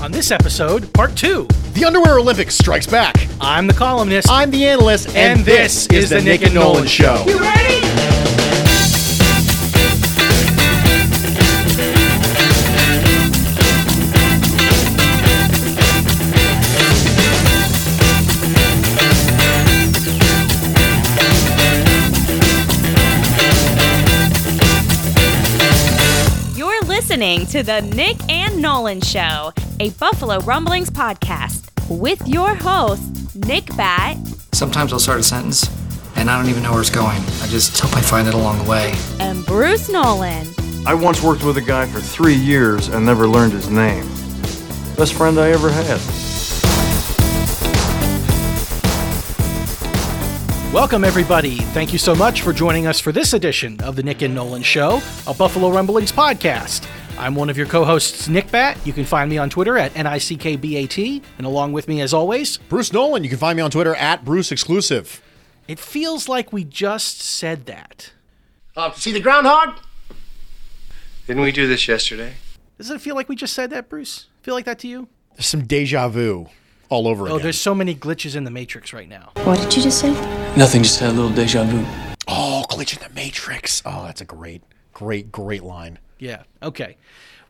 On 0.00 0.12
this 0.12 0.30
episode, 0.30 0.92
part 0.92 1.16
two, 1.16 1.46
The 1.74 1.84
Underwear 1.84 2.18
Olympics 2.18 2.54
strikes 2.56 2.86
back. 2.86 3.14
I'm 3.40 3.66
the 3.66 3.72
columnist. 3.74 4.30
I'm 4.30 4.50
the 4.50 4.64
analyst, 4.66 5.14
And 5.16 5.40
this 5.40 5.86
is 5.88 6.10
the 6.10 6.20
Nick 6.22 6.42
and 6.42 6.54
Nolan 6.54 6.86
Show. 6.86 7.24
You 7.26 7.38
ready? 7.40 7.78
You're 26.54 26.80
listening 26.82 27.46
to 27.46 27.62
the 27.62 27.80
Nick 27.80 28.16
and 28.28 28.60
Nolan 28.60 29.00
Show, 29.00 29.52
a 29.80 29.90
Buffalo 29.90 30.40
Rumblings 30.40 30.90
podcast 30.90 31.70
with 31.88 32.26
your 32.26 32.54
host, 32.54 33.36
Nick 33.36 33.66
Bat 33.76 34.16
Sometimes 34.52 34.92
I'll 34.92 34.98
start 34.98 35.20
a 35.20 35.22
sentence 35.22 35.70
and 36.16 36.28
I 36.28 36.36
don't 36.36 36.50
even 36.50 36.64
know 36.64 36.72
where 36.72 36.80
it's 36.80 36.90
going. 36.90 37.20
I 37.42 37.46
just 37.46 37.78
hope 37.78 37.96
I 37.96 38.00
find 38.00 38.26
it 38.26 38.34
along 38.34 38.58
the 38.64 38.68
way. 38.68 38.92
and 39.20 39.46
Bruce 39.46 39.88
Nolan. 39.88 40.48
I 40.84 40.94
once 40.94 41.22
worked 41.22 41.44
with 41.44 41.58
a 41.58 41.62
guy 41.62 41.86
for 41.86 42.00
three 42.00 42.34
years 42.34 42.88
and 42.88 43.06
never 43.06 43.28
learned 43.28 43.52
his 43.52 43.70
name. 43.70 44.04
Best 44.96 45.14
friend 45.14 45.38
I 45.38 45.50
ever 45.50 45.70
had. 45.70 46.00
Welcome, 50.72 51.04
everybody. 51.04 51.58
Thank 51.58 51.92
you 51.92 51.98
so 51.98 52.14
much 52.16 52.42
for 52.42 52.52
joining 52.52 52.86
us 52.88 52.98
for 52.98 53.12
this 53.12 53.32
edition 53.32 53.80
of 53.80 53.94
the 53.94 54.02
Nick 54.02 54.22
and 54.22 54.34
Nolan 54.34 54.62
Show, 54.62 55.00
a 55.26 55.34
Buffalo 55.34 55.70
Rumblings 55.70 56.10
podcast. 56.10 56.86
I'm 57.18 57.34
one 57.34 57.50
of 57.50 57.56
your 57.56 57.66
co 57.66 57.84
hosts, 57.84 58.28
Nick 58.28 58.50
Bat. 58.50 58.78
You 58.86 58.92
can 58.92 59.04
find 59.04 59.28
me 59.28 59.38
on 59.38 59.50
Twitter 59.50 59.76
at 59.76 59.92
NICKBAT, 59.94 61.22
and 61.38 61.46
along 61.46 61.72
with 61.72 61.88
me, 61.88 62.00
as 62.00 62.14
always, 62.14 62.58
Bruce 62.58 62.92
Nolan. 62.92 63.24
You 63.24 63.28
can 63.28 63.38
find 63.38 63.56
me 63.56 63.62
on 63.62 63.70
Twitter 63.70 63.94
at 63.96 64.24
Bruce 64.24 64.52
Exclusive. 64.52 65.20
it 65.66 65.78
feels 65.80 66.28
like 66.28 66.52
we 66.52 66.62
just 66.64 67.20
said 67.20 67.66
that. 67.66 68.12
Uh, 68.76 68.92
see 68.92 69.12
the 69.12 69.20
groundhog? 69.20 69.80
Didn't 71.26 71.42
we 71.42 71.52
do 71.52 71.66
this 71.66 71.88
yesterday? 71.88 72.34
Does 72.78 72.90
it 72.90 73.00
feel 73.00 73.14
like 73.16 73.28
we 73.28 73.34
just 73.36 73.52
said 73.52 73.70
that, 73.70 73.88
Bruce? 73.88 74.26
Feel 74.42 74.54
like 74.54 74.64
that 74.66 74.78
to 74.80 74.88
you? 74.88 75.08
There's 75.34 75.46
some 75.46 75.66
deja 75.66 76.08
vu 76.08 76.46
all 76.88 77.06
over 77.08 77.24
Oh, 77.24 77.34
again. 77.34 77.42
there's 77.42 77.60
so 77.60 77.74
many 77.74 77.94
glitches 77.94 78.36
in 78.36 78.44
the 78.44 78.50
Matrix 78.50 78.92
right 78.92 79.08
now. 79.08 79.32
What 79.42 79.58
did 79.60 79.76
you 79.76 79.82
just 79.82 79.98
say? 80.00 80.10
Nothing, 80.56 80.82
just 80.84 81.00
had 81.00 81.10
a 81.10 81.12
little 81.12 81.30
deja 81.30 81.64
vu. 81.64 81.84
oh, 82.28 82.64
glitch 82.70 82.96
in 82.96 83.02
the 83.06 83.12
Matrix. 83.14 83.82
Oh, 83.84 84.04
that's 84.04 84.20
a 84.20 84.24
great, 84.24 84.62
great, 84.92 85.30
great 85.32 85.62
line. 85.62 85.98
Yeah. 86.18 86.42
Okay. 86.62 86.96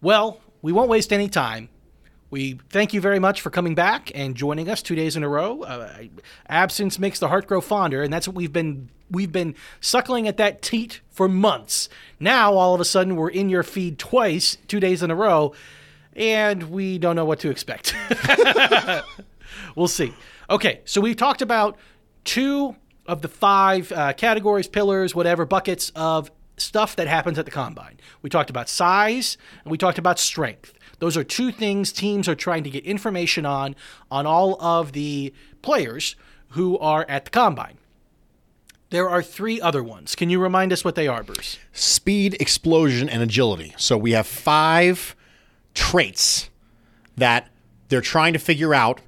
Well, 0.00 0.41
we 0.62 0.72
won't 0.72 0.89
waste 0.89 1.12
any 1.12 1.28
time. 1.28 1.69
We 2.30 2.61
thank 2.69 2.92
you 2.92 3.00
very 3.00 3.19
much 3.19 3.41
for 3.41 3.48
coming 3.48 3.75
back 3.75 4.12
and 4.14 4.34
joining 4.34 4.69
us 4.69 4.83
two 4.83 4.95
days 4.95 5.17
in 5.17 5.22
a 5.22 5.28
row. 5.28 5.62
Uh, 5.62 6.05
absence 6.47 6.98
makes 6.98 7.19
the 7.19 7.28
heart 7.28 7.47
grow 7.47 7.62
fonder, 7.62 8.03
and 8.03 8.12
that's 8.12 8.28
what 8.28 8.36
we've 8.36 8.53
been 8.53 8.91
we've 9.11 9.33
been 9.33 9.55
suckling 9.80 10.28
at 10.28 10.36
that 10.36 10.61
teat 10.61 11.00
for 11.11 11.27
months. 11.28 11.89
Now 12.20 12.53
all 12.53 12.75
of 12.75 12.80
a 12.80 12.84
sudden 12.84 13.17
we're 13.17 13.30
in 13.30 13.48
your 13.48 13.62
feed 13.62 13.98
twice, 13.98 14.58
two 14.67 14.80
days 14.80 15.02
in 15.02 15.11
a 15.11 15.14
row, 15.14 15.55
and 16.14 16.64
we 16.64 16.98
don't 16.98 17.17
know 17.17 17.25
what 17.25 17.41
to 17.41 17.50
expect. 17.50 17.95
we'll 19.77 19.89
see. 19.89 20.12
Okay, 20.50 20.80
so 20.84 21.00
we've 21.00 21.17
talked 21.17 21.41
about 21.41 21.78
two 22.25 22.77
of 23.06 23.23
the 23.23 23.28
five 23.28 23.91
uh, 23.92 24.12
categories, 24.12 24.69
pillars, 24.69 25.14
whatever 25.14 25.47
buckets 25.47 25.91
of 25.97 26.30
stuff 26.61 26.97
that 26.97 27.06
happens 27.06 27.39
at 27.39 27.45
the 27.45 27.51
combine. 27.51 27.98
We 28.23 28.31
talked 28.31 28.51
about 28.51 28.69
size 28.69 29.37
and 29.64 29.70
we 29.70 29.78
talked 29.78 29.98
about 29.98 30.19
strength. 30.19 30.75
Those 30.98 31.17
are 31.17 31.25
two 31.25 31.53
things 31.53 31.92
teams 31.92 32.28
are 32.28 32.34
trying 32.34 32.64
to 32.64 32.70
get 32.70 32.84
information 32.84 33.47
on 33.47 33.77
on 34.11 34.27
all 34.27 34.61
of 34.61 34.92
the 34.92 35.33
players 35.62 36.17
who 36.51 36.79
are 36.79 37.06
at 37.09 37.25
the 37.27 37.31
combine. 37.31 37.79
There 38.91 39.09
are 39.09 39.23
three 39.23 39.61
other 39.61 39.83
ones. 39.83 40.14
Can 40.14 40.30
you 40.30 40.41
remind 40.41 40.73
us 40.73 40.85
what 40.85 40.95
they 40.95 41.07
are, 41.08 41.23
Bruce? 41.23 41.58
Speed, 41.73 42.36
explosion, 42.41 43.08
and 43.08 43.23
agility. 43.23 43.74
So 43.77 43.98
we 43.98 44.13
have 44.13 44.27
five 44.27 45.14
traits 45.74 46.48
that 47.17 47.48
they're 47.89 48.01
trying 48.01 48.33
to 48.33 48.39
figure 48.39 48.74
out 48.74 49.01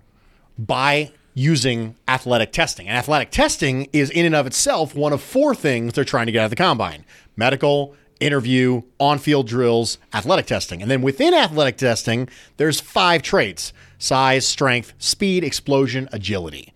by 0.59 1.13
using 1.33 1.97
athletic 2.07 2.53
testing. 2.53 2.89
And 2.89 2.97
athletic 2.97 3.31
testing 3.31 3.89
is 3.93 4.11
in 4.11 4.27
and 4.27 4.35
of 4.35 4.47
itself 4.47 4.95
one 4.95 5.13
of 5.13 5.23
four 5.23 5.55
things 5.55 5.95
they're 5.95 6.05
trying 6.05 6.27
to 6.27 6.33
get 6.33 6.41
out 6.41 6.45
of 6.45 6.51
the 6.51 6.57
combine 6.57 7.05
medical, 7.41 7.97
interview, 8.21 8.83
on 9.01 9.19
field 9.19 9.49
drills, 9.49 9.99
athletic 10.13 10.47
testing. 10.47 10.83
And 10.83 10.91
then 10.91 11.03
within 11.03 11.35
athletic 11.35 11.79
testing, 11.79 12.29
there's 12.59 12.79
five 12.79 13.23
traits 13.23 13.73
size, 13.99 14.47
strength, 14.47 14.95
speed, 14.99 15.43
explosion, 15.43 16.09
agility. 16.13 16.73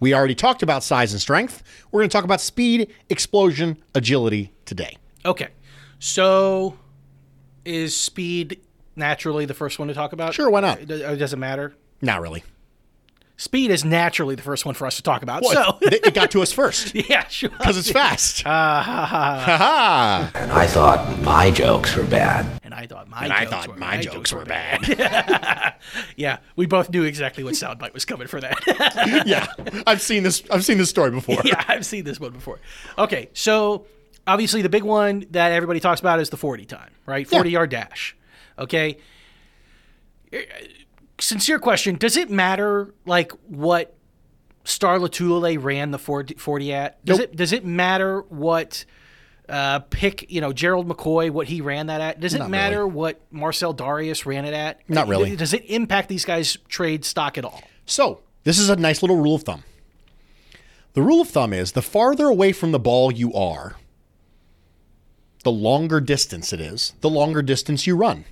We 0.00 0.14
already 0.14 0.34
talked 0.34 0.62
about 0.62 0.82
size 0.82 1.12
and 1.12 1.20
strength. 1.20 1.62
We're 1.90 2.00
going 2.00 2.10
to 2.10 2.12
talk 2.12 2.24
about 2.24 2.40
speed, 2.40 2.92
explosion, 3.10 3.76
agility 3.94 4.52
today. 4.64 4.96
Okay. 5.24 5.48
So 5.98 6.78
is 7.64 7.96
speed 7.96 8.60
naturally 8.96 9.46
the 9.46 9.54
first 9.54 9.78
one 9.78 9.88
to 9.88 9.94
talk 9.94 10.12
about? 10.12 10.34
Sure, 10.34 10.50
why 10.50 10.60
not? 10.60 10.80
It 10.80 10.90
it 10.90 11.16
doesn't 11.16 11.40
matter. 11.40 11.74
Not 12.02 12.20
really. 12.20 12.44
Speed 13.36 13.72
is 13.72 13.84
naturally 13.84 14.36
the 14.36 14.42
first 14.42 14.64
one 14.64 14.74
for 14.76 14.86
us 14.86 14.94
to 14.96 15.02
talk 15.02 15.22
about. 15.22 15.42
Well, 15.42 15.78
so 15.80 15.86
it, 15.88 16.06
it 16.06 16.14
got 16.14 16.30
to 16.32 16.42
us 16.42 16.52
first 16.52 16.94
yeah, 17.10 17.26
sure. 17.26 17.50
because 17.50 17.76
it's 17.76 17.90
fast. 17.90 18.44
Ah, 18.46 18.82
Ha 18.84 19.06
ha. 19.56 20.30
And 20.36 20.52
I 20.52 20.66
thought 20.68 21.18
my 21.20 21.50
jokes 21.50 21.96
were 21.96 22.04
bad. 22.04 22.60
And 22.62 22.72
I 22.72 22.86
thought 22.86 23.08
my 23.08 23.24
And 23.24 23.32
I 23.32 23.40
jokes 23.44 23.50
thought 23.50 23.68
were, 23.68 23.76
my 23.76 24.00
jokes 24.00 24.32
were 24.32 24.44
bad. 24.44 25.74
Yeah, 26.16 26.38
we 26.56 26.66
both 26.66 26.90
knew 26.90 27.02
exactly 27.02 27.42
what 27.44 27.54
soundbite 27.54 27.92
was 27.92 28.04
coming 28.04 28.26
for 28.28 28.40
that. 28.40 29.24
yeah, 29.26 29.46
I've 29.86 30.00
seen 30.00 30.22
this. 30.22 30.42
I've 30.50 30.64
seen 30.64 30.78
this 30.78 30.88
story 30.90 31.10
before. 31.10 31.38
yeah, 31.44 31.62
I've 31.68 31.84
seen 31.84 32.04
this 32.04 32.18
one 32.20 32.32
before. 32.32 32.60
Okay, 32.96 33.28
so 33.34 33.86
obviously 34.26 34.62
the 34.62 34.68
big 34.68 34.82
one 34.84 35.26
that 35.32 35.52
everybody 35.52 35.80
talks 35.80 36.00
about 36.00 36.20
is 36.20 36.30
the 36.30 36.36
40 36.36 36.64
time, 36.64 36.90
right? 37.06 37.26
40 37.28 37.50
yard 37.50 37.70
dash. 37.70 38.16
Okay. 38.58 38.98
Sincere 41.24 41.58
question: 41.58 41.96
Does 41.96 42.16
it 42.16 42.30
matter 42.30 42.94
like 43.06 43.32
what 43.48 43.96
Star 44.64 44.98
Lotulelei 44.98 45.62
ran 45.62 45.90
the 45.90 45.98
40, 45.98 46.34
40 46.34 46.72
at? 46.72 47.04
Does 47.04 47.18
Nope. 47.18 47.30
it 47.30 47.36
does 47.36 47.52
it 47.52 47.64
matter 47.64 48.20
what 48.28 48.84
uh, 49.48 49.80
pick 49.80 50.30
you 50.30 50.40
know 50.40 50.52
Gerald 50.52 50.88
McCoy 50.88 51.30
what 51.30 51.46
he 51.48 51.60
ran 51.60 51.86
that 51.86 52.00
at? 52.00 52.20
Does 52.20 52.34
it 52.34 52.38
Not 52.40 52.50
matter 52.50 52.80
really. 52.84 52.92
what 52.94 53.20
Marcell 53.30 53.74
Dareus 53.74 54.26
ran 54.26 54.44
it 54.44 54.54
at? 54.54 54.80
Not 54.88 55.08
really. 55.08 55.34
Does 55.36 55.52
it 55.54 55.64
impact 55.70 56.08
these 56.08 56.24
guys' 56.24 56.58
trade 56.68 57.04
stock 57.04 57.38
at 57.38 57.44
all? 57.44 57.62
So 57.86 58.20
this 58.44 58.58
is 58.58 58.68
a 58.68 58.76
nice 58.76 59.02
little 59.02 59.16
rule 59.16 59.34
of 59.36 59.42
thumb. 59.42 59.64
The 60.92 61.02
rule 61.02 61.20
of 61.20 61.28
thumb 61.28 61.52
is 61.52 61.72
the 61.72 61.82
farther 61.82 62.26
away 62.26 62.52
from 62.52 62.70
the 62.72 62.78
ball 62.78 63.10
you 63.12 63.32
are, 63.34 63.76
the 65.42 65.50
longer 65.52 66.00
distance 66.00 66.52
it 66.52 66.60
is, 66.60 66.94
the 67.00 67.10
longer 67.10 67.42
distance 67.42 67.86
you 67.86 67.96
run. 67.96 68.24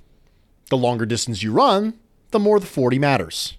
The 0.71 0.77
longer 0.79 1.05
distance 1.05 1.43
you 1.43 1.53
run, 1.53 1.99
the 2.33 2.39
more 2.39 2.59
the 2.61 2.67
40 2.67 2.99
matters. 2.99 3.57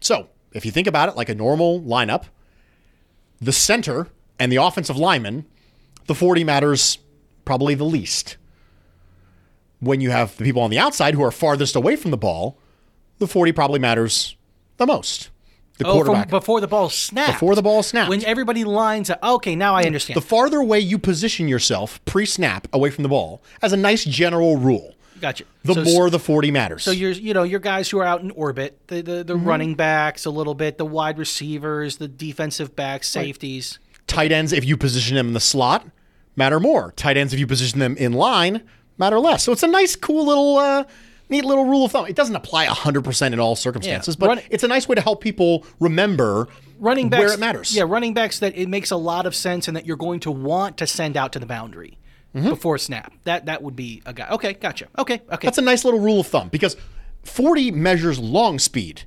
So, 0.00 0.28
if 0.52 0.64
you 0.66 0.70
think 0.72 0.86
about 0.86 1.08
it 1.08 1.16
like 1.16 1.28
a 1.28 1.34
normal 1.34 1.80
lineup, 1.80 2.24
the 3.40 3.52
center 3.52 4.08
and 4.38 4.50
the 4.52 4.56
offensive 4.56 4.96
lineman, 4.96 5.46
the 6.06 6.14
40 6.14 6.44
matters 6.44 6.98
probably 7.44 7.74
the 7.74 7.84
least. 7.84 8.36
When 9.80 10.00
you 10.00 10.10
have 10.10 10.36
the 10.36 10.44
people 10.44 10.62
on 10.62 10.70
the 10.70 10.78
outside 10.78 11.14
who 11.14 11.22
are 11.22 11.30
farthest 11.30 11.76
away 11.76 11.96
from 11.96 12.10
the 12.10 12.16
ball, 12.16 12.58
the 13.18 13.26
40 13.26 13.52
probably 13.52 13.78
matters 13.78 14.36
the 14.78 14.86
most. 14.86 15.30
The 15.78 15.86
Oh, 15.86 15.98
from 15.98 16.04
quarterback. 16.06 16.30
before 16.30 16.60
the 16.60 16.68
ball 16.68 16.88
snaps. 16.88 17.32
Before 17.32 17.54
the 17.56 17.62
ball 17.62 17.82
snapped. 17.82 18.08
When 18.08 18.24
everybody 18.24 18.62
lines 18.64 19.10
up. 19.10 19.18
Okay, 19.22 19.56
now 19.56 19.74
I 19.74 19.82
understand. 19.84 20.16
the 20.16 20.20
farther 20.22 20.58
away 20.58 20.78
you 20.78 20.98
position 20.98 21.48
yourself 21.48 22.02
pre 22.04 22.24
snap 22.26 22.68
away 22.72 22.90
from 22.90 23.02
the 23.02 23.08
ball, 23.08 23.42
as 23.60 23.72
a 23.72 23.76
nice 23.76 24.04
general 24.04 24.56
rule, 24.56 24.93
gotcha. 25.20 25.44
the 25.64 25.74
So- 25.74 25.84
more 25.84 26.10
the 26.10 26.18
40 26.18 26.50
matters. 26.50 26.82
So 26.82 26.90
you're, 26.90 27.10
you 27.12 27.34
know, 27.34 27.42
your 27.42 27.60
guys 27.60 27.88
who 27.90 27.98
are 27.98 28.04
out 28.04 28.20
in 28.22 28.30
orbit, 28.32 28.78
the 28.88 29.02
the, 29.02 29.24
the 29.24 29.34
Mm-hmm. 29.34 29.44
running 29.48 29.74
backs 29.74 30.24
a 30.24 30.30
little 30.30 30.54
bit, 30.54 30.78
the 30.78 30.84
wide 30.84 31.18
receivers, 31.18 31.96
the 31.98 32.08
defensive 32.08 32.74
backs, 32.76 33.08
safeties. 33.08 33.78
Tight 34.06 34.32
ends, 34.32 34.52
if 34.52 34.64
you 34.64 34.76
position 34.76 35.16
them 35.16 35.28
in 35.28 35.32
the 35.34 35.40
slot, 35.40 35.86
matter 36.36 36.60
more. 36.60 36.92
Tight 36.96 37.16
ends, 37.16 37.32
if 37.32 37.40
you 37.40 37.46
position 37.46 37.78
them 37.78 37.96
in 37.96 38.12
line, 38.12 38.62
matter 38.98 39.18
less. 39.18 39.42
So 39.44 39.52
it's 39.52 39.62
a 39.62 39.66
nice, 39.66 39.96
cool 39.96 40.26
little, 40.26 40.58
uh, 40.58 40.84
neat 41.30 41.44
little 41.44 41.64
rule 41.64 41.86
of 41.86 41.92
thumb. 41.92 42.06
It 42.06 42.14
doesn't 42.14 42.36
apply 42.36 42.66
100% 42.66 43.32
in 43.32 43.40
all 43.40 43.56
circumstances, 43.56 44.14
but 44.14 44.28
Run- 44.28 44.40
it's 44.50 44.62
a 44.62 44.68
nice 44.68 44.86
way 44.86 44.94
to 44.94 45.00
help 45.00 45.22
people 45.22 45.64
remember 45.80 46.48
Running 46.78 47.08
backs, 47.08 47.20
where 47.24 47.32
it 47.32 47.40
matters. 47.40 47.74
Yeah, 47.74 47.84
running 47.86 48.12
backs 48.12 48.40
that 48.40 48.54
it 48.56 48.68
makes 48.68 48.90
a 48.90 48.96
lot 48.96 49.24
of 49.24 49.34
sense 49.34 49.66
and 49.68 49.76
that 49.76 49.86
you're 49.86 49.96
going 49.96 50.20
to 50.20 50.30
want 50.30 50.76
to 50.78 50.86
send 50.86 51.16
out 51.16 51.32
to 51.32 51.38
the 51.38 51.46
boundary 51.46 51.96
before 52.34 52.78
snap. 52.78 53.12
That 53.24 53.46
that 53.46 53.62
would 53.62 53.76
be 53.76 54.02
a 54.04 54.12
guy. 54.12 54.28
Okay, 54.30 54.54
gotcha. 54.54 54.88
Okay, 54.98 55.14
okay. 55.14 55.22
Mm-hmm. 55.24 55.46
That's 55.46 55.58
a 55.58 55.62
nice 55.62 55.84
little 55.84 56.00
rule 56.00 56.20
of 56.20 56.26
thumb 56.26 56.48
because 56.48 56.76
40 57.22 57.70
measures 57.70 58.18
long 58.18 58.58
speed, 58.58 59.04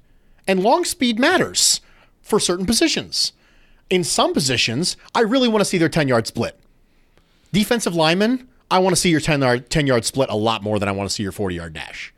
and 0.47 0.61
long 0.61 0.85
speed 0.85 1.19
matters 1.19 1.81
for 2.21 2.39
certain 2.39 2.65
positions. 2.65 3.33
In 3.89 4.03
some 4.03 4.33
positions, 4.33 4.97
I 5.15 5.21
really 5.21 5.47
want 5.47 5.61
to 5.61 5.65
see 5.65 5.77
their 5.77 5.89
10 5.89 6.07
yard 6.07 6.27
split. 6.27 6.59
Defensive 7.53 7.95
linemen, 7.95 8.47
I 8.69 8.79
want 8.79 8.95
to 8.95 9.01
see 9.01 9.09
your 9.09 9.21
10 9.21 9.41
yard, 9.41 9.69
10 9.69 9.87
yard 9.87 10.05
split 10.05 10.29
a 10.29 10.35
lot 10.35 10.63
more 10.63 10.79
than 10.79 10.89
I 10.89 10.91
want 10.91 11.09
to 11.09 11.13
see 11.13 11.23
your 11.23 11.31
40 11.31 11.55
yard 11.55 11.73
dash. 11.73 12.13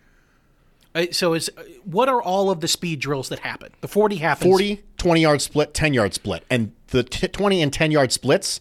Uh, 0.95 1.05
so 1.11 1.33
is 1.33 1.51
uh, 1.55 1.61
what 1.83 2.09
are 2.09 2.21
all 2.21 2.49
of 2.49 2.61
the 2.61 2.67
speed 2.67 2.99
drills 2.99 3.29
that 3.29 3.39
happen? 3.39 3.71
The 3.81 3.87
40 3.87 4.15
happens. 4.15 4.49
40, 4.49 4.83
20 4.97 5.21
yard 5.21 5.41
split, 5.41 5.73
10 5.73 5.93
yard 5.93 6.13
split. 6.15 6.43
And 6.49 6.73
the 6.87 7.03
t- 7.03 7.27
20 7.27 7.61
and 7.61 7.71
10 7.71 7.91
yard 7.91 8.11
splits 8.11 8.59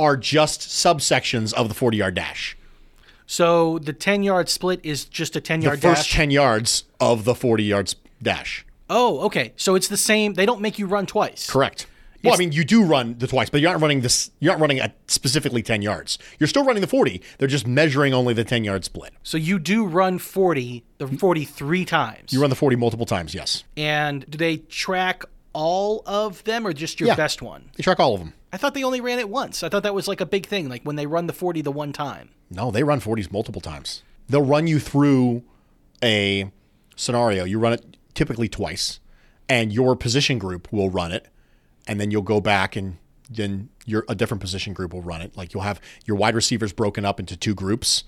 are 0.00 0.16
just 0.16 0.60
subsections 0.62 1.52
of 1.54 1.68
the 1.68 1.74
40 1.74 1.96
yard 1.98 2.14
dash. 2.14 2.56
So 3.26 3.78
the 3.78 3.92
10 3.92 4.22
yard 4.22 4.48
split 4.48 4.80
is 4.82 5.04
just 5.04 5.36
a 5.36 5.40
ten-yard. 5.40 5.80
The 5.80 5.86
yard 5.86 5.96
first 5.98 6.08
dash. 6.08 6.16
10 6.16 6.30
yards 6.30 6.84
of 6.98 7.24
the 7.24 7.34
40 7.34 7.62
yards 7.64 7.96
dash. 8.22 8.64
oh, 8.88 9.20
okay. 9.20 9.52
So 9.56 9.74
it's 9.76 9.86
the 9.88 9.96
same. 9.96 10.34
They 10.34 10.46
don't 10.46 10.60
make 10.60 10.78
you 10.78 10.86
run 10.86 11.06
twice. 11.06 11.48
Correct. 11.48 11.86
Well, 12.22 12.34
I 12.34 12.36
mean, 12.36 12.52
you 12.52 12.64
do 12.64 12.84
run 12.84 13.16
the 13.18 13.26
twice, 13.26 13.48
but 13.48 13.62
you're 13.62 13.72
not 13.72 13.80
running 13.80 14.02
this. 14.02 14.30
You're 14.40 14.52
not 14.52 14.60
running 14.60 14.78
at 14.78 14.94
specifically 15.06 15.62
10 15.62 15.80
yards. 15.80 16.18
You're 16.38 16.48
still 16.48 16.64
running 16.66 16.82
the 16.82 16.86
40. 16.86 17.22
They're 17.38 17.48
just 17.48 17.66
measuring 17.66 18.12
only 18.12 18.34
the 18.34 18.44
10 18.44 18.62
yard 18.64 18.84
split. 18.84 19.14
So 19.22 19.38
you 19.38 19.58
do 19.58 19.86
run 19.86 20.18
40, 20.18 20.84
the 20.98 21.06
43 21.06 21.84
times. 21.86 22.30
You 22.32 22.40
run 22.42 22.50
the 22.50 22.56
40 22.56 22.76
multiple 22.76 23.06
times, 23.06 23.32
yes. 23.34 23.64
and 23.76 24.28
do 24.28 24.36
they 24.36 24.58
track 24.58 25.24
all 25.54 26.02
of 26.04 26.44
them 26.44 26.66
or 26.66 26.74
just 26.74 27.00
your 27.00 27.06
Yeah. 27.06 27.14
best 27.16 27.40
one? 27.40 27.70
They 27.76 27.82
track 27.82 27.98
all 28.00 28.12
of 28.12 28.20
them. 28.20 28.34
I 28.52 28.56
thought 28.56 28.74
they 28.74 28.84
only 28.84 29.00
ran 29.00 29.18
it 29.18 29.28
once. 29.28 29.62
I 29.62 29.68
thought 29.68 29.82
that 29.84 29.94
was 29.94 30.08
like 30.08 30.20
a 30.20 30.26
big 30.26 30.46
thing, 30.46 30.68
like 30.68 30.82
when 30.82 30.96
they 30.96 31.06
run 31.06 31.26
the 31.26 31.32
40 31.32 31.62
the 31.62 31.70
one 31.70 31.92
time. 31.92 32.30
No, 32.50 32.70
they 32.70 32.82
run 32.82 33.00
40s 33.00 33.30
multiple 33.30 33.60
times. 33.60 34.02
They'll 34.28 34.42
run 34.42 34.66
you 34.66 34.78
through 34.80 35.42
a 36.02 36.50
scenario. 36.96 37.44
You 37.44 37.58
run 37.58 37.72
it 37.74 37.96
typically 38.14 38.48
twice, 38.48 39.00
and 39.48 39.72
your 39.72 39.94
position 39.96 40.38
group 40.38 40.72
will 40.72 40.90
run 40.90 41.12
it, 41.12 41.28
and 41.86 42.00
then 42.00 42.10
you'll 42.10 42.22
go 42.22 42.40
back 42.40 42.76
and 42.76 42.98
then 43.28 43.68
your 43.86 44.04
a 44.08 44.14
different 44.14 44.40
position 44.40 44.72
group 44.72 44.92
will 44.92 45.02
run 45.02 45.22
it. 45.22 45.36
Like 45.36 45.54
you'll 45.54 45.62
have 45.62 45.80
your 46.04 46.16
wide 46.16 46.34
receivers 46.34 46.72
broken 46.72 47.04
up 47.04 47.20
into 47.20 47.36
two 47.36 47.54
groups, 47.54 48.04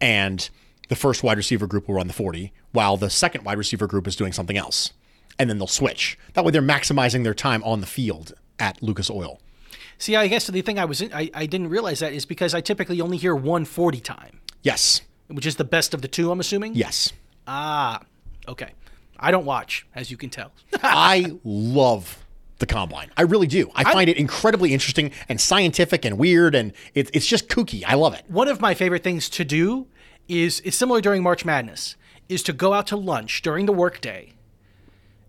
and 0.00 0.48
the 0.88 0.96
first 0.96 1.22
wide 1.22 1.36
receiver 1.36 1.66
group 1.66 1.88
will 1.88 1.96
run 1.96 2.06
the 2.06 2.12
40, 2.12 2.52
while 2.70 2.96
the 2.96 3.10
second 3.10 3.44
wide 3.44 3.58
receiver 3.58 3.86
group 3.86 4.06
is 4.06 4.14
doing 4.14 4.32
something 4.32 4.56
else. 4.56 4.92
And 5.38 5.48
then 5.48 5.58
they'll 5.58 5.66
switch. 5.66 6.18
That 6.34 6.44
way 6.44 6.52
they're 6.52 6.62
maximizing 6.62 7.24
their 7.24 7.34
time 7.34 7.64
on 7.64 7.80
the 7.80 7.86
field 7.86 8.34
at 8.58 8.82
Lucas 8.82 9.10
Oil. 9.10 9.40
See, 10.02 10.16
I 10.16 10.26
guess 10.26 10.48
the 10.48 10.62
thing 10.62 10.80
I 10.80 10.84
was 10.84 11.00
in, 11.00 11.14
I, 11.14 11.30
I 11.32 11.46
didn't 11.46 11.68
realize 11.68 12.00
that 12.00 12.12
is 12.12 12.24
because 12.24 12.54
I 12.54 12.60
typically 12.60 13.00
only 13.00 13.16
hear 13.16 13.36
140 13.36 14.00
time, 14.00 14.40
Yes. 14.64 15.02
which 15.28 15.46
is 15.46 15.54
the 15.54 15.64
best 15.64 15.94
of 15.94 16.02
the 16.02 16.08
two, 16.08 16.32
I'm 16.32 16.40
assuming. 16.40 16.74
Yes. 16.74 17.12
Ah, 17.46 18.00
okay. 18.48 18.70
I 19.16 19.30
don't 19.30 19.44
watch, 19.44 19.86
as 19.94 20.10
you 20.10 20.16
can 20.16 20.28
tell. 20.28 20.50
I 20.82 21.38
love 21.44 22.18
the 22.58 22.66
combine. 22.66 23.12
I 23.16 23.22
really 23.22 23.46
do. 23.46 23.70
I 23.76 23.84
find 23.84 24.10
it 24.10 24.16
incredibly 24.16 24.72
interesting 24.72 25.12
and 25.28 25.40
scientific 25.40 26.04
and 26.04 26.18
weird, 26.18 26.56
and 26.56 26.72
it, 26.94 27.08
it's 27.14 27.28
just 27.28 27.48
kooky. 27.48 27.84
I 27.86 27.94
love 27.94 28.14
it. 28.14 28.24
One 28.26 28.48
of 28.48 28.60
my 28.60 28.74
favorite 28.74 29.04
things 29.04 29.28
to 29.28 29.44
do 29.44 29.86
is 30.26 30.60
it's 30.64 30.76
similar 30.76 31.00
during 31.00 31.22
March 31.22 31.44
Madness 31.44 31.94
is 32.28 32.42
to 32.42 32.52
go 32.52 32.72
out 32.72 32.88
to 32.88 32.96
lunch 32.96 33.40
during 33.40 33.66
the 33.66 33.72
workday 33.72 34.32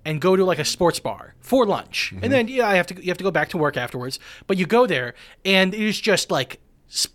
and 0.06 0.20
go 0.20 0.36
to 0.36 0.44
like 0.44 0.60
a 0.60 0.66
sports 0.66 1.00
bar 1.00 1.36
for 1.40 1.66
lunch. 1.66 2.12
Mm-hmm. 2.14 2.24
And 2.24 2.34
then 2.34 2.48
yeah, 2.48 2.68
I 2.68 2.76
have 2.76 2.88
to 2.88 2.96
you 2.96 3.10
have 3.10 3.18
to 3.18 3.24
go 3.24 3.32
back 3.32 3.50
to 3.50 3.58
work 3.58 3.78
afterwards, 3.78 4.20
but 4.48 4.58
you 4.58 4.66
go 4.66 4.86
there 4.86 5.14
and 5.46 5.74
it 5.74 5.80
is 5.80 6.00
just 6.00 6.32
like 6.32 6.60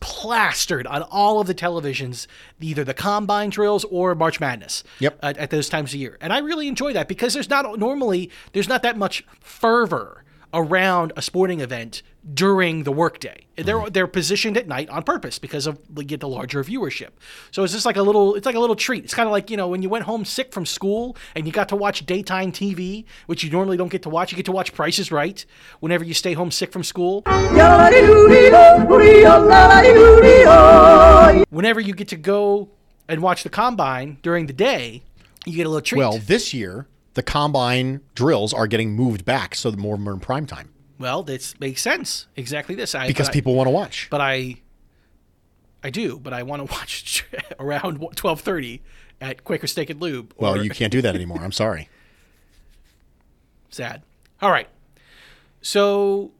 plastered 0.01 0.87
on 0.89 1.03
all 1.03 1.41
of 1.41 1.47
the 1.47 1.55
televisions 1.55 2.27
either 2.61 2.83
the 2.83 2.95
combine 2.95 3.49
drills 3.49 3.85
or 3.85 4.15
March 4.15 4.41
Madness. 4.41 4.83
Yep. 4.99 5.19
At, 5.23 5.39
at 5.39 5.51
those 5.51 5.69
times 5.69 5.95
of 5.95 6.01
year. 6.01 6.19
And 6.21 6.33
I 6.33 6.39
really 6.39 6.67
enjoy 6.69 6.93
that 6.95 7.09
because 7.09 7.35
there's 7.35 7.51
not 7.51 7.79
normally 7.79 8.31
there's 8.53 8.69
not 8.69 8.83
that 8.83 8.97
much 8.97 9.25
fervor 9.41 10.25
around 10.55 11.13
a 11.17 11.23
sporting 11.23 11.61
event 11.61 12.03
during 12.35 12.85
the 12.85 12.93
workday. 12.93 13.47
They're 13.57 13.77
mm-hmm. 13.77 13.93
they're 13.93 14.07
positioned 14.07 14.57
at 14.57 14.67
night 14.69 14.89
on 14.89 15.03
purpose 15.03 15.39
because 15.39 15.67
of 15.67 15.79
we 15.95 16.05
get 16.05 16.21
the 16.21 16.29
larger 16.29 16.63
viewership. 16.63 17.11
So 17.51 17.65
it's 17.65 17.73
just 17.73 17.87
like 17.87 17.97
a 17.97 18.03
little 18.03 18.35
it's 18.35 18.47
like 18.47 18.55
a 18.55 18.61
little 18.61 18.77
treat. 18.77 19.05
It's 19.05 19.15
kind 19.15 19.27
of 19.27 19.33
like, 19.33 19.51
you 19.51 19.57
know, 19.57 19.69
when 19.69 19.83
you 19.83 19.89
went 19.89 20.05
home 20.05 20.25
sick 20.25 20.53
from 20.53 20.67
school 20.67 21.17
and 21.35 21.47
you 21.47 21.53
got 21.53 21.69
to 21.71 21.77
watch 21.77 22.07
daytime 22.07 22.53
TV, 22.53 23.05
which 23.27 23.43
you 23.43 23.51
normally 23.51 23.77
don't 23.77 23.91
get 23.91 24.03
to 24.03 24.11
watch. 24.11 24.33
You 24.33 24.37
get 24.37 24.47
to 24.47 24.53
watch 24.53 24.73
Prices 24.75 25.11
Right 25.11 25.45
whenever 25.81 26.05
you 26.05 26.15
stay 26.15 26.33
home 26.35 26.51
sick 26.51 26.73
from 26.73 26.83
school. 26.83 27.23
Whenever 31.51 31.81
you 31.81 31.95
get 31.95 32.09
to 32.09 32.17
go 32.17 32.71
and 33.09 33.23
watch 33.23 33.43
the 33.43 33.51
combine 33.51 34.19
during 34.23 34.47
the 34.47 34.53
day, 34.53 35.03
you 35.47 35.57
get 35.57 35.67
a 35.67 35.69
little 35.71 35.81
treat. 35.81 35.99
Well, 35.99 36.19
this 36.19 36.53
year, 36.53 36.87
the 37.19 37.23
combine 37.25 38.01
drills 38.15 38.55
are 38.55 38.67
getting 38.69 38.93
moved 38.93 39.25
back 39.25 39.55
so 39.57 39.71
more 39.73 39.95
of 39.95 40.01
them 40.01 40.09
are 40.09 40.13
in 40.15 40.21
prime 40.21 40.47
time 40.47 40.69
Well, 40.99 41.23
that 41.25 41.55
makes 41.61 41.83
sense. 41.83 42.27
Exactly 42.37 42.75
this. 42.75 42.95
I, 42.95 43.07
because 43.09 43.27
but 43.27 43.33
I- 43.33 43.35
people 43.35 43.55
want 43.57 43.67
to 43.67 43.73
watch. 43.73 44.07
but 44.11 44.21
I, 44.21 44.57
I 45.83 45.91
do, 45.91 46.19
but 46.19 46.33
I 46.33 46.43
want 46.45 46.65
to 46.67 46.73
watch 46.79 47.25
around 47.61 48.05
twelve 48.17 48.41
thirty 48.41 48.81
at 49.21 49.43
Quaker 49.45 49.67
Steak 49.67 49.91
and 49.91 50.01
Lube. 50.01 50.33
Well, 50.39 50.63
you 50.63 50.71
can't 50.71 50.93
do 50.93 51.03
that 51.03 51.15
anymore. 51.15 51.41
I'm 51.43 51.53
sorry. 51.53 51.89
sad. 53.71 54.03
All 54.41 54.51
right, 54.51 54.69
so 55.61 56.31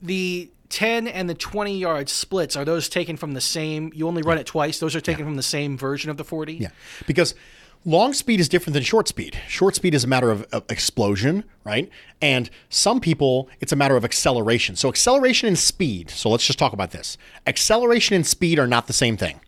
the 0.00 0.50
ten 0.68 1.06
and 1.06 1.28
the 1.28 1.34
twenty 1.34 1.78
yard 1.78 2.08
splits 2.08 2.56
are 2.56 2.64
those 2.64 2.88
taken 2.88 3.16
from 3.16 3.34
the 3.34 3.40
same? 3.40 3.92
You 3.94 4.08
only 4.08 4.22
run 4.22 4.38
it 4.38 4.46
twice. 4.46 4.78
Those 4.78 4.96
are 4.96 5.00
taken 5.00 5.24
from 5.24 5.36
the 5.36 5.42
same 5.42 5.76
version 5.76 6.10
of 6.10 6.16
the 6.16 6.24
forty. 6.24 6.54
Yeah, 6.54 6.70
because 7.06 7.34
long 7.84 8.12
speed 8.12 8.40
is 8.40 8.48
different 8.48 8.74
than 8.74 8.82
short 8.82 9.08
speed. 9.08 9.38
Short 9.48 9.74
speed 9.74 9.94
is 9.94 10.04
a 10.04 10.06
matter 10.06 10.30
of, 10.30 10.42
of 10.52 10.64
explosion, 10.70 11.44
right? 11.64 11.90
And 12.20 12.48
some 12.68 13.00
people, 13.00 13.48
it's 13.60 13.72
a 13.72 13.76
matter 13.76 13.96
of 13.96 14.04
acceleration. 14.04 14.76
So 14.76 14.88
acceleration 14.88 15.48
and 15.48 15.58
speed. 15.58 16.10
So 16.10 16.30
let's 16.30 16.46
just 16.46 16.58
talk 16.58 16.72
about 16.72 16.92
this. 16.92 17.16
Acceleration 17.46 18.16
and 18.16 18.26
speed 18.26 18.58
are 18.58 18.66
not 18.66 18.86
the 18.86 18.92
same 18.92 19.16
thing. 19.16 19.40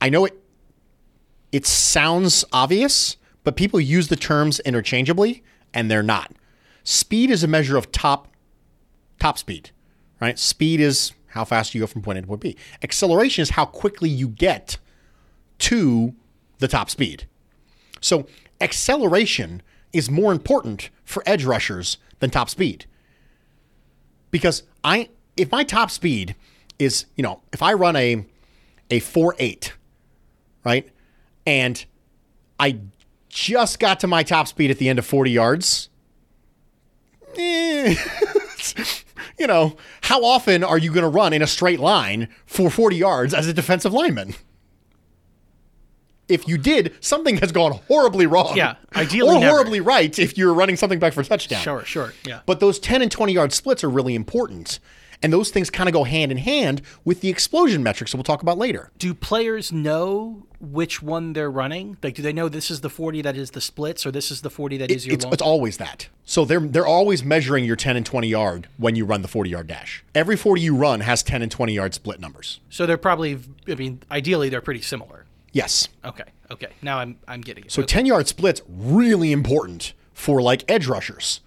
I 0.00 0.08
know 0.08 0.24
it. 0.24 0.36
It 1.52 1.66
sounds 1.66 2.44
obvious, 2.52 3.16
but 3.42 3.56
people 3.56 3.80
use 3.80 4.08
the 4.08 4.16
terms 4.16 4.60
interchangeably, 4.60 5.42
and 5.74 5.90
they're 5.90 6.02
not. 6.02 6.32
Speed 6.84 7.30
is 7.30 7.42
a 7.42 7.48
measure 7.48 7.76
of 7.76 7.90
top 7.90 8.28
top 9.18 9.36
speed, 9.36 9.70
right? 10.20 10.38
Speed 10.38 10.80
is 10.80 11.12
how 11.26 11.44
fast 11.44 11.74
you 11.74 11.80
go 11.80 11.86
from 11.86 12.02
point 12.02 12.18
A 12.18 12.22
to 12.22 12.26
point 12.26 12.40
B. 12.40 12.56
Acceleration 12.82 13.42
is 13.42 13.50
how 13.50 13.64
quickly 13.66 14.08
you 14.08 14.28
get 14.28 14.78
to 15.58 16.14
the 16.60 16.68
top 16.68 16.88
speed. 16.90 17.26
So 18.00 18.26
acceleration 18.60 19.62
is 19.92 20.10
more 20.10 20.32
important 20.32 20.90
for 21.04 21.22
edge 21.26 21.44
rushers 21.44 21.98
than 22.20 22.30
top 22.30 22.48
speed. 22.48 22.86
Because 24.30 24.62
I 24.84 25.08
if 25.36 25.50
my 25.50 25.64
top 25.64 25.90
speed 25.90 26.36
is, 26.78 27.06
you 27.16 27.22
know, 27.22 27.42
if 27.52 27.62
I 27.62 27.72
run 27.72 27.96
a 27.96 28.24
a 28.90 29.00
4-8, 29.00 29.72
right? 30.64 30.88
And 31.46 31.84
I 32.58 32.78
just 33.28 33.78
got 33.78 34.00
to 34.00 34.06
my 34.06 34.22
top 34.22 34.48
speed 34.48 34.70
at 34.70 34.78
the 34.78 34.88
end 34.88 34.98
of 34.98 35.06
40 35.06 35.30
yards. 35.30 35.88
eh, 37.36 37.94
you 39.38 39.46
know, 39.46 39.76
how 40.02 40.24
often 40.24 40.64
are 40.64 40.78
you 40.78 40.92
going 40.92 41.04
to 41.04 41.08
run 41.08 41.32
in 41.32 41.40
a 41.40 41.46
straight 41.46 41.78
line 41.80 42.28
for 42.46 42.68
40 42.68 42.96
yards 42.96 43.32
as 43.32 43.46
a 43.46 43.52
defensive 43.54 43.92
lineman? 43.92 44.34
If 46.30 46.46
you 46.48 46.56
did, 46.58 46.94
something 47.00 47.36
has 47.38 47.52
gone 47.52 47.72
horribly 47.88 48.26
wrong. 48.26 48.56
Yeah, 48.56 48.76
ideally 48.94 49.36
Or 49.36 49.40
never. 49.40 49.50
horribly 49.52 49.80
right 49.80 50.16
if 50.18 50.38
you're 50.38 50.54
running 50.54 50.76
something 50.76 50.98
back 50.98 51.12
for 51.12 51.22
touchdown. 51.22 51.60
Sure, 51.62 51.84
sure, 51.84 52.12
yeah. 52.24 52.40
But 52.46 52.60
those 52.60 52.78
10 52.78 53.02
and 53.02 53.10
20 53.10 53.32
yard 53.32 53.52
splits 53.52 53.82
are 53.84 53.90
really 53.90 54.14
important. 54.14 54.78
And 55.22 55.30
those 55.30 55.50
things 55.50 55.68
kind 55.68 55.86
of 55.86 55.92
go 55.92 56.04
hand 56.04 56.32
in 56.32 56.38
hand 56.38 56.80
with 57.04 57.20
the 57.20 57.28
explosion 57.28 57.82
metrics 57.82 58.10
that 58.12 58.16
we'll 58.16 58.24
talk 58.24 58.40
about 58.40 58.56
later. 58.56 58.90
Do 58.96 59.12
players 59.12 59.70
know 59.70 60.46
which 60.60 61.02
one 61.02 61.34
they're 61.34 61.50
running? 61.50 61.98
Like, 62.02 62.14
do 62.14 62.22
they 62.22 62.32
know 62.32 62.48
this 62.48 62.70
is 62.70 62.80
the 62.80 62.88
forty 62.88 63.20
that 63.20 63.36
is 63.36 63.50
the 63.50 63.60
splits, 63.60 64.06
or 64.06 64.10
this 64.10 64.30
is 64.30 64.40
the 64.40 64.48
forty 64.48 64.78
that 64.78 64.90
is 64.90 65.06
your 65.06 65.12
It's, 65.12 65.24
long? 65.24 65.32
it's 65.34 65.42
always 65.42 65.76
that. 65.76 66.08
So 66.24 66.46
they're 66.46 66.60
they're 66.60 66.86
always 66.86 67.22
measuring 67.22 67.66
your 67.66 67.76
10 67.76 67.98
and 67.98 68.06
20 68.06 68.28
yard 68.28 68.68
when 68.78 68.96
you 68.96 69.04
run 69.04 69.20
the 69.20 69.28
40 69.28 69.50
yard 69.50 69.66
dash. 69.66 70.02
Every 70.14 70.36
40 70.38 70.62
you 70.62 70.74
run 70.74 71.00
has 71.00 71.22
10 71.22 71.42
and 71.42 71.52
20 71.52 71.74
yard 71.74 71.92
split 71.92 72.18
numbers. 72.18 72.60
so 72.70 72.86
they're 72.86 72.96
probably. 72.96 73.40
I 73.68 73.74
mean, 73.74 74.02
ideally, 74.10 74.48
they're 74.48 74.62
pretty 74.62 74.80
similar. 74.80 75.26
Yes. 75.52 75.88
Okay, 76.04 76.24
okay. 76.50 76.68
Now 76.82 76.98
I'm 76.98 77.18
I'm 77.26 77.40
getting 77.40 77.64
it. 77.64 77.72
So 77.72 77.82
Okay. 77.82 77.94
10 77.94 78.06
yard 78.06 78.28
splits 78.28 78.62
really 78.68 79.32
important 79.32 79.94
for 80.12 80.40
like 80.42 80.64
edge 80.70 80.86
rushers 80.86 81.40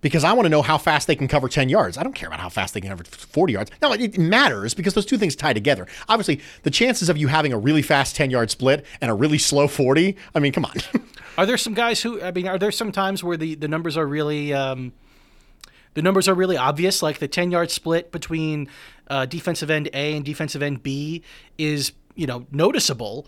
because 0.00 0.22
I 0.22 0.32
want 0.32 0.46
to 0.46 0.50
know 0.50 0.62
how 0.62 0.78
fast 0.78 1.06
they 1.06 1.16
can 1.16 1.26
cover 1.28 1.48
10 1.48 1.68
yards. 1.68 1.98
I 1.98 2.02
don't 2.02 2.14
care 2.14 2.28
about 2.28 2.40
how 2.40 2.48
fast 2.48 2.74
they 2.74 2.80
can 2.80 2.90
cover 2.90 3.04
40 3.04 3.52
yards. 3.52 3.70
Now, 3.82 3.92
it 3.92 4.16
matters 4.18 4.74
because 4.74 4.94
those 4.94 5.06
two 5.06 5.18
things 5.18 5.34
tie 5.34 5.52
together. 5.52 5.86
Obviously, 6.08 6.40
the 6.62 6.70
chances 6.70 7.08
of 7.08 7.16
you 7.16 7.26
having 7.28 7.52
a 7.52 7.58
really 7.58 7.82
fast 7.82 8.14
10 8.14 8.30
yard 8.30 8.50
split 8.50 8.84
and 9.00 9.10
a 9.10 9.14
really 9.14 9.38
slow 9.38 9.66
40, 9.66 10.16
I 10.34 10.38
mean, 10.38 10.52
come 10.52 10.64
on. 10.64 10.74
Are 11.38 11.46
there 11.46 11.56
some 11.56 11.74
guys 11.74 12.02
who? 12.02 12.20
I 12.20 12.32
mean, 12.32 12.48
are 12.48 12.58
there 12.58 12.72
some 12.72 12.90
times 12.90 13.22
where 13.22 13.36
the 13.36 13.54
the 13.54 13.68
numbers 13.68 13.96
are 13.96 14.06
really 14.06 14.52
um, 14.52 14.92
the 15.94 16.02
numbers 16.02 16.26
are 16.26 16.34
really 16.34 16.56
obvious? 16.56 17.00
Like 17.00 17.20
the 17.20 17.28
ten 17.28 17.52
yard 17.52 17.70
split 17.70 18.10
between 18.10 18.68
uh, 19.06 19.24
defensive 19.24 19.70
end 19.70 19.88
A 19.94 20.16
and 20.16 20.24
defensive 20.24 20.62
end 20.62 20.82
B 20.82 21.22
is 21.56 21.92
you 22.18 22.26
know 22.26 22.46
noticeable, 22.50 23.26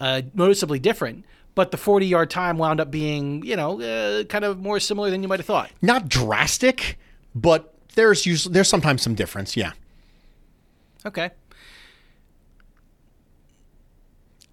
uh, 0.00 0.22
noticeably 0.34 0.78
different. 0.78 1.24
But 1.54 1.70
the 1.70 1.76
forty 1.76 2.06
yard 2.06 2.30
time 2.30 2.56
wound 2.56 2.80
up 2.80 2.90
being 2.90 3.44
you 3.44 3.56
know 3.56 3.80
uh, 3.80 4.24
kind 4.24 4.44
of 4.44 4.58
more 4.58 4.80
similar 4.80 5.10
than 5.10 5.22
you 5.22 5.28
might 5.28 5.38
have 5.38 5.46
thought. 5.46 5.70
Not 5.82 6.08
drastic, 6.08 6.98
but 7.34 7.74
there's 7.94 8.24
usually 8.26 8.54
there's 8.54 8.68
sometimes 8.68 9.02
some 9.02 9.14
difference, 9.14 9.56
yeah. 9.56 9.72
Okay. 11.04 11.30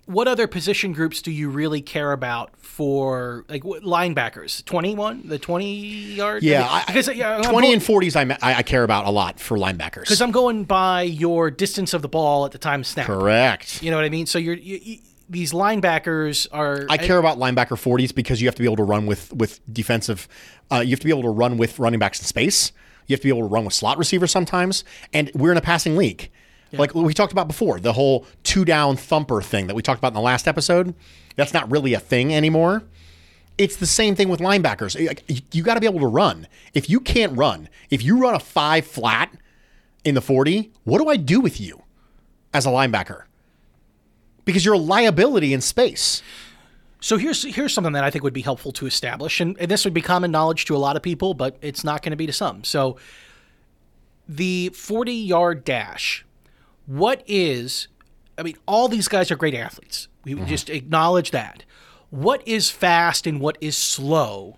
What 0.09 0.27
other 0.27 0.47
position 0.47 0.91
groups 0.91 1.21
do 1.21 1.29
you 1.31 1.49
really 1.51 1.81
care 1.81 2.11
about 2.13 2.49
for 2.57 3.45
like 3.47 3.61
linebackers? 3.63 4.65
Twenty 4.65 4.95
one, 4.95 5.27
the 5.27 5.37
twenty 5.37 5.75
yard. 6.15 6.41
Yeah, 6.41 6.67
I, 6.67 6.83
because 6.87 7.07
yeah, 7.15 7.35
I'm 7.37 7.43
twenty 7.43 7.67
going- 7.67 7.73
and 7.75 7.83
forties, 7.83 8.15
I, 8.15 8.23
I 8.41 8.55
I 8.55 8.63
care 8.63 8.83
about 8.83 9.05
a 9.05 9.11
lot 9.11 9.39
for 9.39 9.55
linebackers. 9.57 10.01
Because 10.01 10.21
I'm 10.21 10.31
going 10.31 10.63
by 10.63 11.03
your 11.03 11.51
distance 11.51 11.93
of 11.93 12.01
the 12.01 12.07
ball 12.09 12.45
at 12.45 12.51
the 12.51 12.57
time 12.57 12.83
snap. 12.83 13.05
correct. 13.05 13.83
You 13.83 13.91
know 13.91 13.97
what 13.97 14.05
I 14.05 14.09
mean? 14.09 14.25
So 14.25 14.39
you're 14.39 14.55
you, 14.55 14.79
you, 14.81 14.97
these 15.29 15.51
linebackers 15.53 16.47
are. 16.51 16.87
I 16.89 16.97
care 16.97 17.19
about 17.19 17.37
linebacker 17.37 17.77
forties 17.77 18.11
because 18.11 18.41
you 18.41 18.47
have 18.47 18.55
to 18.55 18.61
be 18.63 18.65
able 18.65 18.77
to 18.77 18.83
run 18.83 19.05
with 19.05 19.31
with 19.33 19.59
defensive. 19.71 20.27
Uh, 20.71 20.79
you 20.79 20.89
have 20.89 20.99
to 20.99 21.05
be 21.05 21.11
able 21.11 21.21
to 21.23 21.29
run 21.29 21.57
with 21.57 21.77
running 21.77 21.99
backs 21.99 22.19
in 22.19 22.25
space. 22.25 22.71
You 23.05 23.13
have 23.13 23.21
to 23.21 23.25
be 23.25 23.29
able 23.29 23.47
to 23.47 23.53
run 23.53 23.63
with 23.65 23.73
slot 23.75 23.97
receivers 23.99 24.31
sometimes, 24.31 24.83
and 25.13 25.29
we're 25.35 25.51
in 25.51 25.57
a 25.57 25.61
passing 25.61 25.95
league. 25.95 26.31
Like 26.71 26.93
we 26.93 27.13
talked 27.13 27.31
about 27.31 27.47
before, 27.47 27.79
the 27.79 27.93
whole 27.93 28.25
two 28.43 28.65
down 28.65 28.95
thumper 28.95 29.41
thing 29.41 29.67
that 29.67 29.75
we 29.75 29.81
talked 29.81 29.99
about 29.99 30.09
in 30.09 30.13
the 30.13 30.21
last 30.21 30.47
episode. 30.47 30.93
That's 31.35 31.53
not 31.53 31.69
really 31.71 31.93
a 31.93 31.99
thing 31.99 32.33
anymore. 32.33 32.83
It's 33.57 33.75
the 33.75 33.85
same 33.85 34.15
thing 34.15 34.29
with 34.29 34.39
linebackers. 34.39 34.95
You, 35.53 35.63
got 35.63 35.73
to 35.73 35.79
be 35.79 35.87
able 35.87 35.99
to 35.99 36.07
run. 36.07 36.47
If 36.73 36.89
you 36.89 36.99
can't 36.99 37.37
run, 37.37 37.69
if 37.89 38.01
you 38.03 38.17
run 38.17 38.35
a 38.35 38.39
five 38.39 38.85
flat 38.85 39.33
in 40.05 40.15
the 40.15 40.21
40, 40.21 40.71
what 40.85 40.99
do 40.99 41.09
I 41.09 41.17
do 41.17 41.41
with 41.41 41.59
you 41.59 41.83
as 42.53 42.65
a 42.65 42.69
linebacker? 42.69 43.23
Because 44.45 44.63
you're 44.63 44.75
a 44.75 44.79
liability 44.79 45.53
in 45.53 45.61
space. 45.61 46.21
So 47.01 47.17
here's 47.17 47.43
here's 47.43 47.73
something 47.73 47.93
that 47.93 48.03
I 48.03 48.09
think 48.09 48.23
would 48.23 48.33
be 48.33 48.41
helpful 48.41 48.71
to 48.73 48.85
establish, 48.85 49.39
and, 49.39 49.57
and 49.57 49.71
this 49.71 49.85
would 49.85 49.93
be 49.93 50.01
common 50.01 50.31
knowledge 50.31 50.65
to 50.65 50.75
a 50.75 50.77
lot 50.77 50.97
of 50.97 51.01
people, 51.01 51.33
but 51.33 51.57
it's 51.61 51.83
not 51.83 52.01
going 52.01 52.11
to 52.11 52.17
be 52.17 52.25
to 52.25 52.33
some. 52.33 52.63
So 52.63 52.97
the 54.27 54.69
40 54.69 55.13
yard 55.13 55.63
dash, 55.63 56.25
what 56.89 57.21
is? 57.27 57.87
I 58.37 58.41
mean, 58.43 58.55
all 58.67 58.87
these 58.87 59.07
guys 59.07 59.29
are 59.31 59.35
great 59.35 59.53
athletes. 59.53 60.07
We 60.25 60.33
would 60.33 60.47
just 60.47 60.69
acknowledge 60.69 61.29
that. 61.31 61.63
What 62.09 62.41
is 62.47 62.71
fast 62.71 63.27
and 63.27 63.39
what 63.39 63.57
is 63.61 63.77
slow 63.77 64.57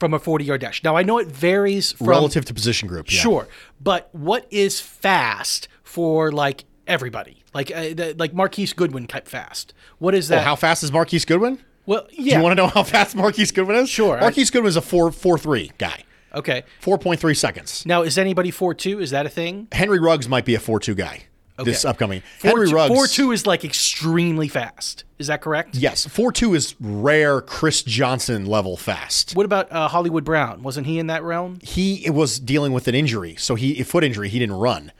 from 0.00 0.12
a 0.12 0.18
40 0.18 0.44
yard 0.44 0.60
dash? 0.60 0.82
Now 0.82 0.96
I 0.96 1.02
know 1.04 1.18
it 1.18 1.28
varies 1.28 1.92
from 1.92 2.08
relative 2.08 2.44
to 2.46 2.54
position 2.54 2.88
group. 2.88 3.10
yeah. 3.12 3.20
Sure, 3.20 3.48
but 3.80 4.08
what 4.12 4.46
is 4.50 4.80
fast 4.80 5.68
for 5.84 6.32
like 6.32 6.64
everybody? 6.88 7.44
Like 7.54 7.70
uh, 7.70 7.94
the, 7.94 8.16
like 8.18 8.34
Marquise 8.34 8.72
Goodwin 8.72 9.06
type 9.06 9.28
fast. 9.28 9.72
What 9.98 10.14
is 10.16 10.30
Oh, 10.32 10.34
that? 10.36 10.44
how 10.44 10.56
fast 10.56 10.82
is 10.82 10.90
Marquise 10.90 11.24
Goodwin? 11.24 11.58
well, 11.86 12.06
yeah. 12.10 12.34
Do 12.34 12.38
you 12.38 12.42
want 12.42 12.52
to 12.56 12.62
know 12.62 12.68
how 12.68 12.82
fast 12.82 13.14
Marquise 13.14 13.52
Goodwin 13.52 13.76
is? 13.76 13.88
Sure, 13.88 14.16
I- 14.16 14.20
Marquise 14.22 14.50
Goodwin 14.50 14.68
is 14.70 14.76
a 14.76 14.82
four 14.82 15.12
four 15.12 15.38
three 15.38 15.70
guy. 15.78 16.02
okay. 16.34 16.64
Four 16.80 16.98
point 16.98 17.20
three 17.20 17.34
seconds. 17.34 17.86
Now, 17.86 18.02
is 18.02 18.18
anybody 18.18 18.50
four 18.50 18.74
two? 18.74 18.98
Is 19.00 19.10
that 19.10 19.26
a 19.26 19.30
thing? 19.30 19.68
Henry 19.70 20.00
Ruggs 20.00 20.28
might 20.28 20.44
be 20.44 20.54
a 20.56 20.60
four 20.60 20.80
two 20.80 20.94
guy. 20.96 21.24
This 21.58 21.84
upcoming 21.84 22.22
Four 22.38 22.50
Henry 22.50 22.68
two, 22.68 22.74
Ruggs. 22.74 22.94
Four 22.94 23.06
two 23.06 23.32
is 23.32 23.46
like 23.46 23.64
extremely 23.64 24.48
fast. 24.48 25.04
Is 25.18 25.26
that 25.28 25.40
correct? 25.42 25.76
Yes, 25.76 26.06
four 26.06 26.32
two 26.32 26.54
is 26.54 26.74
rare 26.80 27.40
Chris 27.40 27.82
Johnson 27.82 28.46
level 28.46 28.76
fast. 28.76 29.36
What 29.36 29.46
about 29.46 29.70
uh, 29.70 29.88
Hollywood 29.88 30.24
Brown? 30.24 30.62
Wasn't 30.62 30.86
he 30.86 30.98
in 30.98 31.06
that 31.08 31.22
realm? 31.22 31.58
He 31.62 32.08
was 32.10 32.40
dealing 32.40 32.72
with 32.72 32.88
an 32.88 32.94
injury, 32.94 33.36
so 33.36 33.54
he 33.54 33.80
a 33.80 33.84
foot 33.84 34.02
injury. 34.02 34.28
He 34.28 34.38
didn't 34.38 34.56
run. 34.56 34.92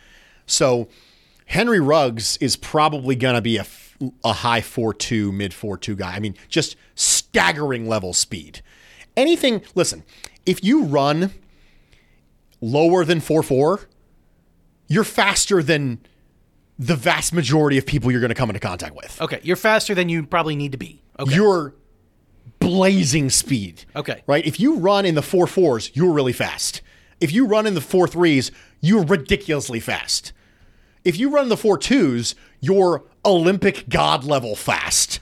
So 0.46 0.88
Henry 1.46 1.80
Ruggs 1.80 2.36
is 2.36 2.56
probably 2.56 3.16
going 3.16 3.34
to 3.34 3.42
be 3.42 3.56
a 3.56 3.66
a 4.24 4.32
high 4.32 4.60
four 4.60 4.92
two, 4.92 5.32
mid 5.32 5.54
four 5.54 5.76
two 5.78 5.96
guy. 5.96 6.12
I 6.14 6.20
mean, 6.20 6.36
just 6.48 6.76
staggering 6.94 7.88
level 7.88 8.12
speed. 8.12 8.62
Anything. 9.16 9.62
Listen, 9.74 10.04
if 10.46 10.62
you 10.62 10.84
run 10.84 11.32
lower 12.60 13.04
than 13.04 13.20
four 13.20 13.42
four, 13.42 13.80
you're 14.86 15.04
faster 15.04 15.62
than 15.62 16.00
the 16.86 16.96
vast 16.96 17.32
majority 17.32 17.78
of 17.78 17.86
people 17.86 18.10
you're 18.10 18.20
going 18.20 18.30
to 18.30 18.34
come 18.34 18.50
into 18.50 18.60
contact 18.60 18.94
with. 18.94 19.20
Okay, 19.20 19.40
you're 19.42 19.56
faster 19.56 19.94
than 19.94 20.08
you 20.08 20.26
probably 20.26 20.56
need 20.56 20.72
to 20.72 20.78
be. 20.78 21.00
Okay. 21.18 21.34
You're 21.34 21.74
blazing 22.58 23.30
speed. 23.30 23.84
Okay. 23.94 24.22
Right? 24.26 24.44
If 24.44 24.58
you 24.58 24.76
run 24.76 25.06
in 25.06 25.14
the 25.14 25.22
four 25.22 25.46
fours, 25.46 25.90
you're 25.94 26.12
really 26.12 26.32
fast. 26.32 26.80
If 27.20 27.32
you 27.32 27.46
run 27.46 27.66
in 27.66 27.74
the 27.74 27.80
four 27.80 28.08
threes, 28.08 28.50
you're 28.80 29.04
ridiculously 29.04 29.78
fast. 29.78 30.32
If 31.04 31.18
you 31.18 31.30
run 31.30 31.44
in 31.44 31.48
the 31.48 31.56
four 31.56 31.78
twos, 31.78 32.34
you're 32.60 33.04
Olympic 33.24 33.88
god 33.88 34.24
level 34.24 34.56
fast. 34.56 35.20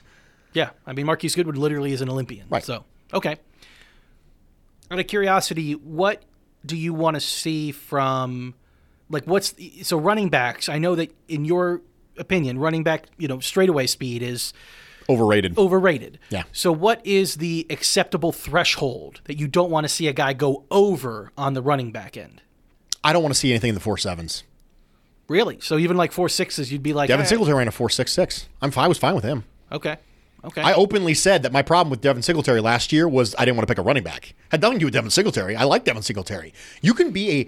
Yeah, 0.53 0.71
I 0.85 0.93
mean 0.93 1.05
Marquise 1.05 1.35
Goodwin 1.35 1.55
literally 1.55 1.93
is 1.93 2.01
an 2.01 2.09
Olympian. 2.09 2.47
Right. 2.49 2.63
So 2.63 2.85
okay. 3.13 3.37
Out 4.89 4.99
of 4.99 5.07
curiosity, 5.07 5.73
what 5.73 6.23
do 6.65 6.75
you 6.75 6.93
want 6.93 7.15
to 7.15 7.21
see 7.21 7.71
from, 7.71 8.55
like, 9.11 9.25
what's 9.25 9.53
so 9.83 9.97
running 9.97 10.29
backs? 10.29 10.69
I 10.69 10.77
know 10.79 10.95
that 10.95 11.13
in 11.27 11.45
your 11.45 11.81
opinion, 12.17 12.57
running 12.57 12.83
back, 12.83 13.05
you 13.17 13.27
know, 13.27 13.39
straightaway 13.39 13.87
speed 13.87 14.21
is 14.23 14.53
Overrated. 15.09 15.57
overrated. 15.57 16.19
Yeah. 16.29 16.43
So 16.51 16.71
what 16.71 17.05
is 17.05 17.35
the 17.35 17.65
acceptable 17.69 18.31
threshold 18.31 19.21
that 19.25 19.37
you 19.37 19.47
don't 19.47 19.69
want 19.69 19.83
to 19.83 19.89
see 19.89 20.07
a 20.07 20.13
guy 20.13 20.33
go 20.33 20.63
over 20.71 21.31
on 21.37 21.53
the 21.53 21.61
running 21.61 21.91
back 21.91 22.15
end? 22.15 22.41
I 23.03 23.11
don't 23.13 23.23
want 23.23 23.33
to 23.33 23.39
see 23.39 23.49
anything 23.51 23.69
in 23.69 23.75
the 23.75 23.81
four 23.81 23.97
sevens. 23.97 24.43
Really? 25.27 25.59
So 25.59 25.77
even 25.77 25.97
like 25.97 26.11
four 26.11 26.29
sixes, 26.29 26.71
you'd 26.71 26.83
be 26.83 26.93
like, 26.93 27.07
Devin 27.07 27.25
"Eh, 27.25 27.29
Singletary 27.29 27.57
ran 27.57 27.67
a 27.67 27.71
four 27.71 27.89
six 27.89 28.11
six. 28.11 28.47
I'm 28.61 28.71
fine. 28.71 28.85
I 28.85 28.87
was 28.87 28.97
fine 28.97 29.15
with 29.15 29.23
him. 29.23 29.43
Okay. 29.71 29.97
Okay. 30.43 30.61
I 30.61 30.73
openly 30.73 31.13
said 31.13 31.43
that 31.43 31.51
my 31.51 31.61
problem 31.61 31.89
with 31.91 32.01
Devin 32.01 32.23
Singletary 32.23 32.61
last 32.61 32.91
year 32.91 33.07
was 33.07 33.35
I 33.37 33.45
didn't 33.45 33.57
want 33.57 33.67
to 33.67 33.71
pick 33.71 33.77
a 33.77 33.83
running 33.83 34.03
back. 34.03 34.33
Had 34.49 34.61
nothing 34.61 34.77
to 34.77 34.79
do 34.81 34.85
with 34.87 34.93
Devin 34.93 35.11
Singletary. 35.11 35.55
I 35.55 35.63
like 35.65 35.83
Devin 35.83 36.01
Singletary. 36.01 36.53
You 36.81 36.93
can 36.93 37.11
be 37.11 37.31
a, 37.31 37.47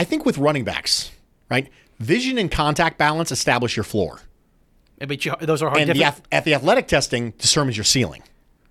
I 0.00 0.04
think 0.04 0.24
with 0.24 0.38
running 0.38 0.64
backs, 0.64 1.10
right? 1.50 1.68
Vision 1.98 2.38
and 2.38 2.50
contact 2.50 2.96
balance 2.96 3.30
establish 3.30 3.76
your 3.76 3.84
floor, 3.84 4.20
but 4.98 5.26
you, 5.26 5.34
those 5.42 5.62
are 5.62 5.68
hard. 5.68 5.82
and 5.82 5.90
the, 5.92 6.04
ath- 6.04 6.22
at 6.32 6.44
the 6.46 6.54
athletic 6.54 6.88
testing 6.88 7.32
determines 7.32 7.76
your 7.76 7.84
ceiling. 7.84 8.22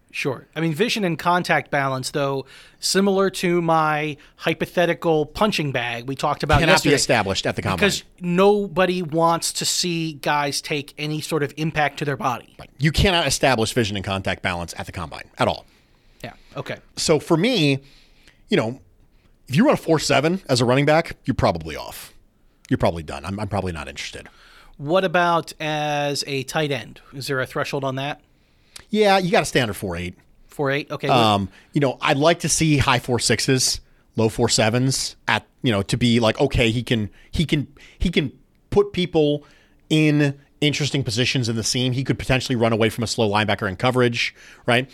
Sure. 0.10 0.48
I 0.56 0.60
mean, 0.62 0.74
vision 0.74 1.04
and 1.06 1.20
contact 1.20 1.70
balance, 1.70 2.10
though, 2.10 2.48
similar 2.80 3.30
to 3.30 3.62
my 3.62 4.18
hypothetical 4.38 5.28
punching 5.28 5.72
bag 5.72 6.08
we 6.08 6.16
talked 6.16 6.42
about 6.42 6.62
Cannot 6.62 6.82
be 6.82 6.94
established 6.94 7.46
at 7.46 7.56
the 7.56 7.62
combine. 7.62 7.78
because 7.78 8.04
nobody 8.20 9.04
wants 9.04 9.54
to 9.54 9.66
see 9.66 10.14
guys 10.14 10.62
take 10.62 10.96
any 10.98 11.22
sort 11.22 11.44
of 11.44 11.54
impact 11.58 12.00
to 12.00 12.06
their 12.06 12.18
body. 12.18 12.58
you 12.80 12.92
cannot 12.92 13.28
establish 13.28 13.72
vision 13.74 13.96
and 13.96 14.04
contact 14.04 14.42
balance 14.42 14.74
at 14.80 14.88
the 14.88 14.92
combine 14.92 15.30
at 15.38 15.48
all. 15.48 15.68
Yeah. 16.24 16.34
Okay. 16.58 16.78
So 16.96 17.20
for 17.20 17.38
me, 17.38 17.78
you 18.50 18.58
know, 18.58 18.82
if 19.50 19.56
you 19.56 19.66
run 19.66 19.74
a 19.74 19.78
four 19.78 20.00
seven 20.00 20.42
as 20.48 20.62
a 20.62 20.66
running 20.66 20.86
back, 20.86 21.18
you're 21.26 21.34
probably 21.34 21.76
off. 21.76 22.14
You're 22.70 22.78
probably 22.78 23.02
done. 23.02 23.26
I'm, 23.26 23.40
I'm 23.40 23.48
probably 23.48 23.72
not 23.72 23.88
interested. 23.88 24.30
What 24.78 25.04
about 25.04 25.54
as 25.60 26.24
a 26.28 26.44
tight 26.44 26.72
end? 26.72 27.02
Is 27.14 27.28
there 27.28 27.40
a 27.42 27.48
threshold 27.48 27.84
on 27.84 27.96
that? 27.96 28.22
Yeah, 28.90 29.18
you 29.18 29.32
got 29.32 29.40
to 29.40 29.46
stay 29.46 29.60
under 29.60 29.74
four 29.74 29.98
eight. 29.98 30.16
Four 30.48 30.70
eight. 30.70 30.90
Okay. 30.92 31.08
Um, 31.08 31.50
you 31.74 31.82
know, 31.82 31.98
I'd 32.00 32.18
like 32.18 32.40
to 32.42 32.50
see 32.50 32.78
high 32.78 33.00
four 33.00 33.20
sixes, 33.20 33.82
low 34.16 34.30
four 34.30 34.50
sevens 34.50 35.16
at 35.28 35.46
you 35.64 35.72
know 35.72 35.82
to 35.82 35.98
be 35.98 36.20
like 36.20 36.40
okay, 36.40 36.70
he 36.70 36.84
can 36.84 37.10
he 37.32 37.44
can 37.44 37.68
he 37.98 38.12
can 38.12 38.32
put 38.70 38.94
people 38.94 39.44
in 39.90 40.40
interesting 40.62 41.04
positions 41.04 41.50
in 41.50 41.56
the 41.56 41.64
seam. 41.64 41.94
He 41.94 42.04
could 42.04 42.20
potentially 42.20 42.56
run 42.56 42.72
away 42.72 42.90
from 42.90 43.04
a 43.04 43.08
slow 43.08 43.28
linebacker 43.28 43.68
in 43.68 43.78
coverage, 43.78 44.36
right? 44.68 44.90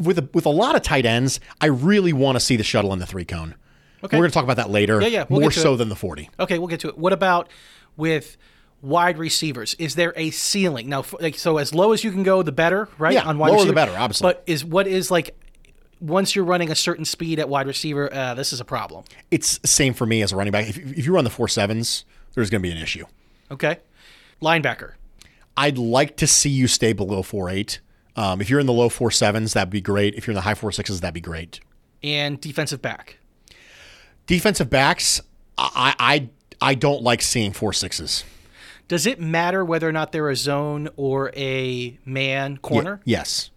With 0.00 0.18
a, 0.18 0.28
with 0.32 0.46
a 0.46 0.50
lot 0.50 0.76
of 0.76 0.82
tight 0.82 1.04
ends, 1.04 1.40
I 1.60 1.66
really 1.66 2.12
want 2.12 2.36
to 2.36 2.40
see 2.40 2.54
the 2.54 2.62
shuttle 2.62 2.92
in 2.92 3.00
the 3.00 3.06
three 3.06 3.24
cone. 3.24 3.56
Okay. 4.04 4.16
We're 4.16 4.22
going 4.22 4.30
to 4.30 4.34
talk 4.34 4.44
about 4.44 4.56
that 4.58 4.70
later. 4.70 5.00
Yeah, 5.00 5.08
yeah, 5.08 5.24
we'll 5.28 5.40
more 5.40 5.50
so 5.50 5.74
it. 5.74 5.78
than 5.78 5.88
the 5.88 5.96
forty. 5.96 6.30
Okay, 6.38 6.58
we'll 6.58 6.68
get 6.68 6.80
to 6.80 6.88
it. 6.88 6.96
What 6.96 7.12
about 7.12 7.48
with 7.96 8.36
wide 8.80 9.18
receivers? 9.18 9.74
Is 9.74 9.96
there 9.96 10.12
a 10.16 10.30
ceiling 10.30 10.88
now? 10.88 11.04
Like, 11.20 11.36
so 11.36 11.58
as 11.58 11.74
low 11.74 11.92
as 11.92 12.04
you 12.04 12.12
can 12.12 12.22
go, 12.22 12.42
the 12.42 12.52
better, 12.52 12.88
right? 12.98 13.14
Yeah, 13.14 13.24
on 13.24 13.38
wide 13.38 13.50
lower 13.50 13.64
the 13.64 13.72
better, 13.72 13.96
obviously. 13.98 14.28
But 14.28 14.44
is 14.46 14.64
what 14.64 14.86
is 14.86 15.10
like 15.10 15.36
once 16.00 16.36
you're 16.36 16.44
running 16.44 16.70
a 16.70 16.76
certain 16.76 17.04
speed 17.04 17.40
at 17.40 17.48
wide 17.48 17.66
receiver, 17.66 18.12
uh, 18.14 18.34
this 18.34 18.52
is 18.52 18.60
a 18.60 18.64
problem. 18.64 19.04
It's 19.32 19.58
same 19.64 19.94
for 19.94 20.06
me 20.06 20.22
as 20.22 20.32
a 20.32 20.36
running 20.36 20.52
back. 20.52 20.68
If, 20.68 20.78
if 20.78 21.04
you 21.04 21.12
run 21.12 21.24
the 21.24 21.30
four 21.30 21.48
sevens, 21.48 22.04
there's 22.34 22.50
going 22.50 22.62
to 22.62 22.68
be 22.68 22.72
an 22.72 22.80
issue. 22.80 23.04
Okay, 23.50 23.78
linebacker. 24.40 24.92
I'd 25.56 25.76
like 25.76 26.16
to 26.18 26.28
see 26.28 26.50
you 26.50 26.68
stay 26.68 26.92
below 26.92 27.22
four 27.22 27.50
eight. 27.50 27.80
Um, 28.14 28.40
if 28.40 28.48
you're 28.48 28.60
in 28.60 28.66
the 28.66 28.72
low 28.72 28.88
four 28.88 29.10
sevens, 29.10 29.54
that'd 29.54 29.70
be 29.70 29.80
great. 29.80 30.14
If 30.14 30.26
you're 30.26 30.32
in 30.32 30.36
the 30.36 30.42
high 30.42 30.54
four 30.54 30.70
sixes, 30.70 31.00
that'd 31.00 31.14
be 31.14 31.20
great. 31.20 31.60
and 32.02 32.40
defensive 32.40 32.80
back. 32.82 33.17
Defensive 34.28 34.70
backs, 34.70 35.20
I 35.56 35.94
I 35.98 36.28
I 36.60 36.74
don't 36.74 37.02
like 37.02 37.22
seeing 37.22 37.52
four 37.52 37.72
sixes. 37.72 38.24
Does 38.86 39.06
it 39.06 39.20
matter 39.20 39.64
whether 39.64 39.88
or 39.88 39.92
not 39.92 40.12
they're 40.12 40.30
a 40.30 40.36
zone 40.36 40.88
or 40.96 41.32
a 41.36 41.98
man 42.04 42.58
corner? 42.58 43.00
Ye- 43.04 43.12
yes, 43.12 43.50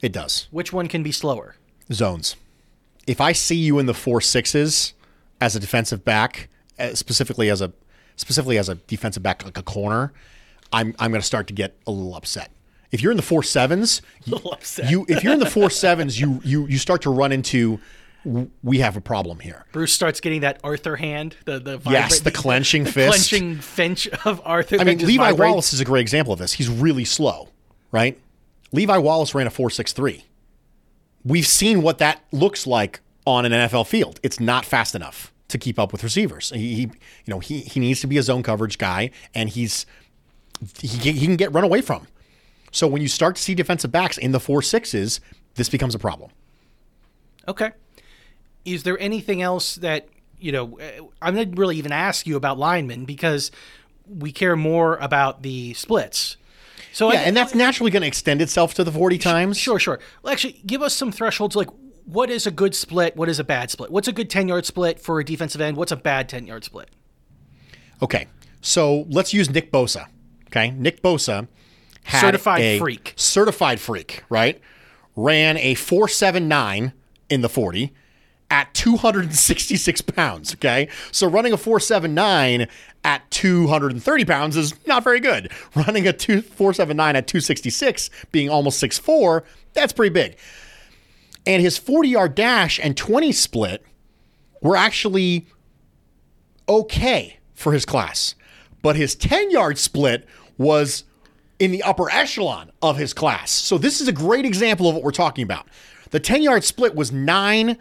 it 0.00 0.12
does. 0.12 0.48
Which 0.50 0.72
one 0.72 0.86
can 0.86 1.02
be 1.02 1.12
slower? 1.12 1.56
Zones. 1.92 2.36
If 3.06 3.20
I 3.20 3.32
see 3.32 3.56
you 3.56 3.78
in 3.78 3.86
the 3.86 3.94
four 3.94 4.20
sixes 4.20 4.92
as 5.40 5.56
a 5.56 5.60
defensive 5.60 6.04
back, 6.04 6.48
uh, 6.78 6.94
specifically 6.94 7.50
as 7.50 7.60
a 7.60 7.72
specifically 8.16 8.58
as 8.58 8.68
a 8.68 8.74
defensive 8.76 9.22
back 9.22 9.44
like 9.44 9.58
a 9.58 9.62
corner, 9.62 10.12
I'm 10.72 10.94
I'm 10.98 11.10
going 11.10 11.20
to 11.22 11.26
start 11.26 11.46
to 11.48 11.54
get 11.54 11.76
a 11.86 11.90
little 11.90 12.14
upset. 12.14 12.50
If 12.90 13.02
you're 13.02 13.12
in 13.12 13.16
the 13.16 13.22
four 13.22 13.42
sevens, 13.42 14.02
you, 14.26 14.34
little 14.34 14.52
upset. 14.52 14.90
you 14.90 15.06
if 15.08 15.24
you're 15.24 15.32
in 15.32 15.40
the 15.40 15.50
four 15.50 15.70
sevens, 15.70 16.20
you 16.20 16.40
you 16.44 16.66
you 16.66 16.76
start 16.76 17.00
to 17.02 17.10
run 17.10 17.32
into 17.32 17.80
we 18.24 18.78
have 18.78 18.96
a 18.96 19.00
problem 19.00 19.40
here. 19.40 19.64
Bruce 19.72 19.92
starts 19.92 20.20
getting 20.20 20.42
that 20.42 20.60
Arthur 20.62 20.96
hand. 20.96 21.36
The 21.44 21.58
the 21.58 21.80
Yes, 21.88 22.20
the 22.20 22.30
clenching 22.30 22.84
the 22.84 22.92
fist. 22.92 23.08
clenching 23.30 23.56
finch 23.56 24.08
of 24.24 24.40
Arthur. 24.44 24.76
I 24.78 24.84
mean, 24.84 24.98
Levi 24.98 25.30
vibrates. 25.30 25.50
Wallace 25.50 25.72
is 25.72 25.80
a 25.80 25.84
great 25.84 26.02
example 26.02 26.32
of 26.32 26.38
this. 26.38 26.52
He's 26.52 26.68
really 26.68 27.04
slow, 27.04 27.48
right? 27.90 28.18
Levi 28.72 28.96
Wallace 28.98 29.34
ran 29.34 29.46
a 29.46 29.50
4.63. 29.50 30.22
We've 31.24 31.46
seen 31.46 31.82
what 31.82 31.98
that 31.98 32.24
looks 32.32 32.66
like 32.66 33.00
on 33.26 33.44
an 33.44 33.52
NFL 33.52 33.86
field. 33.86 34.18
It's 34.22 34.40
not 34.40 34.64
fast 34.64 34.94
enough 34.94 35.32
to 35.48 35.58
keep 35.58 35.78
up 35.78 35.92
with 35.92 36.02
receivers. 36.02 36.50
He, 36.50 36.74
he 36.74 36.80
you 36.82 36.90
know, 37.28 37.38
he 37.38 37.60
he 37.60 37.80
needs 37.80 38.00
to 38.00 38.06
be 38.06 38.18
a 38.18 38.22
zone 38.22 38.42
coverage 38.42 38.78
guy, 38.78 39.10
and 39.34 39.48
he's 39.48 39.86
he, 40.80 40.88
he 40.88 41.26
can 41.26 41.36
get 41.36 41.52
run 41.52 41.64
away 41.64 41.80
from. 41.80 42.06
So 42.72 42.86
when 42.86 43.02
you 43.02 43.08
start 43.08 43.36
to 43.36 43.42
see 43.42 43.54
defensive 43.54 43.92
backs 43.92 44.16
in 44.16 44.32
the 44.32 44.40
four 44.40 44.62
sixes, 44.62 45.20
this 45.54 45.68
becomes 45.68 45.94
a 45.94 45.98
problem. 45.98 46.30
Okay. 47.46 47.70
Is 48.64 48.82
there 48.84 48.98
anything 48.98 49.42
else 49.42 49.76
that 49.76 50.08
you 50.38 50.52
know? 50.52 50.78
uh, 50.78 51.04
I'm 51.20 51.34
not 51.34 51.56
really 51.56 51.76
even 51.76 51.92
ask 51.92 52.26
you 52.26 52.36
about 52.36 52.58
linemen 52.58 53.04
because 53.04 53.50
we 54.06 54.32
care 54.32 54.56
more 54.56 54.96
about 54.96 55.42
the 55.42 55.74
splits. 55.74 56.36
So 56.92 57.12
Yeah, 57.12 57.20
I, 57.20 57.22
and 57.22 57.36
that's 57.36 57.54
naturally 57.54 57.90
going 57.90 58.02
to 58.02 58.06
extend 58.08 58.42
itself 58.42 58.74
to 58.74 58.84
the 58.84 58.92
40 58.92 59.16
times. 59.18 59.56
Sure, 59.56 59.78
sure. 59.78 59.98
Well, 60.22 60.32
actually, 60.32 60.60
give 60.66 60.82
us 60.82 60.94
some 60.94 61.10
thresholds. 61.10 61.56
Like, 61.56 61.68
what 62.04 62.28
is 62.28 62.46
a 62.46 62.50
good 62.50 62.74
split? 62.74 63.16
What 63.16 63.28
is 63.28 63.38
a 63.38 63.44
bad 63.44 63.70
split? 63.70 63.90
What's 63.90 64.08
a 64.08 64.12
good 64.12 64.28
ten 64.28 64.48
yard 64.48 64.66
split 64.66 65.00
for 65.00 65.20
a 65.20 65.24
defensive 65.24 65.60
end? 65.60 65.76
What's 65.76 65.92
a 65.92 65.96
bad 65.96 66.28
ten 66.28 66.46
yard 66.46 66.64
split? 66.64 66.90
Okay, 68.02 68.26
so 68.60 69.06
let's 69.08 69.32
use 69.32 69.48
Nick 69.48 69.70
Bosa. 69.70 70.08
Okay, 70.48 70.70
Nick 70.72 71.02
Bosa 71.02 71.46
had 72.04 72.20
Certified 72.20 72.60
a 72.60 72.78
freak. 72.78 73.14
certified 73.16 73.78
freak, 73.80 74.24
right? 74.28 74.60
Ran 75.14 75.56
a 75.58 75.74
four 75.74 76.08
seven 76.08 76.48
nine 76.48 76.92
in 77.30 77.40
the 77.42 77.48
forty 77.48 77.92
at 78.52 78.72
two 78.74 78.98
hundred 78.98 79.24
and 79.24 79.34
sixty 79.34 79.76
six 79.76 80.02
pounds. 80.02 80.54
Okay, 80.54 80.88
so 81.10 81.26
running 81.26 81.52
a 81.52 81.56
four 81.56 81.80
seven 81.80 82.14
nine 82.14 82.68
at 83.02 83.28
two 83.30 83.66
hundred 83.66 83.92
and 83.92 84.02
thirty 84.02 84.26
pounds 84.26 84.56
is 84.56 84.74
not 84.86 85.02
very 85.02 85.18
good. 85.18 85.50
Running 85.74 86.06
a 86.06 86.12
479 86.12 87.16
at 87.16 87.26
two 87.26 87.40
sixty 87.40 87.70
six, 87.70 88.10
being 88.30 88.50
almost 88.50 88.78
six 88.78 88.98
four, 88.98 89.42
that's 89.72 89.92
pretty 89.92 90.12
big. 90.12 90.36
And 91.46 91.62
his 91.62 91.78
forty 91.78 92.10
yard 92.10 92.34
dash 92.34 92.78
and 92.78 92.96
twenty 92.96 93.32
split 93.32 93.84
were 94.60 94.76
actually 94.76 95.46
okay 96.68 97.38
for 97.54 97.72
his 97.72 97.84
class. 97.84 98.34
But 98.82 98.96
his 98.96 99.14
10 99.14 99.50
yard 99.50 99.78
split 99.78 100.26
was 100.58 101.04
in 101.58 101.70
the 101.72 101.82
upper 101.82 102.10
echelon 102.10 102.70
of 102.82 102.96
his 102.96 103.14
class. 103.14 103.50
So 103.50 103.78
this 103.78 104.00
is 104.00 104.08
a 104.08 104.12
great 104.12 104.44
example 104.44 104.88
of 104.88 104.94
what 104.94 105.04
we're 105.04 105.10
talking 105.12 105.42
about. 105.42 105.66
The 106.10 106.20
10 106.20 106.42
yard 106.42 106.64
split 106.64 106.94
was 106.94 107.12
nine, 107.12 107.78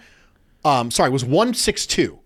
um, 0.64 0.92
sorry, 0.92 1.10
was 1.10 1.24
162. 1.24 2.20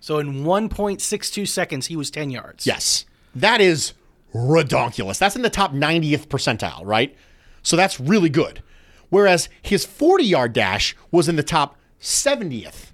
So 0.00 0.18
in 0.18 0.44
1.62 0.44 1.48
seconds, 1.48 1.86
he 1.86 1.96
was 1.96 2.10
10 2.10 2.30
yards. 2.30 2.66
Yes. 2.66 3.06
That 3.34 3.60
is 3.60 3.92
redonkulous. 4.34 5.18
That's 5.18 5.36
in 5.36 5.42
the 5.42 5.50
top 5.50 5.72
90th 5.72 6.26
percentile, 6.26 6.82
right? 6.84 7.16
So 7.62 7.76
that's 7.76 7.98
really 7.98 8.28
good. 8.28 8.62
Whereas 9.08 9.48
his 9.62 9.84
40 9.84 10.24
yard 10.24 10.52
dash 10.52 10.96
was 11.10 11.28
in 11.28 11.36
the 11.36 11.42
top 11.42 11.76
70th 12.00 12.92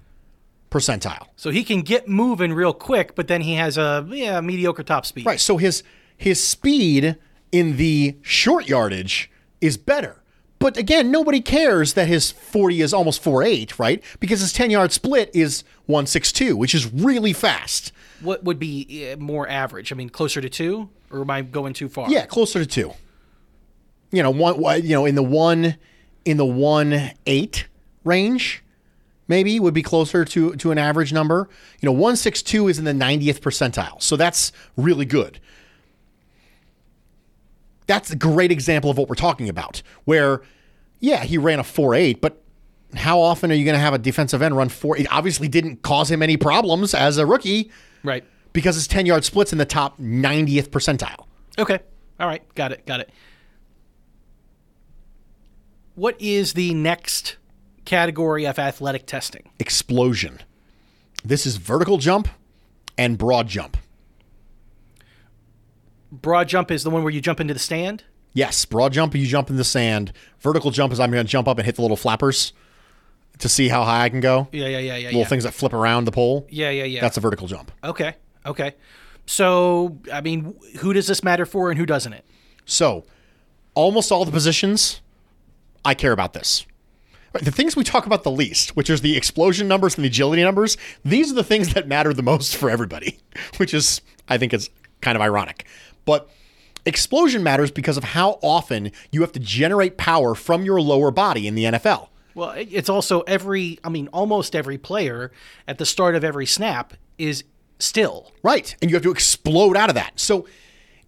percentile. 0.71 1.27
So 1.35 1.51
he 1.51 1.63
can 1.63 1.81
get 1.81 2.07
moving 2.07 2.53
real 2.53 2.73
quick, 2.73 3.15
but 3.15 3.27
then 3.27 3.41
he 3.41 3.55
has 3.55 3.77
a 3.77 4.07
yeah 4.09 4.41
mediocre 4.41 4.83
top 4.83 5.05
speed. 5.05 5.25
Right. 5.25 5.39
So 5.39 5.57
his 5.57 5.83
his 6.17 6.43
speed 6.43 7.17
in 7.51 7.77
the 7.77 8.17
short 8.21 8.67
yardage 8.67 9.29
is 9.61 9.77
better. 9.77 10.22
But 10.63 10.77
again, 10.77 11.11
nobody 11.11 11.41
cares 11.41 11.93
that 11.95 12.07
his 12.07 12.31
40 12.31 12.79
is 12.79 12.93
almost 12.93 13.21
4.8, 13.21 13.77
right? 13.77 14.01
Because 14.21 14.39
his 14.39 14.53
10 14.53 14.69
yard 14.69 14.93
split 14.93 15.29
is 15.33 15.65
1.62, 15.89 16.53
which 16.53 16.73
is 16.73 16.89
really 16.93 17.33
fast. 17.33 17.91
What 18.21 18.45
would 18.45 18.59
be 18.59 19.11
uh, 19.11 19.17
more 19.17 19.45
average? 19.45 19.91
I 19.91 19.95
mean, 19.95 20.09
closer 20.09 20.39
to 20.39 20.47
two, 20.47 20.89
or 21.11 21.19
am 21.19 21.29
I 21.29 21.41
going 21.41 21.73
too 21.73 21.89
far? 21.89 22.09
Yeah, 22.09 22.25
closer 22.27 22.59
to 22.59 22.65
two. 22.65 22.93
You 24.11 24.23
know, 24.23 24.31
one. 24.31 24.57
one- 24.57 24.83
You 24.83 24.91
know, 24.95 25.05
in 25.05 25.15
the 25.15 25.21
one, 25.23 25.75
in 26.23 26.37
the 26.37 26.45
one 26.45 27.11
eight 27.25 27.67
range, 28.05 28.63
maybe 29.27 29.59
would 29.59 29.73
be 29.73 29.83
closer 29.83 30.23
to 30.23 30.55
to 30.55 30.71
an 30.71 30.77
average 30.77 31.11
number. 31.11 31.49
You 31.81 31.87
know, 31.87 31.93
one 31.93 32.15
six 32.15 32.41
two 32.41 32.69
is 32.69 32.79
in 32.79 32.85
the 32.85 32.93
ninetieth 32.93 33.41
percentile, 33.41 34.01
so 34.01 34.15
that's 34.15 34.53
really 34.77 35.05
good. 35.05 35.41
That's 37.93 38.09
a 38.09 38.15
great 38.15 38.51
example 38.51 38.89
of 38.89 38.97
what 38.97 39.07
we're 39.07 39.13
talking 39.13 39.49
about. 39.49 39.83
Where, 40.05 40.41
yeah, 40.99 41.23
he 41.23 41.37
ran 41.37 41.59
a 41.59 41.63
four 41.63 41.93
eight, 41.93 42.21
but 42.21 42.41
how 42.95 43.19
often 43.21 43.51
are 43.51 43.53
you 43.53 43.63
going 43.65 43.75
to 43.75 43.79
have 43.79 43.93
a 43.93 43.99
defensive 43.99 44.41
end 44.41 44.57
run 44.57 44.67
four? 44.69 44.97
It 44.97 45.05
obviously 45.11 45.47
didn't 45.47 45.83
cause 45.83 46.09
him 46.09 46.23
any 46.23 46.35
problems 46.35 46.95
as 46.95 47.19
a 47.19 47.25
rookie 47.27 47.69
Right. 48.03 48.23
because 48.51 48.73
his 48.73 48.87
ten 48.87 49.05
yard 49.05 49.23
splits 49.25 49.51
in 49.51 49.59
the 49.59 49.65
top 49.65 49.99
ninetieth 49.99 50.71
percentile. 50.71 51.27
Okay. 51.59 51.77
All 52.19 52.25
right. 52.27 52.41
Got 52.55 52.71
it. 52.71 52.83
Got 52.87 53.01
it. 53.01 53.11
What 55.93 56.19
is 56.19 56.53
the 56.53 56.73
next 56.73 57.37
category 57.85 58.47
of 58.47 58.57
athletic 58.57 59.05
testing? 59.05 59.49
explosion. 59.59 60.39
This 61.23 61.45
is 61.45 61.57
vertical 61.57 61.99
jump 61.99 62.27
and 62.97 63.19
broad 63.19 63.47
jump. 63.47 63.77
Broad 66.21 66.47
jump 66.47 66.69
is 66.69 66.83
the 66.83 66.89
one 66.89 67.03
where 67.03 67.11
you 67.11 67.21
jump 67.21 67.39
into 67.39 67.53
the 67.53 67.59
stand. 67.59 68.03
Yes, 68.33 68.65
broad 68.65 68.93
jump, 68.93 69.15
you 69.15 69.25
jump 69.25 69.49
in 69.49 69.57
the 69.57 69.63
sand. 69.63 70.11
Vertical 70.39 70.71
jump 70.71 70.93
is 70.93 70.99
I'm 70.99 71.11
going 71.11 71.25
to 71.25 71.29
jump 71.29 71.47
up 71.47 71.57
and 71.57 71.65
hit 71.65 71.75
the 71.75 71.81
little 71.81 71.97
flappers 71.97 72.53
to 73.39 73.49
see 73.49 73.67
how 73.67 73.83
high 73.83 74.03
I 74.03 74.09
can 74.09 74.19
go. 74.19 74.47
Yeah, 74.51 74.67
yeah, 74.67 74.77
yeah, 74.79 74.95
yeah. 74.95 75.05
Little 75.07 75.21
yeah. 75.21 75.27
things 75.27 75.43
that 75.43 75.53
flip 75.53 75.73
around 75.73 76.05
the 76.05 76.11
pole. 76.11 76.47
Yeah, 76.49 76.69
yeah, 76.69 76.83
yeah. 76.83 77.01
That's 77.01 77.17
a 77.17 77.19
vertical 77.19 77.47
jump. 77.47 77.71
okay. 77.83 78.15
Okay. 78.45 78.75
So, 79.25 79.99
I 80.11 80.21
mean, 80.21 80.55
who 80.79 80.91
does 80.93 81.07
this 81.07 81.23
matter 81.23 81.45
for 81.45 81.69
and 81.69 81.79
who 81.79 81.85
doesn't 81.85 82.11
it? 82.11 82.25
So, 82.65 83.05
almost 83.73 84.11
all 84.11 84.25
the 84.25 84.31
positions, 84.31 85.01
I 85.85 85.93
care 85.93 86.11
about 86.11 86.33
this. 86.33 86.65
The 87.33 87.51
things 87.51 87.75
we 87.75 87.83
talk 87.83 88.05
about 88.05 88.23
the 88.23 88.31
least, 88.31 88.75
which 88.75 88.89
is 88.89 89.01
the 89.01 89.17
explosion 89.17 89.67
numbers 89.67 89.95
and 89.95 90.03
the 90.03 90.07
agility 90.07 90.43
numbers, 90.43 90.77
these 91.03 91.31
are 91.31 91.35
the 91.35 91.43
things 91.43 91.73
that 91.73 91.87
matter 91.87 92.13
the 92.13 92.21
most 92.21 92.55
for 92.55 92.69
everybody, 92.69 93.19
which 93.57 93.73
is, 93.73 94.01
I 94.27 94.37
think, 94.37 94.53
is 94.53 94.69
kind 95.01 95.15
of 95.15 95.21
ironic. 95.21 95.65
But 96.05 96.29
explosion 96.85 97.43
matters 97.43 97.71
because 97.71 97.97
of 97.97 98.03
how 98.03 98.39
often 98.41 98.91
you 99.11 99.21
have 99.21 99.31
to 99.33 99.39
generate 99.39 99.97
power 99.97 100.35
from 100.35 100.65
your 100.65 100.81
lower 100.81 101.11
body 101.11 101.47
in 101.47 101.55
the 101.55 101.65
NFL. 101.65 102.09
Well, 102.35 102.53
it's 102.57 102.89
also 102.89 103.21
every, 103.21 103.79
I 103.83 103.89
mean, 103.89 104.07
almost 104.07 104.55
every 104.55 104.77
player 104.77 105.31
at 105.67 105.77
the 105.77 105.85
start 105.85 106.15
of 106.15 106.23
every 106.23 106.45
snap 106.45 106.93
is 107.17 107.43
still. 107.79 108.31
Right. 108.41 108.75
And 108.81 108.89
you 108.89 108.95
have 108.95 109.03
to 109.03 109.11
explode 109.11 109.77
out 109.77 109.89
of 109.89 109.95
that. 109.95 110.19
So 110.19 110.47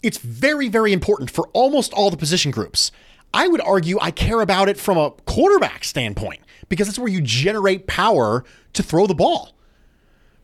it's 0.04 0.20
very, 0.20 0.70
very 0.70 0.94
important 0.94 1.32
for 1.32 1.48
almost 1.54 1.94
all 1.94 2.12
the 2.12 2.18
position 2.18 2.52
groups. 2.52 2.92
I 3.34 3.48
would 3.48 3.62
argue 3.62 3.98
I 4.00 4.12
care 4.12 4.42
about 4.42 4.70
it 4.70 4.78
from 4.78 4.98
a 4.98 5.12
quarterback 5.26 5.84
standpoint 5.84 6.42
because 6.70 6.88
that's 6.88 7.00
where 7.00 7.10
you 7.10 7.22
generate 7.22 7.88
power 7.88 8.46
to 8.74 8.84
throw 8.84 9.08
the 9.08 9.16
ball. 9.16 9.55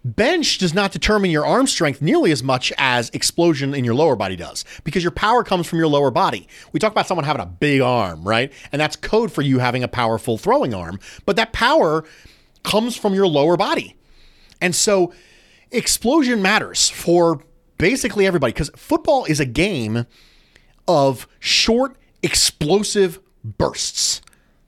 Bench 0.03 0.57
does 0.57 0.73
not 0.73 0.91
determine 0.91 1.29
your 1.29 1.45
arm 1.45 1.67
strength 1.67 2.01
nearly 2.01 2.31
as 2.31 2.41
much 2.41 2.73
as 2.77 3.09
explosion 3.11 3.75
in 3.75 3.85
your 3.85 3.93
lower 3.93 4.15
body 4.15 4.35
does 4.35 4.65
because 4.83 5.03
your 5.03 5.11
power 5.11 5.43
comes 5.43 5.67
from 5.67 5.77
your 5.77 5.87
lower 5.87 6.09
body. 6.09 6.47
We 6.73 6.79
talk 6.79 6.91
about 6.91 7.07
someone 7.07 7.23
having 7.23 7.41
a 7.41 7.45
big 7.45 7.81
arm, 7.81 8.23
right? 8.23 8.51
And 8.71 8.79
that's 8.79 8.95
code 8.95 9.31
for 9.31 9.43
you 9.43 9.59
having 9.59 9.83
a 9.83 9.87
powerful 9.87 10.37
throwing 10.37 10.73
arm, 10.73 10.99
but 11.25 11.35
that 11.35 11.53
power 11.53 12.03
comes 12.63 12.95
from 12.95 13.13
your 13.13 13.27
lower 13.27 13.57
body. 13.57 13.95
And 14.59 14.75
so 14.75 15.13
explosion 15.71 16.41
matters 16.41 16.89
for 16.89 17.43
basically 17.77 18.25
everybody 18.25 18.53
because 18.53 18.71
football 18.75 19.25
is 19.25 19.39
a 19.39 19.45
game 19.45 20.05
of 20.87 21.27
short, 21.39 21.95
explosive 22.23 23.19
bursts. 23.43 24.21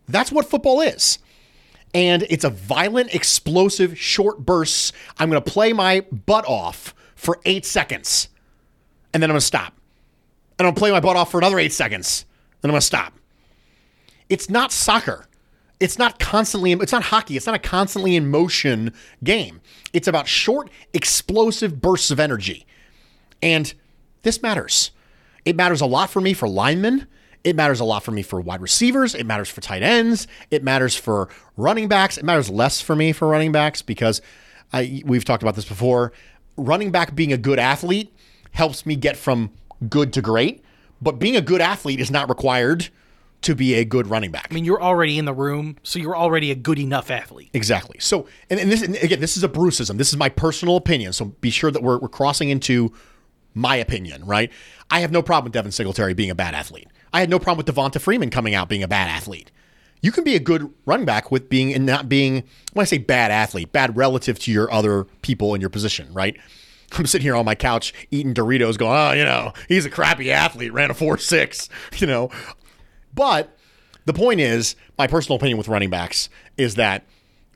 That's 0.07 0.31
what 0.31 0.49
football 0.49 0.81
is. 0.81 1.19
And 1.93 2.23
it's 2.23 2.43
a 2.43 2.49
violent, 2.49 3.13
explosive, 3.13 3.99
short 3.99 4.39
bursts. 4.39 4.93
I'm 5.17 5.29
going 5.29 5.41
to 5.41 5.51
play 5.51 5.73
my 5.73 6.01
butt 6.11 6.45
off 6.47 6.95
for 7.15 7.39
eight 7.45 7.65
seconds, 7.65 8.29
and 9.13 9.21
then 9.21 9.29
I'm 9.29 9.33
going 9.33 9.39
to 9.39 9.45
stop. 9.45 9.73
And 10.57 10.67
I'm 10.67 10.73
going 10.73 10.75
to 10.75 10.79
play 10.79 10.91
my 10.91 10.99
butt 10.99 11.15
off 11.15 11.31
for 11.31 11.37
another 11.37 11.59
eight 11.59 11.73
seconds, 11.73 12.25
then 12.61 12.69
I'm 12.69 12.73
going 12.73 12.81
to 12.81 12.85
stop. 12.85 13.13
It's 14.29 14.49
not 14.49 14.71
soccer. 14.71 15.27
It's 15.79 15.99
not 15.99 16.17
constantly, 16.17 16.71
it's 16.71 16.91
not 16.91 17.03
hockey. 17.03 17.35
It's 17.35 17.45
not 17.45 17.55
a 17.55 17.59
constantly 17.59 18.15
in 18.15 18.29
motion 18.29 18.93
game. 19.23 19.59
It's 19.91 20.07
about 20.07 20.27
short, 20.27 20.69
explosive 20.93 21.81
bursts 21.81 22.09
of 22.09 22.19
energy. 22.19 22.65
And 23.41 23.73
this 24.21 24.41
matters. 24.41 24.91
It 25.43 25.55
matters 25.55 25.81
a 25.81 25.85
lot 25.85 26.09
for 26.09 26.21
me 26.21 26.33
for 26.33 26.47
linemen. 26.47 27.07
It 27.43 27.55
matters 27.55 27.79
a 27.79 27.83
lot 27.83 28.03
for 28.03 28.11
me 28.11 28.21
for 28.21 28.39
wide 28.39 28.61
receivers. 28.61 29.15
It 29.15 29.25
matters 29.25 29.49
for 29.49 29.61
tight 29.61 29.83
ends. 29.83 30.27
It 30.49 30.63
matters 30.63 30.95
for 30.95 31.29
running 31.57 31.87
backs. 31.87 32.17
It 32.17 32.23
matters 32.23 32.49
less 32.49 32.79
for 32.81 32.95
me 32.95 33.11
for 33.11 33.27
running 33.27 33.51
backs 33.51 33.81
because 33.81 34.21
I, 34.71 35.03
we've 35.05 35.25
talked 35.25 35.43
about 35.43 35.55
this 35.55 35.65
before. 35.65 36.13
Running 36.55 36.91
back 36.91 37.15
being 37.15 37.33
a 37.33 37.37
good 37.37 37.59
athlete 37.59 38.13
helps 38.51 38.85
me 38.85 38.95
get 38.95 39.17
from 39.17 39.51
good 39.89 40.13
to 40.13 40.21
great, 40.21 40.63
but 41.01 41.19
being 41.19 41.35
a 41.35 41.41
good 41.41 41.61
athlete 41.61 41.99
is 41.99 42.09
not 42.09 42.29
required 42.29 42.89
to 43.41 43.55
be 43.55 43.73
a 43.75 43.83
good 43.83 44.07
running 44.07 44.31
back. 44.31 44.47
I 44.49 44.53
mean, 44.53 44.63
you're 44.63 44.81
already 44.81 45.17
in 45.17 45.25
the 45.25 45.33
room, 45.33 45.77
so 45.83 45.99
you're 45.99 46.15
already 46.15 46.49
a 46.49 46.55
good 46.55 46.79
enough 46.79 47.11
athlete. 47.11 47.49
Exactly. 47.53 47.97
So, 47.99 48.25
and, 48.49 48.59
and 48.59 48.71
this 48.71 48.81
and 48.81 48.95
again, 48.95 49.19
this 49.19 49.35
is 49.35 49.43
a 49.43 49.49
Bruceism. 49.49 49.97
This 49.97 50.09
is 50.09 50.17
my 50.17 50.29
personal 50.29 50.77
opinion. 50.77 51.11
So 51.11 51.25
be 51.25 51.49
sure 51.49 51.69
that 51.69 51.83
we're, 51.83 51.99
we're 51.99 52.07
crossing 52.07 52.49
into 52.49 52.93
my 53.53 53.75
opinion, 53.75 54.25
right? 54.25 54.51
I 54.89 54.99
have 55.01 55.11
no 55.11 55.21
problem 55.21 55.45
with 55.45 55.53
Devin 55.53 55.71
Singletary 55.71 56.13
being 56.13 56.29
a 56.29 56.35
bad 56.35 56.55
athlete. 56.55 56.87
I 57.11 57.19
had 57.19 57.29
no 57.29 57.39
problem 57.39 57.63
with 57.65 57.75
Devonta 57.75 58.01
Freeman 58.01 58.29
coming 58.29 58.55
out 58.55 58.69
being 58.69 58.83
a 58.83 58.87
bad 58.87 59.09
athlete. 59.09 59.51
You 60.01 60.11
can 60.11 60.23
be 60.23 60.35
a 60.35 60.39
good 60.39 60.73
running 60.85 61.05
back 61.05 61.31
with 61.31 61.47
being 61.47 61.73
and 61.73 61.85
not 61.85 62.09
being, 62.09 62.43
when 62.73 62.83
I 62.83 62.85
say 62.85 62.97
bad 62.97 63.31
athlete, 63.31 63.71
bad 63.71 63.95
relative 63.95 64.37
to 64.39 64.51
your 64.51 64.71
other 64.71 65.05
people 65.21 65.53
in 65.55 65.61
your 65.61 65.69
position, 65.69 66.11
right? 66.13 66.37
I'm 66.91 67.05
sitting 67.05 67.25
here 67.25 67.35
on 67.35 67.45
my 67.45 67.55
couch 67.55 67.93
eating 68.11 68.33
Doritos 68.33 68.77
going, 68.77 68.97
oh, 68.97 69.13
you 69.13 69.23
know, 69.23 69.53
he's 69.67 69.85
a 69.85 69.89
crappy 69.89 70.31
athlete, 70.31 70.73
ran 70.73 70.91
a 70.91 70.93
4 70.93 71.17
6, 71.17 71.69
you 71.97 72.07
know. 72.07 72.29
But 73.13 73.57
the 74.05 74.13
point 74.13 74.39
is, 74.39 74.75
my 74.97 75.07
personal 75.07 75.37
opinion 75.37 75.57
with 75.57 75.67
running 75.67 75.89
backs 75.89 76.29
is 76.57 76.75
that 76.75 77.05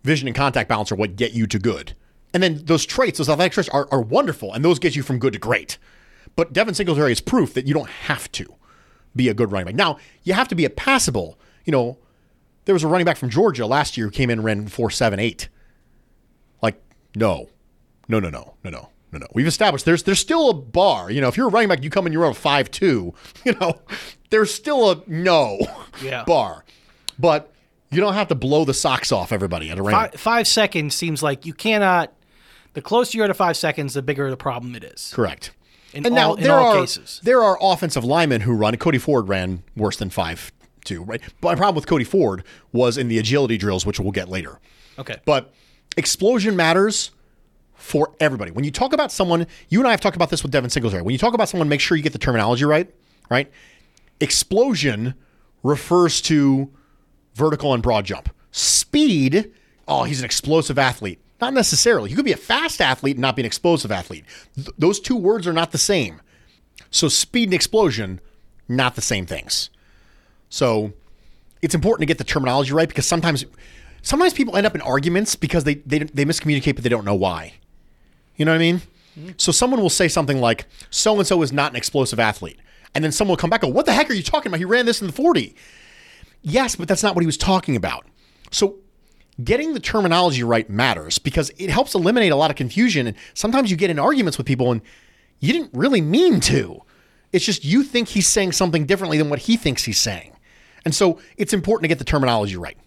vision 0.03 0.27
and 0.27 0.35
contact 0.35 0.69
balance 0.69 0.91
are 0.91 0.95
what 0.95 1.15
get 1.15 1.33
you 1.33 1.47
to 1.47 1.59
good. 1.59 1.93
And 2.33 2.43
then 2.43 2.61
those 2.65 2.85
traits, 2.85 3.17
those 3.17 3.29
athletic 3.29 3.53
traits 3.53 3.69
are, 3.69 3.87
are 3.91 4.01
wonderful, 4.01 4.53
and 4.53 4.63
those 4.63 4.79
get 4.79 4.95
you 4.95 5.03
from 5.03 5.17
good 5.19 5.33
to 5.33 5.39
great. 5.39 5.77
But 6.35 6.53
Devin 6.53 6.73
Singletary 6.73 7.11
is 7.11 7.21
proof 7.21 7.53
that 7.53 7.65
you 7.67 7.73
don't 7.73 7.89
have 7.89 8.31
to 8.33 8.53
be 9.15 9.29
a 9.29 9.33
good 9.33 9.51
running 9.51 9.65
back. 9.65 9.75
Now, 9.75 9.97
you 10.23 10.33
have 10.33 10.47
to 10.49 10.55
be 10.55 10.65
a 10.65 10.69
passable. 10.69 11.39
You 11.65 11.71
know, 11.71 11.97
there 12.65 12.73
was 12.73 12.83
a 12.83 12.87
running 12.87 13.05
back 13.05 13.17
from 13.17 13.29
Georgia 13.29 13.65
last 13.65 13.97
year 13.97 14.07
who 14.07 14.11
came 14.11 14.29
in 14.29 14.39
and 14.39 14.45
ran 14.45 14.67
4.78. 14.67 15.47
Like, 16.61 16.79
no, 17.15 17.47
no, 18.07 18.19
no, 18.19 18.29
no, 18.29 18.55
no, 18.63 18.69
no, 18.69 18.89
no, 19.11 19.19
no. 19.19 19.27
We've 19.33 19.47
established 19.47 19.85
there's 19.85 20.03
there's 20.03 20.19
still 20.19 20.49
a 20.49 20.53
bar. 20.53 21.09
You 21.09 21.21
know, 21.21 21.29
if 21.29 21.37
you're 21.37 21.47
a 21.47 21.51
running 21.51 21.69
back, 21.69 21.81
you 21.83 21.89
come 21.89 22.05
in, 22.07 22.13
you 22.13 22.21
run 22.21 22.31
a 22.31 22.35
five 22.35 22.69
two. 22.69 23.13
You 23.45 23.53
know, 23.53 23.81
there's 24.29 24.53
still 24.53 24.91
a 24.91 25.01
no 25.07 25.59
Yeah. 26.03 26.25
bar, 26.25 26.65
but 27.17 27.51
you 27.89 28.01
don't 28.01 28.13
have 28.15 28.27
to 28.27 28.35
blow 28.35 28.65
the 28.65 28.73
socks 28.73 29.11
off 29.13 29.31
everybody 29.31 29.69
at 29.71 29.79
a 29.79 29.81
running. 29.81 30.11
Five, 30.11 30.19
five 30.19 30.47
seconds 30.47 30.93
seems 30.93 31.23
like 31.23 31.45
you 31.45 31.53
cannot. 31.53 32.13
The 32.73 32.81
closer 32.81 33.17
you 33.17 33.23
are 33.23 33.27
to 33.27 33.33
five 33.33 33.57
seconds, 33.57 33.93
the 33.93 34.01
bigger 34.01 34.29
the 34.29 34.37
problem 34.37 34.75
it 34.75 34.83
is. 34.83 35.11
Correct. 35.13 35.51
In 35.93 36.05
and 36.05 36.17
all- 36.17 36.31
now 36.31 36.33
in 36.35 36.43
there 36.43 36.53
are 36.53 36.79
cases. 36.81 37.19
there 37.23 37.41
are 37.41 37.57
offensive 37.61 38.03
linemen 38.03 38.41
who 38.41 38.53
run. 38.53 38.75
Cody 38.77 38.97
Ford 38.97 39.27
ran 39.27 39.63
worse 39.75 39.97
than 39.97 40.09
five 40.09 40.51
two. 40.83 41.03
Right. 41.03 41.21
But 41.41 41.49
my 41.49 41.55
problem 41.55 41.75
with 41.75 41.87
Cody 41.87 42.03
Ford 42.05 42.43
was 42.71 42.97
in 42.97 43.07
the 43.09 43.17
agility 43.17 43.57
drills, 43.57 43.85
which 43.85 43.99
we'll 43.99 44.11
get 44.11 44.29
later. 44.29 44.59
Okay. 44.97 45.17
But 45.25 45.53
explosion 45.97 46.55
matters 46.55 47.11
for 47.75 48.13
everybody. 48.19 48.51
When 48.51 48.63
you 48.63 48.71
talk 48.71 48.93
about 48.93 49.11
someone, 49.11 49.47
you 49.69 49.79
and 49.79 49.87
I 49.87 49.91
have 49.91 50.01
talked 50.01 50.15
about 50.15 50.29
this 50.29 50.43
with 50.43 50.51
Devin 50.51 50.69
Singletary. 50.69 51.03
When 51.03 51.11
you 51.11 51.19
talk 51.19 51.33
about 51.33 51.49
someone, 51.49 51.69
make 51.69 51.81
sure 51.81 51.97
you 51.97 52.03
get 52.03 52.13
the 52.13 52.19
terminology 52.19 52.65
right. 52.65 52.89
Right. 53.29 53.51
Explosion 54.19 55.13
refers 55.63 56.21
to 56.21 56.71
vertical 57.35 57.73
and 57.73 57.83
broad 57.83 58.05
jump. 58.05 58.29
Speed, 58.51 59.51
oh, 59.87 60.03
he's 60.05 60.19
an 60.19 60.25
explosive 60.25 60.79
athlete. 60.79 61.19
Not 61.39 61.53
necessarily. 61.53 62.09
You 62.09 62.15
could 62.15 62.25
be 62.25 62.31
a 62.31 62.37
fast 62.37 62.81
athlete 62.81 63.15
and 63.15 63.21
not 63.21 63.35
be 63.35 63.43
an 63.43 63.45
explosive 63.45 63.91
athlete. 63.91 64.25
Th- 64.55 64.69
those 64.77 64.99
two 64.99 65.15
words 65.15 65.45
are 65.45 65.53
not 65.53 65.71
the 65.71 65.77
same. 65.77 66.21
So 66.89 67.09
speed 67.09 67.45
and 67.45 67.53
explosion, 67.53 68.19
not 68.67 68.95
the 68.95 69.01
same 69.01 69.25
things. 69.25 69.69
So 70.49 70.93
it's 71.61 71.75
important 71.75 72.01
to 72.01 72.05
get 72.07 72.17
the 72.17 72.23
terminology 72.23 72.71
right 72.73 72.87
because 72.87 73.05
sometimes 73.05 73.45
sometimes 74.01 74.33
people 74.33 74.55
end 74.55 74.65
up 74.65 74.75
in 74.75 74.81
arguments 74.81 75.35
because 75.35 75.63
they 75.63 75.75
they, 75.75 75.99
they 75.99 76.25
miscommunicate 76.25 76.75
but 76.75 76.83
they 76.83 76.89
don't 76.89 77.05
know 77.05 77.15
why. 77.15 77.53
You 78.35 78.45
know 78.45 78.51
what 78.51 78.57
I 78.57 78.59
mean? 78.59 78.81
Mm-hmm. 79.17 79.29
So 79.37 79.51
someone 79.51 79.81
will 79.81 79.89
say 79.89 80.07
something 80.07 80.39
like, 80.39 80.65
so 80.89 81.17
and 81.17 81.27
so 81.27 81.41
is 81.41 81.51
not 81.51 81.71
an 81.71 81.75
explosive 81.75 82.19
athlete. 82.19 82.59
And 82.93 83.03
then 83.03 83.11
someone 83.11 83.33
will 83.33 83.37
come 83.37 83.49
back 83.49 83.63
and 83.63 83.71
go, 83.71 83.75
What 83.75 83.85
the 83.85 83.93
heck 83.93 84.09
are 84.09 84.13
you 84.13 84.23
talking 84.23 84.49
about? 84.49 84.59
He 84.59 84.65
ran 84.65 84.85
this 84.85 85.01
in 85.01 85.07
the 85.07 85.13
40. 85.13 85.55
Yes, 86.41 86.75
but 86.75 86.87
that's 86.87 87.03
not 87.03 87.15
what 87.15 87.21
he 87.21 87.25
was 87.25 87.37
talking 87.37 87.75
about. 87.75 88.05
So 88.51 88.77
getting 89.43 89.73
the 89.73 89.79
terminology 89.79 90.43
right 90.43 90.69
matters 90.69 91.19
because 91.19 91.51
it 91.57 91.69
helps 91.69 91.93
eliminate 91.93 92.31
a 92.31 92.35
lot 92.35 92.49
of 92.49 92.57
confusion. 92.57 93.07
And 93.07 93.17
sometimes 93.33 93.69
you 93.69 93.77
get 93.77 93.89
in 93.89 93.99
arguments 93.99 94.37
with 94.37 94.47
people 94.47 94.71
and 94.71 94.81
you 95.39 95.53
didn't 95.53 95.71
really 95.73 96.01
mean 96.01 96.39
to. 96.41 96.81
It's 97.31 97.45
just 97.45 97.63
you 97.63 97.83
think 97.83 98.09
he's 98.09 98.27
saying 98.27 98.53
something 98.53 98.85
differently 98.85 99.17
than 99.17 99.29
what 99.29 99.39
he 99.39 99.57
thinks 99.57 99.83
he's 99.83 99.99
saying. 99.99 100.33
And 100.85 100.95
so 100.95 101.19
it's 101.37 101.53
important 101.53 101.83
to 101.83 101.87
get 101.89 101.99
the 101.99 102.05
terminology 102.05 102.55
right. 102.55 102.77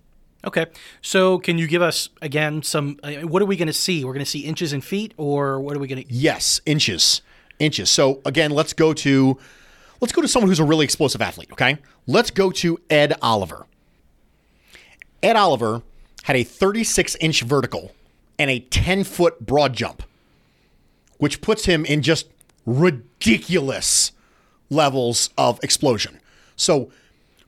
Okay. 0.45 0.67
So 1.03 1.39
can 1.39 1.59
you 1.59 1.67
give 1.67 1.83
us 1.83 2.09
again 2.23 2.63
some? 2.63 2.99
uh, 3.03 3.13
What 3.27 3.43
are 3.43 3.47
we 3.47 3.57
going 3.57 3.67
to 3.69 3.75
see? 3.75 4.05
We're 4.05 4.15
going 4.15 4.25
to 4.25 4.31
see 4.31 4.41
inches 4.41 4.73
and 4.73 4.83
feet, 4.83 5.13
or 5.19 5.61
what 5.61 5.77
are 5.77 5.79
we 5.79 5.87
going 5.87 6.03
to? 6.03 6.13
Yes, 6.13 6.63
inches. 6.65 7.21
Inches. 7.59 7.91
So 7.91 8.23
again, 8.25 8.51
let's 8.51 8.73
go 8.73 8.95
to 8.95 9.39
let's 10.01 10.13
go 10.13 10.23
to 10.23 10.29
someone 10.29 10.49
who's 10.49 10.59
a 10.59 10.65
really 10.65 10.85
explosive 10.85 11.21
athlete, 11.21 11.53
okay? 11.53 11.77
Let's 12.07 12.31
go 12.31 12.51
to 12.53 12.79
Ed 12.89 13.19
Oliver. 13.21 13.67
Ed 15.23 15.37
Oliver 15.37 15.83
had 16.25 16.37
a 16.37 16.45
36 16.45 17.17
inch 17.21 17.43
vertical 17.43 17.93
and 18.39 18.51
a 18.51 18.61
10 18.61 19.05
foot 19.05 19.45
broad 19.45 19.75
jump, 19.75 20.03
which 21.19 21.41
puts 21.41 21.65
him 21.67 21.85
in 21.85 22.03
just 22.03 22.29
ridiculous 22.67 24.13
levels 24.69 25.31
of 25.37 25.59
explosion. 25.63 26.21
So, 26.57 26.91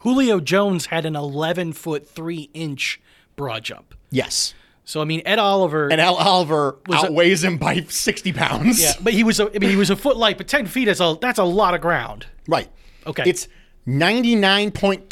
Julio 0.00 0.40
Jones 0.40 0.86
had 0.86 1.06
an 1.06 1.14
11 1.14 1.74
foot 1.74 2.08
three 2.08 2.50
inch 2.54 3.00
broad 3.36 3.64
jump. 3.64 3.94
yes. 4.10 4.54
So 4.84 5.00
I 5.00 5.04
mean, 5.04 5.22
Ed 5.24 5.38
Oliver. 5.38 5.84
And 5.92 6.00
Ed 6.00 6.08
Oliver 6.08 6.76
outweighs 6.92 7.44
him 7.44 7.56
by 7.56 7.82
60 7.88 8.32
pounds. 8.32 8.82
yeah, 8.82 8.94
but 9.00 9.12
he 9.12 9.22
was. 9.22 9.38
A, 9.38 9.46
I 9.54 9.58
mean, 9.60 9.70
he 9.70 9.76
was 9.76 9.90
a 9.90 9.96
foot 9.96 10.16
light, 10.16 10.38
but 10.38 10.48
10 10.48 10.66
feet 10.66 10.88
is 10.88 11.00
a 11.00 11.16
that's 11.20 11.38
a 11.38 11.44
lot 11.44 11.74
of 11.74 11.80
ground. 11.80 12.26
Right. 12.48 12.68
Okay. 13.06 13.22
It's 13.24 13.46
99.2% 13.86 15.06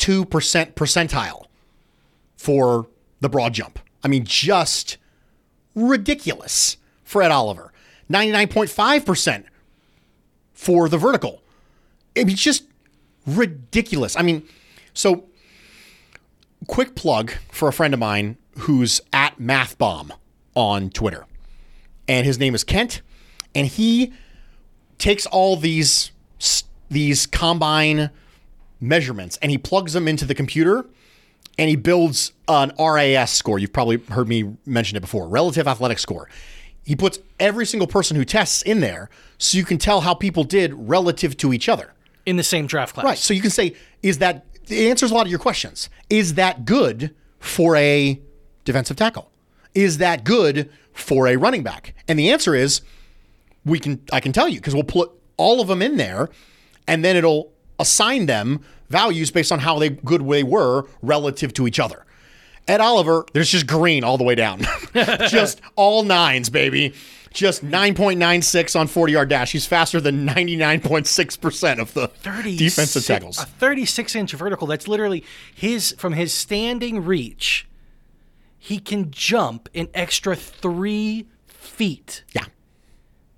percentile 0.75 1.45
for 2.37 2.89
the 3.21 3.29
broad 3.29 3.55
jump. 3.55 3.79
I 4.03 4.09
mean, 4.09 4.25
just 4.25 4.97
ridiculous 5.75 6.77
for 7.05 7.23
Ed 7.23 7.31
Oliver. 7.31 7.73
99.5% 8.11 9.45
for 10.53 10.89
the 10.89 10.99
vertical. 10.99 11.43
I 12.17 12.25
mean, 12.25 12.37
just 12.37 12.65
ridiculous. 13.27 14.17
I 14.17 14.23
mean, 14.23 14.47
so 14.95 15.25
quick 16.67 16.95
plug 16.95 17.33
for 17.51 17.69
a 17.69 17.73
friend 17.73 17.95
of 17.95 18.01
mine 18.01 18.37
who's 18.59 19.01
at 19.13 19.39
MathBomb 19.39 20.11
on 20.55 20.91
Twitter. 20.91 21.27
And 22.09 22.27
his 22.27 22.39
name 22.39 22.55
is 22.55 22.65
Kent. 22.65 23.03
And 23.55 23.67
he 23.67 24.13
takes 24.99 25.27
all 25.27 25.57
these 25.57 26.13
these 26.91 27.25
combine 27.27 28.11
measurements 28.81 29.39
and 29.41 29.51
he 29.51 29.59
plugs 29.59 29.93
them 29.93 30.09
into 30.09 30.25
the 30.25 30.35
computer 30.35 30.87
and 31.61 31.69
he 31.69 31.77
builds 31.77 32.33
an 32.49 32.73
RAS 32.79 33.31
score. 33.31 33.59
You've 33.59 33.73
probably 33.73 33.99
heard 33.99 34.27
me 34.27 34.57
mention 34.65 34.97
it 34.97 35.01
before, 35.01 35.29
relative 35.29 35.69
athletic 35.69 35.99
score. 35.99 36.27
He 36.85 36.97
puts 36.97 37.19
every 37.39 37.67
single 37.67 37.87
person 37.87 38.17
who 38.17 38.25
tests 38.25 38.63
in 38.63 38.81
there 38.81 39.11
so 39.37 39.59
you 39.59 39.65
can 39.65 39.77
tell 39.77 40.01
how 40.01 40.15
people 40.15 40.43
did 40.43 40.73
relative 40.75 41.37
to 41.37 41.53
each 41.53 41.69
other. 41.69 41.93
in 42.27 42.37
the 42.37 42.43
same 42.43 42.67
draft 42.67 42.95
class. 42.95 43.05
Right. 43.05 43.19
So 43.19 43.35
you 43.35 43.43
can 43.43 43.51
say, 43.51 43.75
is 44.03 44.19
that 44.19 44.47
it 44.69 44.89
answers 44.89 45.11
a 45.11 45.15
lot 45.15 45.27
of 45.27 45.31
your 45.31 45.39
questions. 45.39 45.91
Is 46.09 46.35
that 46.35 46.65
good 46.65 47.15
for 47.39 47.77
a 47.77 48.19
defensive 48.65 48.97
tackle? 48.97 49.31
Is 49.75 49.99
that 49.99 50.25
good 50.25 50.71
for 50.93 51.29
a 51.29 51.37
running 51.37 51.63
back? 51.63 51.95
And 52.09 52.19
the 52.19 52.31
answer 52.31 52.55
is 52.55 52.81
we 53.65 53.79
can 53.79 54.01
I 54.13 54.21
can 54.21 54.33
tell 54.33 54.49
you 54.49 54.59
because 54.59 54.75
we'll 54.75 54.85
put 54.85 55.11
all 55.37 55.61
of 55.61 55.69
them 55.69 55.83
in 55.83 55.97
there 55.97 56.31
and 56.87 57.05
then 57.05 57.17
it'll 57.17 57.53
assign 57.79 58.27
them 58.27 58.65
values 58.91 59.31
based 59.31 59.51
on 59.51 59.61
how 59.61 59.79
they 59.79 59.89
good 59.89 60.29
they 60.29 60.43
were 60.43 60.87
relative 61.01 61.55
to 61.55 61.67
each 61.67 61.81
other. 61.81 62.05
Ed 62.69 62.81
Oliver, 62.81 63.25
there's 63.33 63.51
just 63.51 63.67
green 63.67 64.05
all 64.05 64.19
the 64.19 64.25
way 64.25 64.35
down. 64.35 64.61
just 64.95 65.61
all 65.77 66.03
nines, 66.03 66.51
baby. 66.51 66.95
Just 67.33 67.65
9.96 67.65 68.79
on 68.79 68.89
40 68.89 69.13
yard 69.13 69.29
dash. 69.29 69.53
He's 69.53 69.65
faster 69.65 70.01
than 70.01 70.27
99.6% 70.27 71.79
of 71.79 71.95
the 71.95 72.09
36 72.09 72.59
defensive 72.59 73.07
tackles. 73.07 73.39
A 73.39 73.47
36 73.47 74.17
inch 74.17 74.33
vertical. 74.33 74.67
That's 74.67 74.89
literally 74.89 75.25
his 75.55 75.95
from 75.97 76.13
his 76.13 76.35
standing 76.35 77.05
reach. 77.05 77.69
He 78.59 78.79
can 78.79 79.11
jump 79.11 79.69
an 79.75 79.89
extra 79.95 80.37
three 80.37 81.27
feet. 81.47 82.25
Yeah. 82.35 82.45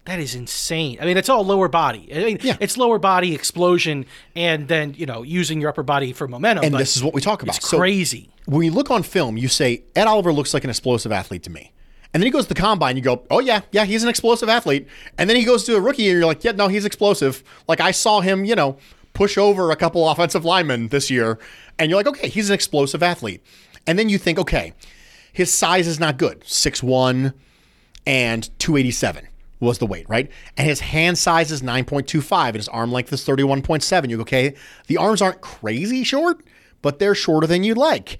That 0.04 0.18
is 0.18 0.34
insane. 0.34 0.98
I 1.00 1.04
mean, 1.04 1.16
it's 1.16 1.28
all 1.28 1.44
lower 1.44 1.68
body. 1.68 2.08
I 2.12 2.24
mean, 2.24 2.38
Yeah. 2.42 2.56
it's 2.58 2.76
lower 2.76 2.98
body 2.98 3.34
explosion, 3.34 4.04
and 4.34 4.66
then 4.66 4.94
you 4.96 5.06
know 5.06 5.22
using 5.22 5.60
your 5.60 5.70
upper 5.70 5.84
body 5.84 6.12
for 6.12 6.26
momentum. 6.26 6.64
And 6.64 6.74
this 6.74 6.96
is 6.96 7.04
what 7.04 7.14
we 7.14 7.20
talk 7.20 7.42
about. 7.42 7.56
It's 7.56 7.68
So- 7.70 7.78
crazy. 7.78 8.28
when 8.46 8.64
you 8.64 8.72
look 8.72 8.90
on 8.90 9.04
film, 9.04 9.36
you 9.36 9.46
say 9.46 9.84
Ed 9.94 10.08
Oliver 10.08 10.32
looks 10.32 10.52
like 10.52 10.64
an 10.64 10.70
explosive 10.70 11.12
athlete 11.12 11.44
to 11.44 11.50
me. 11.50 11.72
And 12.12 12.20
then 12.20 12.26
he 12.26 12.30
goes 12.32 12.44
to 12.46 12.48
the 12.54 12.60
combine, 12.60 12.96
you 12.96 13.02
go, 13.02 13.22
oh 13.30 13.38
yeah, 13.40 13.60
yeah, 13.70 13.84
he's 13.84 14.02
an 14.02 14.08
explosive 14.08 14.48
athlete. 14.48 14.86
And 15.16 15.30
then 15.30 15.36
he 15.36 15.44
goes 15.44 15.64
to 15.64 15.76
a 15.76 15.80
rookie, 15.80 16.08
and 16.08 16.18
you're 16.18 16.26
like, 16.26 16.42
yeah, 16.44 16.50
no, 16.52 16.66
he's 16.68 16.84
explosive. 16.84 17.42
Like 17.68 17.80
I 17.80 17.92
saw 17.92 18.20
him, 18.20 18.44
you 18.44 18.54
know, 18.56 18.76
push 19.14 19.38
over 19.38 19.70
a 19.70 19.76
couple 19.76 20.06
offensive 20.08 20.44
linemen 20.44 20.88
this 20.88 21.10
year, 21.10 21.38
and 21.78 21.88
you're 21.90 21.98
like, 21.98 22.08
okay, 22.08 22.28
he's 22.28 22.50
an 22.50 22.54
explosive 22.54 23.02
athlete. 23.02 23.40
And 23.86 23.98
then 23.98 24.08
you 24.08 24.18
think, 24.18 24.38
okay, 24.38 24.74
his 25.32 25.50
size 25.54 25.86
is 25.86 25.98
not 26.00 26.18
good, 26.18 26.40
6'1 26.44 27.32
and 28.06 28.50
287 28.58 29.28
was 29.62 29.78
the 29.78 29.86
weight, 29.86 30.06
right? 30.08 30.30
And 30.56 30.68
his 30.68 30.80
hand 30.80 31.16
size 31.16 31.50
is 31.50 31.62
9.25 31.62 32.48
and 32.48 32.56
his 32.56 32.68
arm 32.68 32.92
length 32.92 33.12
is 33.12 33.24
31.7. 33.24 34.10
You 34.10 34.16
go, 34.16 34.22
okay, 34.22 34.54
the 34.88 34.96
arms 34.96 35.22
aren't 35.22 35.40
crazy 35.40 36.04
short, 36.04 36.42
but 36.82 36.98
they're 36.98 37.14
shorter 37.14 37.46
than 37.46 37.64
you'd 37.64 37.78
like. 37.78 38.18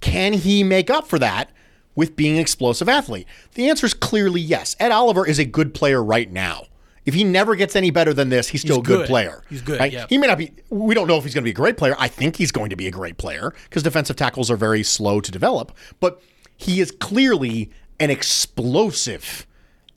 Can 0.00 0.34
he 0.34 0.62
make 0.62 0.90
up 0.90 1.06
for 1.06 1.18
that 1.18 1.50
with 1.94 2.16
being 2.16 2.34
an 2.34 2.40
explosive 2.40 2.88
athlete? 2.88 3.26
The 3.54 3.70
answer 3.70 3.86
is 3.86 3.94
clearly 3.94 4.40
yes. 4.40 4.76
Ed 4.78 4.92
Oliver 4.92 5.26
is 5.26 5.38
a 5.38 5.44
good 5.44 5.72
player 5.72 6.02
right 6.02 6.30
now. 6.30 6.66
If 7.06 7.14
he 7.14 7.22
never 7.22 7.54
gets 7.54 7.76
any 7.76 7.90
better 7.90 8.14
than 8.14 8.30
this, 8.30 8.48
he's 8.48 8.62
still 8.62 8.80
a 8.80 8.82
good, 8.82 9.00
good. 9.00 9.06
player. 9.06 9.42
He's 9.50 9.60
good, 9.60 9.78
right? 9.78 9.92
yeah. 9.92 10.06
He 10.08 10.16
may 10.16 10.26
not 10.26 10.38
be. 10.38 10.52
We 10.70 10.94
don't 10.94 11.06
know 11.06 11.18
if 11.18 11.24
he's 11.24 11.34
going 11.34 11.42
to 11.42 11.46
be 11.46 11.50
a 11.50 11.54
great 11.54 11.76
player. 11.76 11.94
I 11.98 12.08
think 12.08 12.36
he's 12.36 12.50
going 12.50 12.70
to 12.70 12.76
be 12.76 12.86
a 12.86 12.90
great 12.90 13.18
player 13.18 13.52
because 13.64 13.82
defensive 13.82 14.16
tackles 14.16 14.50
are 14.50 14.56
very 14.56 14.82
slow 14.82 15.20
to 15.20 15.30
develop. 15.30 15.72
But 16.00 16.22
he 16.56 16.80
is 16.80 16.90
clearly 16.90 17.70
an 18.00 18.10
explosive 18.10 19.46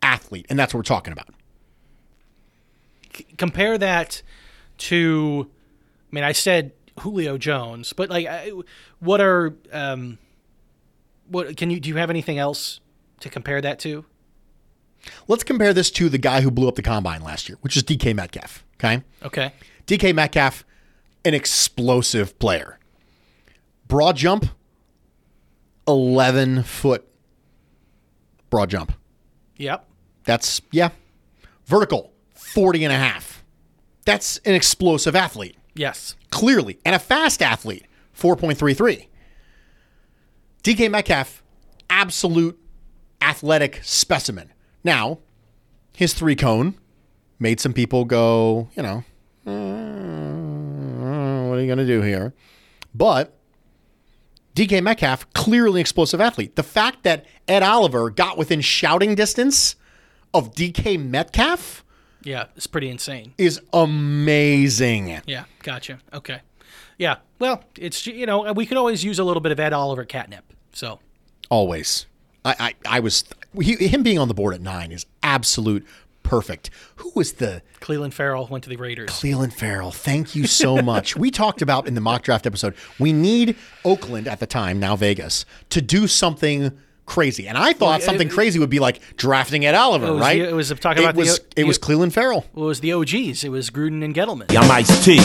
athlete, 0.07 0.45
and 0.49 0.57
that's 0.57 0.73
what 0.73 0.79
we're 0.79 0.83
talking 0.83 1.13
about. 1.13 1.27
compare 3.37 3.77
that 3.77 4.21
to 4.77 5.49
I 6.11 6.15
mean 6.15 6.23
I 6.23 6.31
said 6.31 6.71
Julio 6.99 7.37
Jones, 7.37 7.93
but 7.93 8.09
like 8.09 8.25
I, 8.27 8.51
what 8.99 9.21
are 9.21 9.55
um 9.73 10.17
what 11.27 11.57
can 11.57 11.69
you 11.69 11.79
do 11.79 11.89
you 11.89 11.95
have 11.97 12.09
anything 12.09 12.37
else 12.37 12.79
to 13.19 13.29
compare 13.29 13.61
that 13.61 13.79
to? 13.79 14.05
Let's 15.27 15.43
compare 15.43 15.73
this 15.73 15.89
to 15.91 16.09
the 16.09 16.17
guy 16.17 16.41
who 16.41 16.51
blew 16.51 16.67
up 16.67 16.75
the 16.75 16.81
combine 16.81 17.21
last 17.21 17.47
year, 17.49 17.57
which 17.61 17.77
is 17.77 17.83
DK 17.83 18.15
Metcalf. 18.15 18.65
Okay. 18.75 19.03
Okay. 19.23 19.53
DK 19.85 20.13
Metcalf, 20.13 20.65
an 21.23 21.33
explosive 21.33 22.37
player. 22.39 22.77
Broad 23.87 24.17
jump, 24.17 24.47
11 25.87 26.63
foot 26.63 27.07
broad 28.49 28.69
jump. 28.69 28.93
Yep. 29.57 29.86
That's, 30.27 30.61
yeah. 30.71 30.89
Vertical, 31.65 32.11
40 32.35 32.83
and 32.83 32.93
a 32.93 32.97
half. 32.97 33.43
That's 34.05 34.37
an 34.45 34.53
explosive 34.53 35.15
athlete, 35.15 35.57
Yes. 35.75 36.15
clearly, 36.29 36.79
and 36.85 36.93
a 36.95 36.99
fast 36.99 37.41
athlete, 37.41 37.85
4.33. 38.13 39.07
DK 40.63 40.89
Metcalf, 40.91 41.41
absolute 41.89 42.59
athletic 43.21 43.79
specimen. 43.83 44.51
Now, 44.83 45.19
his 45.95 46.13
three 46.13 46.35
cone 46.35 46.75
made 47.39 47.59
some 47.59 47.73
people 47.73 48.05
go, 48.05 48.69
you 48.75 48.83
know, 48.83 49.03
"Uh, 49.45 49.51
what 51.49 51.57
are 51.57 51.61
you 51.61 51.67
going 51.67 51.77
to 51.77 51.85
do 51.85 52.01
here? 52.01 52.33
But 52.93 53.33
DK 54.55 54.81
Metcalf, 54.81 55.31
clearly 55.33 55.79
explosive 55.81 56.19
athlete. 56.19 56.55
The 56.55 56.63
fact 56.63 57.03
that 57.03 57.25
Ed 57.47 57.63
Oliver 57.63 58.09
got 58.09 58.37
within 58.37 58.59
shouting 58.61 59.15
distance 59.15 59.75
of 60.33 60.53
DK 60.53 60.99
Metcalf 61.03 61.83
Yeah, 62.23 62.45
it's 62.55 62.67
pretty 62.67 62.89
insane. 62.89 63.33
is 63.37 63.61
amazing. 63.73 65.21
Yeah, 65.25 65.45
gotcha. 65.63 65.99
Okay. 66.13 66.41
Yeah. 66.97 67.17
Well, 67.39 67.63
it's 67.77 68.05
you 68.07 68.25
know, 68.25 68.51
we 68.53 68.65
could 68.65 68.77
always 68.77 69.03
use 69.03 69.19
a 69.19 69.23
little 69.23 69.41
bit 69.41 69.51
of 69.51 69.59
Ed 69.59 69.73
Oliver 69.73 70.05
catnip. 70.05 70.53
So, 70.73 70.99
Always. 71.49 72.05
I, 72.43 72.55
I, 72.59 72.97
I 72.97 72.99
was, 72.99 73.23
he, 73.59 73.75
him 73.87 74.03
being 74.03 74.19
on 74.19 74.27
the 74.27 74.33
board 74.33 74.53
at 74.53 74.61
nine 74.61 74.91
is 74.91 75.05
absolute 75.23 75.85
perfect. 76.23 76.69
Who 76.97 77.11
was 77.15 77.33
the 77.33 77.61
Clelin 77.79 78.11
Ferrell 78.11 78.47
went 78.47 78.63
to 78.65 78.69
the 78.69 78.75
Raiders. 78.75 79.09
Clelin 79.09 79.51
Ferrell? 79.53 79.91
Thank 79.91 80.35
you 80.35 80.45
so 80.45 80.81
much. 80.81 81.15
we 81.15 81.31
talked 81.31 81.61
about 81.61 81.87
in 81.87 81.93
the 81.95 82.01
mock 82.01 82.23
draft 82.23 82.45
episode, 82.45 82.75
we 82.99 83.13
need 83.13 83.55
Oakland 83.85 84.27
at 84.27 84.39
the 84.39 84.47
time, 84.47 84.79
now 84.79 84.95
Vegas, 84.95 85.45
to 85.69 85.81
do 85.81 86.05
something 86.07 86.77
crazy. 87.07 87.47
And 87.47 87.57
I 87.57 87.73
thought 87.73 87.99
Well, 87.99 88.01
something 88.01 88.27
it- 88.27 88.33
craey 88.33 88.55
would 88.59 88.69
be 88.69 88.77
like 88.79 88.99
drafting 89.17 89.65
Ed 89.65 89.73
Oliver, 89.73 90.05
It 90.07 90.11
was 90.11 90.21
right? 90.21 90.41
the- 90.43 90.49
it 90.49 90.53
was 90.53 90.69
talking 90.79 91.03
about 91.03 91.15
the- 91.15 91.21
was, 91.21 91.39
it 91.55 91.63
was 91.63 91.79
the- 91.79 91.85
Clelin 91.87 92.11
Ferrell. 92.11 92.45
Well, 92.53 92.65
it 92.65 92.67
was 92.67 92.79
the 92.81 92.93
OGs. 92.93 93.43
It 93.43 93.49
was 93.49 93.71
Gruden 93.71 94.03
and 94.03 94.13
Gettleman. 94.13 94.55
I'm 94.55 94.69
Ice 94.69 95.03
T. 95.03 95.17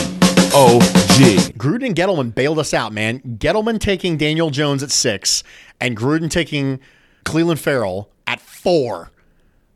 OG. 0.55 1.53
Gruden 1.59 1.87
and 1.87 1.97
Gettleman 1.97 2.35
bailed 2.35 2.59
us 2.59 2.73
out, 2.75 2.93
man. 2.93 3.21
Gettleman 3.39 3.79
taking 3.79 4.17
Daniel 4.17 4.51
Jones 4.51 4.83
at 4.83 4.91
six 4.91 5.43
and 5.81 5.97
Gruden 5.97 6.31
taking 6.31 6.79
Clelin 7.25 7.59
Ferrell 7.59 8.11
at 8.27 8.41
four 8.41 9.11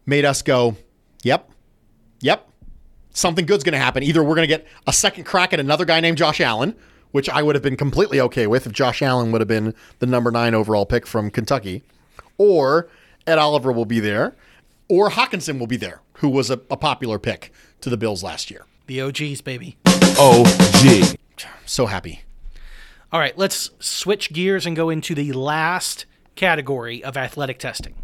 made 0.06 0.24
us 0.24 0.42
go, 0.42 0.76
yep, 1.22 1.50
yep, 2.20 2.48
something 3.12 3.46
good's 3.46 3.64
going 3.64 3.72
to 3.72 3.78
happen. 3.78 4.02
Either 4.02 4.22
we're 4.22 4.34
going 4.34 4.48
to 4.48 4.54
get 4.54 4.66
a 4.86 4.92
second 4.92 5.24
crack 5.24 5.52
at 5.52 5.60
another 5.60 5.84
guy 5.84 6.00
named 6.00 6.18
Josh 6.18 6.40
Allen, 6.40 6.74
which 7.10 7.28
I 7.30 7.42
would 7.42 7.54
have 7.56 7.62
been 7.62 7.76
completely 7.76 8.20
okay 8.20 8.46
with 8.46 8.66
if 8.66 8.72
Josh 8.72 9.00
Allen 9.02 9.32
would 9.32 9.40
have 9.40 9.48
been 9.48 9.74
the 9.98 10.06
number 10.06 10.30
nine 10.30 10.54
overall 10.54 10.84
pick 10.86 11.06
from 11.06 11.30
Kentucky, 11.30 11.82
or 12.38 12.88
Ed 13.26 13.38
Oliver 13.38 13.72
will 13.72 13.84
be 13.84 14.00
there, 14.00 14.34
or 14.88 15.10
Hockenson 15.10 15.58
will 15.58 15.66
be 15.66 15.76
there, 15.76 16.00
who 16.14 16.28
was 16.28 16.50
a, 16.50 16.60
a 16.70 16.76
popular 16.76 17.18
pick 17.18 17.52
to 17.80 17.90
the 17.90 17.96
Bills 17.96 18.22
last 18.22 18.50
year. 18.50 18.64
The 18.86 19.00
OGs, 19.00 19.40
baby. 19.40 19.76
OG. 20.18 21.16
So 21.64 21.86
happy. 21.86 22.22
All 23.12 23.20
right, 23.20 23.36
let's 23.36 23.70
switch 23.80 24.32
gears 24.32 24.66
and 24.66 24.76
go 24.76 24.90
into 24.90 25.14
the 25.14 25.32
last 25.32 26.06
category 26.34 27.02
of 27.02 27.16
athletic 27.16 27.58
testing. 27.58 27.94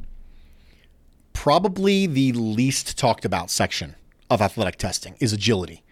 probably 1.33 2.07
the 2.07 2.33
least 2.33 2.97
talked 2.97 3.25
about 3.25 3.51
section 3.51 3.97
of 4.31 4.41
athletic 4.41 4.77
testing 4.77 5.17
is 5.21 5.33
agility. 5.33 5.83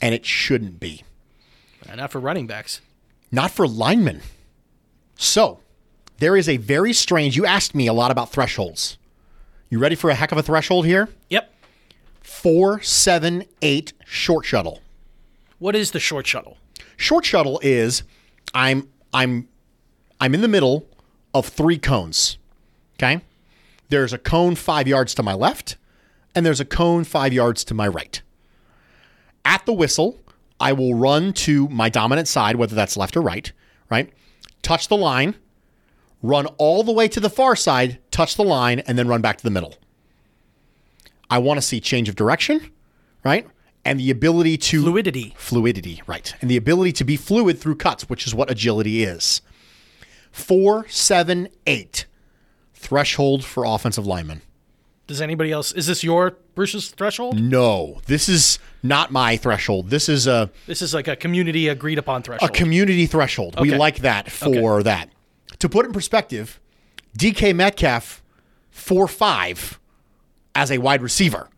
And 0.00 0.14
it 0.14 0.24
shouldn't 0.26 0.80
be. 0.80 1.04
Not 1.94 2.10
for 2.10 2.20
running 2.20 2.46
backs. 2.46 2.80
Not 3.30 3.50
for 3.50 3.66
linemen. 3.68 4.20
So, 5.16 5.60
there 6.20 6.36
is 6.36 6.48
a 6.48 6.58
very 6.58 6.92
strange, 6.92 7.36
you 7.36 7.46
asked 7.46 7.74
me 7.74 7.86
a 7.86 7.92
lot 7.94 8.10
about 8.10 8.30
thresholds. 8.30 8.98
You 9.70 9.78
ready 9.78 9.94
for 9.94 10.10
a 10.10 10.14
heck 10.14 10.32
of 10.32 10.38
a 10.38 10.42
threshold 10.42 10.84
here? 10.84 11.08
Yep. 11.30 11.50
Four, 12.20 12.82
seven, 12.82 13.44
eight 13.62 13.94
short 14.04 14.44
shuttle. 14.44 14.82
What 15.58 15.74
is 15.74 15.92
the 15.92 16.00
short 16.00 16.26
shuttle? 16.26 16.58
Short 16.96 17.24
shuttle 17.24 17.58
is 17.62 18.02
I'm 18.52 18.88
I'm 19.14 19.48
I'm 20.20 20.34
in 20.34 20.42
the 20.42 20.48
middle 20.48 20.86
of 21.32 21.46
three 21.46 21.78
cones. 21.78 22.36
Okay? 22.98 23.22
There's 23.88 24.12
a 24.12 24.18
cone 24.18 24.54
5 24.56 24.86
yards 24.86 25.14
to 25.14 25.22
my 25.22 25.32
left 25.32 25.76
and 26.34 26.44
there's 26.44 26.60
a 26.60 26.66
cone 26.66 27.04
5 27.04 27.32
yards 27.32 27.64
to 27.64 27.74
my 27.74 27.88
right. 27.88 28.20
At 29.44 29.64
the 29.64 29.72
whistle, 29.72 30.18
I 30.60 30.74
will 30.74 30.94
run 30.94 31.32
to 31.32 31.66
my 31.68 31.88
dominant 31.88 32.28
side 32.28 32.56
whether 32.56 32.74
that's 32.74 32.98
left 32.98 33.16
or 33.16 33.22
right, 33.22 33.50
right? 33.88 34.12
Touch 34.62 34.88
the 34.88 34.96
line, 34.96 35.34
run 36.22 36.46
all 36.58 36.82
the 36.82 36.92
way 36.92 37.08
to 37.08 37.20
the 37.20 37.30
far 37.30 37.56
side, 37.56 37.98
touch 38.10 38.36
the 38.36 38.44
line 38.44 38.80
and 38.80 38.98
then 38.98 39.08
run 39.08 39.20
back 39.20 39.38
to 39.38 39.44
the 39.44 39.50
middle. 39.50 39.74
I 41.30 41.38
want 41.38 41.58
to 41.58 41.62
see 41.62 41.80
change 41.80 42.08
of 42.08 42.16
direction, 42.16 42.70
right? 43.24 43.46
And 43.84 43.98
the 43.98 44.10
ability 44.10 44.58
to 44.58 44.82
Fluidity. 44.82 45.34
Fluidity, 45.38 46.02
right. 46.06 46.34
And 46.40 46.50
the 46.50 46.56
ability 46.56 46.92
to 46.92 47.04
be 47.04 47.16
fluid 47.16 47.58
through 47.58 47.76
cuts, 47.76 48.08
which 48.08 48.26
is 48.26 48.34
what 48.34 48.50
agility 48.50 49.04
is. 49.04 49.40
Four, 50.32 50.86
seven, 50.88 51.48
eight. 51.66 52.06
Threshold 52.74 53.44
for 53.44 53.64
offensive 53.64 54.06
linemen. 54.06 54.42
Does 55.06 55.20
anybody 55.20 55.50
else? 55.50 55.72
Is 55.72 55.86
this 55.86 56.04
your 56.04 56.36
Bruce's 56.54 56.88
threshold? 56.90 57.40
No, 57.40 58.00
this 58.06 58.28
is 58.28 58.58
not 58.82 59.10
my 59.10 59.36
threshold. 59.36 59.90
This 59.90 60.08
is 60.08 60.26
a, 60.26 60.50
This 60.66 60.82
is 60.82 60.94
like 60.94 61.08
a 61.08 61.16
community 61.16 61.66
agreed 61.68 61.98
upon 61.98 62.22
threshold. 62.22 62.48
a 62.48 62.52
community 62.52 63.06
threshold. 63.06 63.58
We 63.60 63.74
like 63.74 63.98
that 63.98 64.30
for 64.30 64.82
that. 64.84 65.08
To 65.60 65.68
put 65.68 65.86
in 65.86 65.92
perspective, 65.92 66.60
DK 67.16 67.54
Metcalf, 67.54 68.22
four 68.70 69.06
five 69.08 69.78
as 70.54 70.70
a 70.70 70.78
wide 70.78 71.02
receiver. 71.02 71.48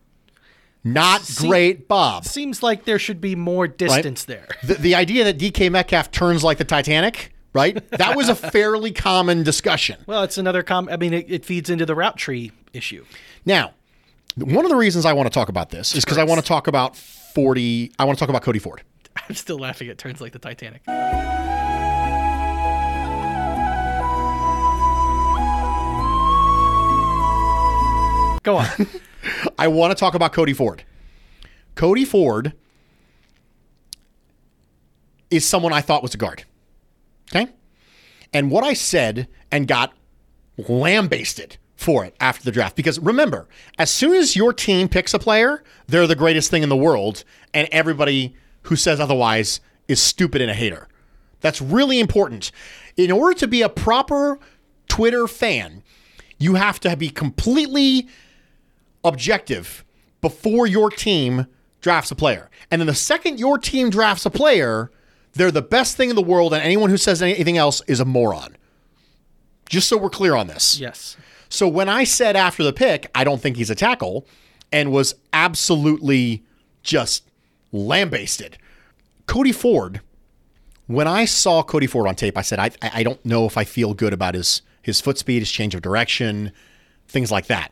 Not 0.83 1.21
See- 1.21 1.47
great, 1.47 1.87
Bob. 1.87 2.25
Seems 2.25 2.61
like 2.61 2.83
there 2.83 2.99
should 2.99 3.21
be 3.21 3.35
more 3.35 3.67
distance 3.67 4.25
there. 4.25 4.47
The, 4.63 4.75
the 4.75 4.95
idea 4.95 5.23
that 5.23 5.37
DK 5.37 5.71
Metcalf 5.71 6.11
turns 6.11 6.43
like 6.43 6.57
the 6.57 6.65
Titanic, 6.65 7.33
right? 7.53 7.89
That 7.91 8.17
was 8.17 8.27
a 8.27 8.35
fairly 8.35 8.91
common 8.91 9.43
discussion. 9.43 9.97
Well, 10.05 10.23
it's 10.23 10.37
another 10.37 10.61
com. 10.61 10.89
I 10.91 10.97
mean, 10.97 11.13
it, 11.13 11.25
it 11.29 11.45
feeds 11.45 11.69
into 11.69 11.85
the 11.85 11.95
route 11.95 12.17
tree 12.17 12.51
issue. 12.73 13.05
Now, 13.45 13.73
one 14.35 14.65
of 14.65 14.69
the 14.69 14.77
reasons 14.77 15.05
I 15.05 15.13
want 15.13 15.27
to 15.27 15.33
talk 15.33 15.47
about 15.47 15.69
this 15.69 15.95
is 15.95 16.03
because 16.03 16.17
I 16.17 16.25
want 16.25 16.41
to 16.41 16.45
talk 16.47 16.67
about 16.67 16.97
40, 16.97 17.93
I 17.97 18.03
want 18.03 18.17
to 18.17 18.19
talk 18.19 18.29
about 18.29 18.41
Cody 18.41 18.59
Ford. 18.59 18.81
I'm 19.29 19.35
still 19.35 19.59
laughing 19.59 19.87
at 19.87 19.97
turns 19.97 20.19
like 20.19 20.33
the 20.33 20.39
Titanic. 20.39 20.81
Go 28.43 28.57
on. 28.57 28.67
I 29.57 29.67
want 29.67 29.91
to 29.91 29.95
talk 29.95 30.15
about 30.15 30.33
Cody 30.33 30.53
Ford. 30.53 30.83
Cody 31.75 32.05
Ford 32.05 32.53
is 35.31 35.45
someone 35.45 35.73
I 35.73 35.81
thought 35.81 36.03
was 36.03 36.13
a 36.13 36.17
guard. 36.17 36.43
Okay? 37.33 37.51
And 38.33 38.51
what 38.51 38.63
I 38.63 38.73
said 38.73 39.27
and 39.51 39.67
got 39.67 39.93
lambasted 40.57 41.57
for 41.75 42.05
it 42.05 42.15
after 42.19 42.43
the 42.43 42.51
draft. 42.51 42.75
Because 42.75 42.99
remember, 42.99 43.47
as 43.77 43.89
soon 43.89 44.13
as 44.13 44.35
your 44.35 44.53
team 44.53 44.87
picks 44.87 45.13
a 45.13 45.19
player, 45.19 45.63
they're 45.87 46.07
the 46.07 46.15
greatest 46.15 46.49
thing 46.49 46.63
in 46.63 46.69
the 46.69 46.77
world, 46.77 47.23
and 47.53 47.67
everybody 47.71 48.35
who 48.63 48.75
says 48.75 48.99
otherwise 48.99 49.59
is 49.87 50.01
stupid 50.01 50.41
and 50.41 50.49
a 50.49 50.53
hater. 50.53 50.87
That's 51.41 51.61
really 51.61 51.99
important. 51.99 52.51
In 52.95 53.11
order 53.11 53.37
to 53.39 53.47
be 53.47 53.61
a 53.61 53.69
proper 53.69 54.39
Twitter 54.87 55.27
fan, 55.27 55.83
you 56.37 56.55
have 56.55 56.79
to 56.81 56.95
be 56.95 57.09
completely 57.09 58.07
objective 59.03 59.83
before 60.21 60.67
your 60.67 60.89
team 60.89 61.47
drafts 61.81 62.11
a 62.11 62.15
player. 62.15 62.49
And 62.71 62.79
then 62.81 62.87
the 62.87 62.95
second 62.95 63.39
your 63.39 63.57
team 63.57 63.89
drafts 63.89 64.25
a 64.25 64.29
player, 64.29 64.91
they're 65.33 65.51
the 65.51 65.61
best 65.61 65.97
thing 65.97 66.09
in 66.09 66.15
the 66.15 66.21
world, 66.21 66.53
and 66.53 66.63
anyone 66.63 66.89
who 66.89 66.97
says 66.97 67.21
anything 67.21 67.57
else 67.57 67.81
is 67.87 67.99
a 67.99 68.05
moron. 68.05 68.55
Just 69.67 69.87
so 69.87 69.97
we're 69.97 70.09
clear 70.09 70.35
on 70.35 70.47
this. 70.47 70.79
yes. 70.79 71.17
So 71.49 71.67
when 71.67 71.87
I 71.87 72.03
said 72.03 72.35
after 72.35 72.63
the 72.63 72.73
pick, 72.73 73.11
I 73.13 73.23
don't 73.23 73.39
think 73.39 73.57
he's 73.57 73.69
a 73.69 73.75
tackle, 73.75 74.25
and 74.71 74.91
was 74.91 75.13
absolutely 75.33 76.43
just 76.81 77.29
lambasted. 77.71 78.57
Cody 79.27 79.51
Ford, 79.51 80.01
when 80.87 81.07
I 81.07 81.25
saw 81.25 81.61
Cody 81.61 81.85
Ford 81.85 82.07
on 82.07 82.15
tape, 82.15 82.37
I 82.37 82.41
said, 82.41 82.59
I, 82.59 82.71
I 82.81 83.03
don't 83.03 83.23
know 83.23 83.45
if 83.45 83.57
I 83.57 83.65
feel 83.65 83.93
good 83.93 84.13
about 84.13 84.33
his, 84.33 84.63
his 84.81 84.99
foot 84.99 85.17
speed, 85.17 85.39
his 85.39 85.51
change 85.51 85.75
of 85.75 85.81
direction, 85.81 86.51
things 87.07 87.31
like 87.31 87.45
that. 87.47 87.71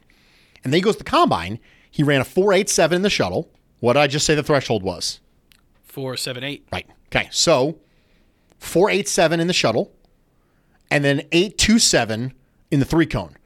And 0.63 0.71
then 0.71 0.77
he 0.77 0.81
goes 0.81 0.95
to 0.95 1.03
the 1.03 1.09
combine. 1.09 1.59
He 1.89 2.03
ran 2.03 2.21
a 2.21 2.25
4.87 2.25 2.91
in 2.93 3.01
the 3.01 3.09
shuttle. 3.09 3.49
What 3.79 3.93
did 3.93 3.99
I 3.99 4.07
just 4.07 4.25
say 4.25 4.35
the 4.35 4.43
threshold 4.43 4.83
was? 4.83 5.19
Four, 5.83 6.15
seven, 6.15 6.43
eight. 6.43 6.67
Right. 6.71 6.87
Okay. 7.07 7.27
So 7.31 7.79
487 8.59 9.39
in 9.39 9.47
the 9.47 9.53
shuttle 9.53 9.91
and 10.89 11.03
then 11.03 11.21
827 11.31 12.33
in 12.69 12.79
the 12.79 12.85
three 12.85 13.05
cone. 13.05 13.37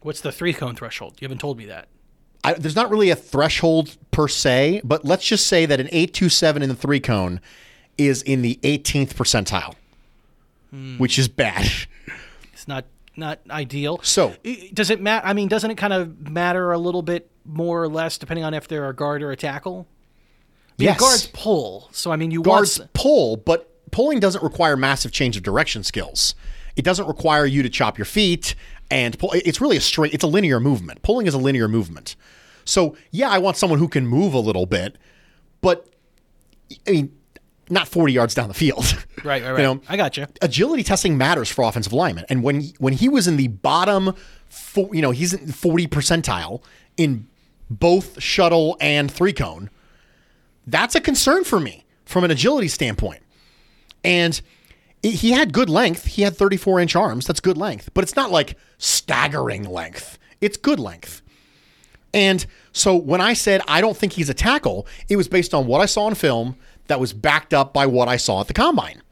What's 0.00 0.20
the 0.20 0.32
three 0.32 0.52
cone 0.52 0.74
threshold? 0.74 1.16
You 1.20 1.26
haven't 1.26 1.40
told 1.40 1.58
me 1.58 1.66
that. 1.66 1.88
I, 2.44 2.54
there's 2.54 2.76
not 2.76 2.90
really 2.90 3.10
a 3.10 3.16
threshold 3.16 3.96
per 4.10 4.28
se, 4.28 4.82
but 4.84 5.04
let's 5.04 5.24
just 5.24 5.46
say 5.46 5.66
that 5.66 5.80
an 5.80 5.88
827 5.88 6.62
in 6.62 6.68
the 6.68 6.74
three 6.74 7.00
cone 7.00 7.40
is 7.98 8.22
in 8.22 8.42
the 8.42 8.58
18th 8.62 9.14
percentile, 9.14 9.74
hmm. 10.70 10.96
which 10.98 11.18
is 11.18 11.28
bad. 11.28 11.68
It's 12.52 12.68
not 12.68 12.84
not 13.16 13.40
ideal. 13.50 14.00
So- 14.02 14.34
does 14.72 14.90
it 14.90 15.00
matter? 15.00 15.26
I 15.26 15.32
mean, 15.32 15.48
doesn't 15.48 15.70
it 15.70 15.76
kind 15.76 15.92
of 15.92 16.28
matter 16.30 16.72
a 16.72 16.78
little 16.78 17.02
bit 17.02 17.30
more 17.44 17.82
or 17.82 17.88
less 17.88 18.18
depending 18.18 18.44
on 18.44 18.54
if 18.54 18.68
they're 18.68 18.88
a 18.88 18.94
guard 18.94 19.22
or 19.22 19.30
a 19.30 19.36
tackle? 19.36 19.86
I 20.78 20.82
mean, 20.82 20.88
Yes. 20.88 21.00
guards 21.00 21.26
pull, 21.32 21.88
so 21.92 22.10
I 22.12 22.16
mean, 22.16 22.30
you 22.30 22.42
Guards 22.42 22.78
want 22.78 22.92
pull, 22.92 23.36
but 23.38 23.72
pulling 23.92 24.20
doesn't 24.20 24.42
require 24.44 24.76
massive 24.76 25.10
change 25.12 25.36
of 25.36 25.42
direction 25.42 25.82
skills. 25.82 26.34
It 26.76 26.84
doesn't 26.84 27.06
require 27.08 27.46
you 27.46 27.62
to 27.62 27.70
chop 27.70 27.96
your 27.96 28.04
feet 28.04 28.54
and 28.90 29.18
pull. 29.18 29.32
It's 29.32 29.60
really 29.60 29.78
a 29.78 29.80
straight, 29.80 30.12
it's 30.12 30.24
a 30.24 30.26
linear 30.26 30.60
movement. 30.60 31.00
Pulling 31.02 31.26
is 31.26 31.32
a 31.32 31.38
linear 31.38 31.66
movement. 31.68 32.14
So, 32.66 32.94
yeah, 33.10 33.30
I 33.30 33.38
want 33.38 33.56
someone 33.56 33.78
who 33.78 33.88
can 33.88 34.06
move 34.06 34.34
a 34.34 34.38
little 34.38 34.66
bit, 34.66 34.98
but 35.62 35.88
I 36.86 36.90
mean, 36.90 37.15
not 37.68 37.88
40 37.88 38.12
yards 38.12 38.34
down 38.34 38.48
the 38.48 38.54
field. 38.54 38.84
right, 39.24 39.42
right, 39.42 39.50
right. 39.52 39.58
You 39.58 39.62
know, 39.64 39.80
I 39.88 39.96
got 39.96 40.16
you. 40.16 40.26
agility 40.42 40.82
testing 40.82 41.18
matters 41.18 41.50
for 41.50 41.64
offensive 41.64 41.92
linemen. 41.92 42.24
And 42.28 42.42
when 42.42 42.62
when 42.78 42.92
he 42.92 43.08
was 43.08 43.26
in 43.26 43.36
the 43.36 43.48
bottom, 43.48 44.14
four, 44.48 44.94
you 44.94 45.02
know, 45.02 45.10
he's 45.10 45.32
in 45.34 45.52
40 45.52 45.86
percentile 45.88 46.62
in 46.96 47.26
both 47.68 48.22
shuttle 48.22 48.76
and 48.80 49.10
three 49.10 49.32
cone. 49.32 49.70
That's 50.66 50.94
a 50.94 51.00
concern 51.00 51.44
for 51.44 51.58
me 51.60 51.84
from 52.04 52.24
an 52.24 52.30
agility 52.30 52.68
standpoint. 52.68 53.22
And 54.04 54.40
it- 55.02 55.10
he 55.14 55.32
had 55.32 55.52
good 55.52 55.68
length. 55.68 56.06
He 56.06 56.22
had 56.22 56.36
34 56.36 56.80
inch 56.80 56.94
arms. 56.96 57.26
That's 57.26 57.40
good 57.40 57.56
length, 57.56 57.90
but 57.94 58.04
it's 58.04 58.14
not 58.16 58.30
like 58.30 58.56
staggering 58.78 59.64
length. 59.64 60.18
It's 60.40 60.56
good 60.56 60.78
length. 60.78 61.22
And 62.14 62.46
so 62.72 62.94
when 62.96 63.20
I 63.20 63.32
said 63.34 63.60
I 63.68 63.80
don't 63.80 63.96
think 63.96 64.12
he's 64.14 64.28
a 64.30 64.34
tackle, 64.34 64.86
it 65.08 65.16
was 65.16 65.28
based 65.28 65.52
on 65.52 65.66
what 65.66 65.80
I 65.80 65.86
saw 65.86 66.06
in 66.08 66.14
film 66.14 66.56
that 66.88 67.00
was 67.00 67.12
backed 67.12 67.52
up 67.54 67.72
by 67.72 67.86
what 67.86 68.08
I 68.08 68.16
saw 68.16 68.40
at 68.40 68.48
the 68.48 68.54
combine. 68.54 69.02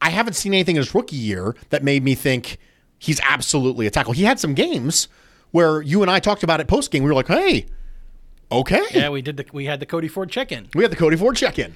I 0.00 0.10
haven't 0.10 0.34
seen 0.34 0.52
anything 0.52 0.76
in 0.76 0.80
his 0.80 0.94
rookie 0.94 1.16
year 1.16 1.54
that 1.70 1.82
made 1.84 2.02
me 2.02 2.14
think 2.14 2.58
he's 2.98 3.20
absolutely 3.20 3.86
a 3.86 3.90
tackle. 3.90 4.12
He 4.12 4.24
had 4.24 4.40
some 4.40 4.54
games 4.54 5.08
where 5.52 5.80
you 5.82 6.02
and 6.02 6.10
I 6.10 6.18
talked 6.18 6.42
about 6.42 6.60
it 6.60 6.66
post 6.66 6.90
game. 6.90 7.02
We 7.04 7.08
were 7.08 7.14
like, 7.14 7.28
hey, 7.28 7.66
okay. 8.50 8.82
Yeah, 8.92 9.10
we 9.10 9.22
did 9.22 9.36
the 9.36 9.46
we 9.52 9.66
had 9.66 9.80
the 9.80 9.86
Cody 9.86 10.08
Ford 10.08 10.30
check 10.30 10.50
in. 10.50 10.68
We 10.74 10.82
had 10.82 10.90
the 10.90 10.96
Cody 10.96 11.16
Ford 11.16 11.36
check 11.36 11.58
in. 11.58 11.74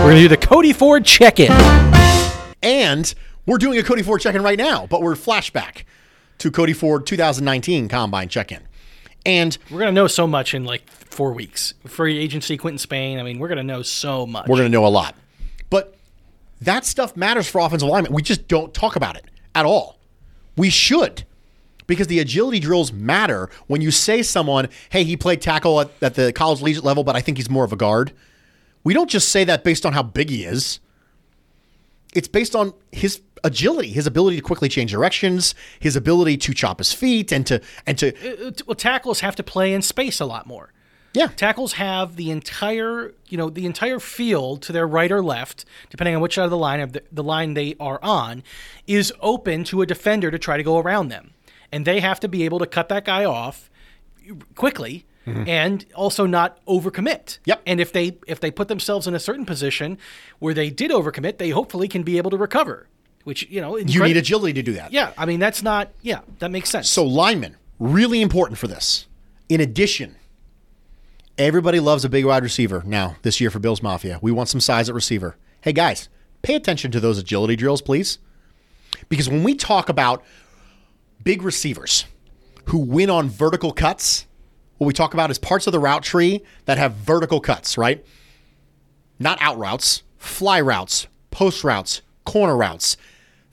We're 0.00 0.14
gonna 0.14 0.20
do 0.22 0.28
the 0.28 0.36
Cody 0.36 0.72
Ford 0.72 1.04
check 1.04 1.38
in. 1.38 1.52
And 2.62 3.14
we're 3.46 3.58
doing 3.58 3.78
a 3.78 3.82
Cody 3.82 4.02
Ford 4.02 4.20
check 4.20 4.34
in 4.34 4.42
right 4.42 4.58
now, 4.58 4.86
but 4.86 5.02
we're 5.02 5.14
flashback 5.14 5.84
to 6.38 6.50
Cody 6.50 6.72
Ford 6.72 7.06
2019 7.06 7.88
combine 7.88 8.28
check 8.28 8.50
in. 8.50 8.60
And 9.26 9.56
We're 9.70 9.80
gonna 9.80 9.92
know 9.92 10.06
so 10.06 10.26
much 10.26 10.54
in 10.54 10.64
like 10.64 10.88
four 10.90 11.32
weeks. 11.32 11.74
Free 11.86 12.18
agency, 12.18 12.56
Quinton 12.56 12.78
Spain. 12.78 13.18
I 13.18 13.22
mean, 13.22 13.38
we're 13.38 13.48
gonna 13.48 13.62
know 13.62 13.82
so 13.82 14.26
much. 14.26 14.48
we're 14.48 14.56
going 14.56 14.70
to 14.70 14.72
know 14.72 14.86
a 14.86 14.88
lot. 14.88 15.14
But 15.68 15.94
that 16.60 16.84
stuff 16.84 17.16
matters 17.16 17.48
for 17.48 17.60
offensive 17.60 17.88
alignment. 17.88 18.14
We 18.14 18.22
just 18.22 18.48
don't 18.48 18.72
talk 18.72 18.96
about 18.96 19.16
it 19.16 19.24
at 19.54 19.66
all. 19.66 19.98
We 20.56 20.70
should. 20.70 21.24
Because 21.86 22.06
the 22.06 22.20
agility 22.20 22.60
drills 22.60 22.92
matter 22.92 23.50
when 23.66 23.80
you 23.80 23.90
say 23.90 24.22
someone, 24.22 24.68
hey, 24.90 25.02
he 25.02 25.16
played 25.16 25.42
tackle 25.42 25.80
at, 25.80 25.90
at 26.00 26.14
the 26.14 26.32
college 26.32 26.60
collegiate 26.60 26.84
level, 26.84 27.02
but 27.02 27.16
I 27.16 27.20
think 27.20 27.36
he's 27.36 27.50
more 27.50 27.64
of 27.64 27.72
a 27.72 27.76
guard. 27.76 28.12
We 28.84 28.94
don't 28.94 29.10
just 29.10 29.30
say 29.30 29.42
that 29.44 29.64
based 29.64 29.84
on 29.84 29.92
how 29.92 30.04
big 30.04 30.30
he 30.30 30.44
is. 30.44 30.78
It's 32.14 32.28
based 32.28 32.56
on 32.56 32.74
his 32.92 33.20
agility, 33.44 33.90
his 33.90 34.06
ability 34.06 34.36
to 34.36 34.42
quickly 34.42 34.68
change 34.68 34.90
directions, 34.90 35.54
his 35.78 35.96
ability 35.96 36.36
to 36.38 36.52
chop 36.52 36.78
his 36.78 36.92
feet 36.92 37.32
and 37.32 37.46
to 37.46 37.60
and 37.86 37.96
to 37.98 38.08
Uh, 38.48 38.52
well, 38.66 38.74
tackles 38.74 39.20
have 39.20 39.36
to 39.36 39.42
play 39.42 39.72
in 39.72 39.82
space 39.82 40.20
a 40.20 40.26
lot 40.26 40.46
more. 40.46 40.72
yeah. 41.14 41.28
Tackles 41.36 41.74
have 41.74 42.16
the 42.16 42.30
entire, 42.30 43.14
you 43.28 43.38
know, 43.38 43.48
the 43.50 43.64
entire 43.66 43.98
field 43.98 44.62
to 44.62 44.72
their 44.72 44.86
right 44.86 45.10
or 45.10 45.22
left, 45.22 45.64
depending 45.88 46.14
on 46.14 46.20
which 46.20 46.34
side 46.34 46.44
of 46.44 46.50
the 46.50 46.56
line 46.56 46.80
of 46.80 46.92
the, 46.92 47.02
the 47.10 47.22
line 47.22 47.54
they 47.54 47.74
are 47.80 47.98
on, 48.02 48.42
is 48.86 49.12
open 49.20 49.64
to 49.64 49.82
a 49.82 49.86
defender 49.86 50.30
to 50.30 50.38
try 50.38 50.56
to 50.56 50.62
go 50.62 50.78
around 50.78 51.08
them, 51.08 51.32
and 51.72 51.84
they 51.84 52.00
have 52.00 52.20
to 52.20 52.28
be 52.28 52.44
able 52.44 52.58
to 52.58 52.66
cut 52.66 52.88
that 52.88 53.04
guy 53.04 53.24
off 53.24 53.70
quickly 54.54 55.04
Mm-hmm. 55.26 55.48
and 55.48 55.84
also 55.94 56.24
not 56.24 56.64
overcommit. 56.64 57.40
Yep. 57.44 57.60
And 57.66 57.78
if 57.78 57.92
they 57.92 58.16
if 58.26 58.40
they 58.40 58.50
put 58.50 58.68
themselves 58.68 59.06
in 59.06 59.14
a 59.14 59.20
certain 59.20 59.44
position 59.44 59.98
where 60.38 60.54
they 60.54 60.70
did 60.70 60.90
overcommit, 60.90 61.36
they 61.36 61.50
hopefully 61.50 61.88
can 61.88 62.02
be 62.02 62.16
able 62.16 62.30
to 62.30 62.38
recover. 62.38 62.88
Which 63.24 63.46
you 63.50 63.60
know, 63.60 63.76
You 63.76 64.02
need 64.02 64.16
agility 64.16 64.54
to 64.54 64.62
do 64.62 64.72
that. 64.72 64.92
Yeah, 64.92 65.12
I 65.18 65.26
mean 65.26 65.38
that's 65.38 65.62
not. 65.62 65.90
Yeah, 66.00 66.20
that 66.38 66.50
makes 66.50 66.70
sense. 66.70 66.88
So 66.88 67.04
linemen, 67.04 67.56
really 67.78 68.22
important 68.22 68.58
for 68.58 68.66
this. 68.66 69.08
In 69.50 69.60
addition, 69.60 70.16
everybody 71.36 71.80
loves 71.80 72.04
a 72.04 72.08
big 72.08 72.24
wide 72.24 72.42
receiver 72.42 72.82
now 72.86 73.16
this 73.20 73.42
year 73.42 73.50
for 73.50 73.58
Bills 73.58 73.82
Mafia. 73.82 74.18
We 74.22 74.32
want 74.32 74.48
some 74.48 74.60
size 74.60 74.88
at 74.88 74.94
receiver. 74.94 75.36
Hey 75.60 75.74
guys, 75.74 76.08
pay 76.40 76.54
attention 76.54 76.90
to 76.92 77.00
those 77.00 77.18
agility 77.18 77.56
drills, 77.56 77.82
please. 77.82 78.18
Because 79.10 79.28
when 79.28 79.42
we 79.42 79.54
talk 79.54 79.90
about 79.90 80.24
big 81.22 81.42
receivers 81.42 82.06
who 82.66 82.78
win 82.78 83.10
on 83.10 83.28
vertical 83.28 83.72
cuts, 83.72 84.26
what 84.80 84.86
we 84.86 84.94
talk 84.94 85.12
about 85.12 85.30
is 85.30 85.38
parts 85.38 85.66
of 85.66 85.72
the 85.72 85.78
route 85.78 86.02
tree 86.02 86.40
that 86.64 86.78
have 86.78 86.94
vertical 86.94 87.38
cuts, 87.38 87.76
right? 87.76 88.02
Not 89.18 89.36
out 89.42 89.58
routes, 89.58 90.04
fly 90.16 90.58
routes, 90.58 91.06
post 91.30 91.62
routes, 91.64 92.00
corner 92.24 92.56
routes. 92.56 92.96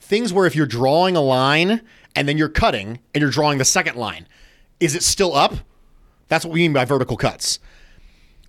Things 0.00 0.32
where 0.32 0.46
if 0.46 0.56
you're 0.56 0.64
drawing 0.64 1.16
a 1.16 1.20
line 1.20 1.82
and 2.16 2.26
then 2.26 2.38
you're 2.38 2.48
cutting 2.48 3.00
and 3.12 3.20
you're 3.20 3.30
drawing 3.30 3.58
the 3.58 3.66
second 3.66 3.96
line, 3.96 4.26
is 4.80 4.94
it 4.94 5.02
still 5.02 5.34
up? 5.36 5.56
That's 6.28 6.46
what 6.46 6.54
we 6.54 6.60
mean 6.60 6.72
by 6.72 6.86
vertical 6.86 7.18
cuts. 7.18 7.58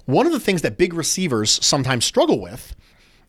One 0.05 0.25
of 0.25 0.31
the 0.31 0.39
things 0.39 0.61
that 0.61 0.77
big 0.77 0.93
receivers 0.93 1.59
sometimes 1.65 2.05
struggle 2.05 2.39
with 2.39 2.77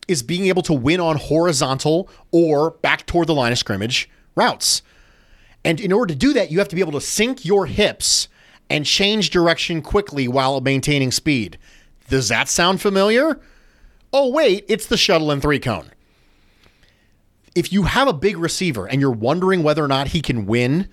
is 0.07 0.23
being 0.23 0.45
able 0.45 0.61
to 0.61 0.73
win 0.73 1.01
on 1.01 1.17
horizontal 1.17 2.07
or 2.31 2.71
back 2.71 3.05
toward 3.05 3.27
the 3.27 3.35
line 3.35 3.51
of 3.51 3.57
scrimmage 3.57 4.09
routes. 4.33 4.81
And 5.65 5.81
in 5.81 5.91
order 5.91 6.13
to 6.13 6.17
do 6.17 6.31
that, 6.31 6.51
you 6.51 6.59
have 6.59 6.69
to 6.69 6.75
be 6.75 6.81
able 6.81 6.93
to 6.93 7.01
sink 7.01 7.43
your 7.43 7.65
hips 7.65 8.29
and 8.69 8.85
change 8.85 9.29
direction 9.29 9.81
quickly 9.81 10.27
while 10.27 10.61
maintaining 10.61 11.11
speed. 11.11 11.57
Does 12.09 12.29
that 12.29 12.49
sound 12.49 12.81
familiar? 12.81 13.39
Oh, 14.13 14.29
wait, 14.29 14.65
it's 14.67 14.87
the 14.87 14.97
shuttle 14.97 15.31
and 15.31 15.41
three 15.41 15.59
cone. 15.59 15.91
If 17.55 17.71
you 17.71 17.83
have 17.83 18.07
a 18.07 18.13
big 18.13 18.37
receiver 18.37 18.87
and 18.87 19.01
you're 19.01 19.11
wondering 19.11 19.63
whether 19.63 19.83
or 19.83 19.87
not 19.87 20.09
he 20.09 20.21
can 20.21 20.45
win 20.45 20.89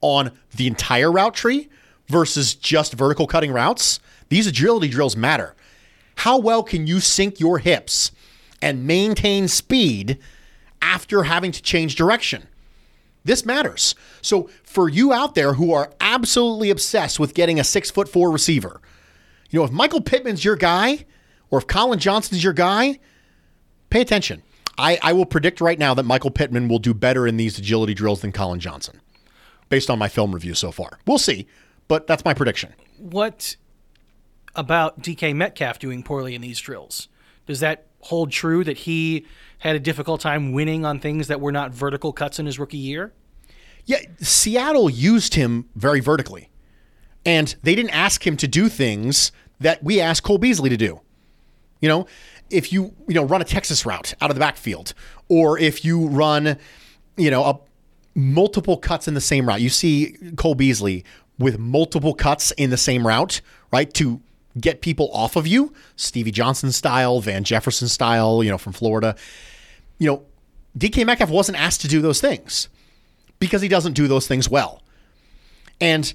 on 0.00 0.32
the 0.54 0.66
entire 0.66 1.10
route 1.10 1.34
tree 1.34 1.68
versus 2.06 2.54
just 2.54 2.92
vertical 2.94 3.26
cutting 3.26 3.52
routes, 3.52 4.00
these 4.28 4.46
agility 4.46 4.88
drills 4.88 5.16
matter. 5.16 5.54
How 6.16 6.38
well 6.38 6.62
can 6.62 6.86
you 6.86 7.00
sink 7.00 7.40
your 7.40 7.58
hips 7.58 8.12
and 8.60 8.86
maintain 8.86 9.48
speed 9.48 10.18
after 10.82 11.24
having 11.24 11.52
to 11.52 11.62
change 11.62 11.94
direction? 11.94 12.46
This 13.24 13.44
matters. 13.44 13.94
So 14.22 14.48
for 14.62 14.88
you 14.88 15.12
out 15.12 15.34
there 15.34 15.54
who 15.54 15.72
are 15.72 15.92
absolutely 16.00 16.70
obsessed 16.70 17.20
with 17.20 17.34
getting 17.34 17.60
a 17.60 17.64
six 17.64 17.90
foot 17.90 18.08
four 18.08 18.30
receiver, 18.30 18.80
you 19.50 19.58
know, 19.58 19.64
if 19.64 19.70
Michael 19.70 20.00
Pittman's 20.00 20.44
your 20.44 20.56
guy 20.56 21.04
or 21.50 21.58
if 21.58 21.66
Collin 21.66 21.98
Johnson's 21.98 22.42
your 22.42 22.52
guy, 22.52 22.98
pay 23.90 24.00
attention. 24.00 24.42
I, 24.78 24.98
I 25.02 25.12
will 25.12 25.26
predict 25.26 25.60
right 25.60 25.78
now 25.78 25.92
that 25.94 26.04
Michael 26.04 26.30
Pittman 26.30 26.68
will 26.68 26.78
do 26.78 26.94
better 26.94 27.26
in 27.26 27.36
these 27.36 27.58
agility 27.58 27.92
drills 27.92 28.22
than 28.22 28.32
Collin 28.32 28.60
Johnson, 28.60 29.00
based 29.68 29.90
on 29.90 29.98
my 29.98 30.08
film 30.08 30.32
review 30.32 30.54
so 30.54 30.72
far. 30.72 30.98
We'll 31.06 31.18
see, 31.18 31.46
but 31.88 32.06
that's 32.06 32.24
my 32.24 32.32
prediction. 32.32 32.72
what 32.96 33.56
about 34.54 35.02
DK 35.02 35.34
Metcalf 35.34 35.78
doing 35.78 36.02
poorly 36.02 36.34
in 36.34 36.40
these 36.40 36.58
drills? 36.58 37.08
Does 37.46 37.60
that 37.60 37.86
hold 38.00 38.30
true 38.30 38.64
that 38.64 38.78
he 38.78 39.26
had 39.60 39.76
a 39.76 39.80
difficult 39.80 40.20
time 40.20 40.52
winning 40.52 40.84
on 40.84 41.00
things 41.00 41.28
that 41.28 41.40
were 41.40 41.52
not 41.52 41.72
vertical 41.72 42.12
cuts 42.12 42.38
in 42.38 42.46
his 42.46 42.58
rookie 42.58 42.76
year? 42.76 43.12
Yeah, 43.86 43.98
Seattle 44.20 44.90
used 44.90 45.34
him 45.34 45.68
very 45.74 46.00
vertically. 46.00 46.50
And 47.24 47.54
they 47.62 47.74
didn't 47.74 47.90
ask 47.90 48.26
him 48.26 48.36
to 48.38 48.48
do 48.48 48.68
things 48.68 49.32
that 49.58 49.82
we 49.82 50.00
asked 50.00 50.22
Cole 50.22 50.38
Beasley 50.38 50.70
to 50.70 50.76
do. 50.76 51.00
You 51.80 51.88
know, 51.88 52.06
if 52.50 52.72
you, 52.72 52.94
you 53.08 53.14
know, 53.14 53.24
run 53.24 53.40
a 53.40 53.44
Texas 53.44 53.86
route 53.86 54.14
out 54.20 54.30
of 54.30 54.36
the 54.36 54.40
backfield, 54.40 54.94
or 55.28 55.58
if 55.58 55.84
you 55.84 56.08
run, 56.08 56.58
you 57.16 57.30
know, 57.30 57.44
a 57.44 57.60
multiple 58.14 58.76
cuts 58.76 59.08
in 59.08 59.14
the 59.14 59.20
same 59.20 59.46
route. 59.46 59.60
You 59.60 59.70
see 59.70 60.16
Cole 60.36 60.54
Beasley 60.54 61.04
with 61.38 61.58
multiple 61.58 62.14
cuts 62.14 62.50
in 62.52 62.70
the 62.70 62.76
same 62.76 63.06
route, 63.06 63.40
right? 63.72 63.92
To 63.94 64.20
get 64.58 64.80
people 64.80 65.10
off 65.12 65.36
of 65.36 65.46
you, 65.46 65.72
Stevie 65.96 66.30
Johnson 66.30 66.72
style, 66.72 67.20
Van 67.20 67.44
Jefferson 67.44 67.88
style, 67.88 68.42
you 68.42 68.50
know, 68.50 68.58
from 68.58 68.72
Florida. 68.72 69.14
You 69.98 70.10
know, 70.10 70.22
DK 70.78 71.04
Metcalf 71.06 71.30
wasn't 71.30 71.58
asked 71.58 71.80
to 71.82 71.88
do 71.88 72.00
those 72.00 72.20
things 72.20 72.68
because 73.38 73.62
he 73.62 73.68
doesn't 73.68 73.92
do 73.92 74.08
those 74.08 74.26
things 74.26 74.48
well. 74.48 74.82
And 75.80 76.12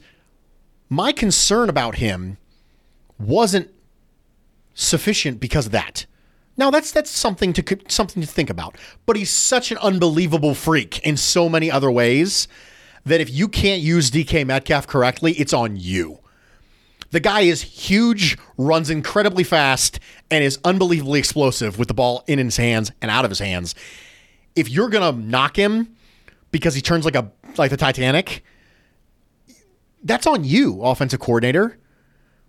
my 0.90 1.12
concern 1.12 1.70
about 1.70 1.96
him 1.96 2.38
wasn't 3.20 3.70
sufficient 4.74 5.40
because 5.40 5.68
of 5.68 5.72
that. 5.72 6.06
Now 6.58 6.72
that's 6.72 6.92
that's 6.92 7.10
something 7.10 7.52
to 7.54 7.80
something 7.88 8.22
to 8.22 8.28
think 8.28 8.50
about. 8.50 8.78
But 9.06 9.18
he's 9.18 9.30
such 9.30 9.72
an 9.72 9.78
unbelievable 9.80 10.54
freak 10.54 11.00
in 11.00 11.18
so 11.18 11.50
many 11.50 11.70
other 11.70 11.92
ways 11.92 12.48
that 13.06 13.22
if 13.22 13.30
you 13.30 13.48
can't 13.48 13.82
use 13.82 14.10
DK 14.10 14.46
Metcalf 14.46 14.88
correctly, 14.88 15.34
it's 15.34 15.54
on 15.54 15.76
you. 15.76 16.20
The 17.12 17.20
guy 17.20 17.42
is 17.42 17.62
huge, 17.62 18.38
runs 18.58 18.90
incredibly 18.90 19.44
fast, 19.44 20.00
and 20.30 20.44
is 20.44 20.60
unbelievably 20.64 21.20
explosive 21.20 21.78
with 21.80 21.88
the 21.88 21.94
ball 21.94 22.24
in 22.28 22.40
his 22.40 22.58
hands 22.58 22.92
and 23.02 23.10
out 23.10 23.26
of 23.26 23.32
his 23.32 23.40
hands. 23.40 23.76
If 24.56 24.70
you're 24.70 24.90
gonna 24.90 25.18
knock 25.18 25.56
him 25.56 25.96
because 26.52 26.76
he 26.76 26.82
turns 26.82 27.06
like 27.06 27.16
a 27.16 27.32
like 27.58 27.72
the 27.72 27.78
Titanic, 27.78 28.44
that's 30.04 30.28
on 30.28 30.44
you, 30.44 30.82
offensive 30.82 31.20
coordinator. 31.20 31.78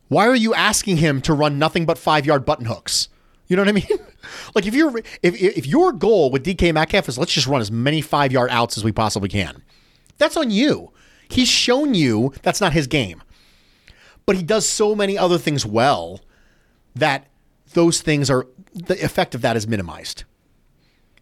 Why 0.08 0.28
are 0.28 0.36
you 0.36 0.54
asking 0.54 0.98
him 0.98 1.20
to 1.22 1.32
run 1.32 1.58
nothing 1.58 1.84
but 1.84 1.98
five 1.98 2.26
yard 2.26 2.44
button 2.44 2.66
hooks? 2.66 3.08
You 3.48 3.56
know 3.56 3.62
what 3.62 3.68
I 3.68 3.72
mean? 3.72 3.86
like 4.54 4.66
if 4.66 4.74
you're 4.74 4.96
if 4.98 5.40
if 5.40 5.66
your 5.66 5.92
goal 5.92 6.30
with 6.30 6.44
DK 6.44 6.72
Metcalf 6.74 7.08
is 7.08 7.18
let's 7.18 7.32
just 7.32 7.46
run 7.46 7.60
as 7.60 7.70
many 7.70 8.00
five 8.00 8.32
yard 8.32 8.50
outs 8.50 8.76
as 8.76 8.84
we 8.84 8.92
possibly 8.92 9.28
can, 9.28 9.62
that's 10.18 10.36
on 10.36 10.50
you. 10.50 10.92
He's 11.28 11.48
shown 11.48 11.94
you 11.94 12.32
that's 12.42 12.60
not 12.60 12.72
his 12.72 12.86
game, 12.86 13.22
but 14.26 14.36
he 14.36 14.42
does 14.42 14.68
so 14.68 14.94
many 14.94 15.16
other 15.16 15.38
things 15.38 15.64
well 15.64 16.20
that 16.94 17.28
those 17.72 18.00
things 18.00 18.28
are 18.28 18.46
the 18.74 19.02
effect 19.04 19.34
of 19.34 19.42
that 19.42 19.56
is 19.56 19.66
minimized. 19.66 20.24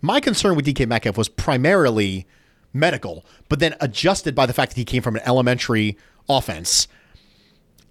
My 0.00 0.20
concern 0.20 0.56
with 0.56 0.66
DK 0.66 0.86
Metcalf 0.88 1.16
was 1.16 1.28
primarily 1.28 2.26
medical, 2.72 3.24
but 3.48 3.60
then 3.60 3.74
adjusted 3.80 4.34
by 4.34 4.46
the 4.46 4.52
fact 4.52 4.72
that 4.72 4.78
he 4.78 4.84
came 4.84 5.02
from 5.02 5.16
an 5.16 5.22
elementary 5.24 5.96
offense 6.28 6.88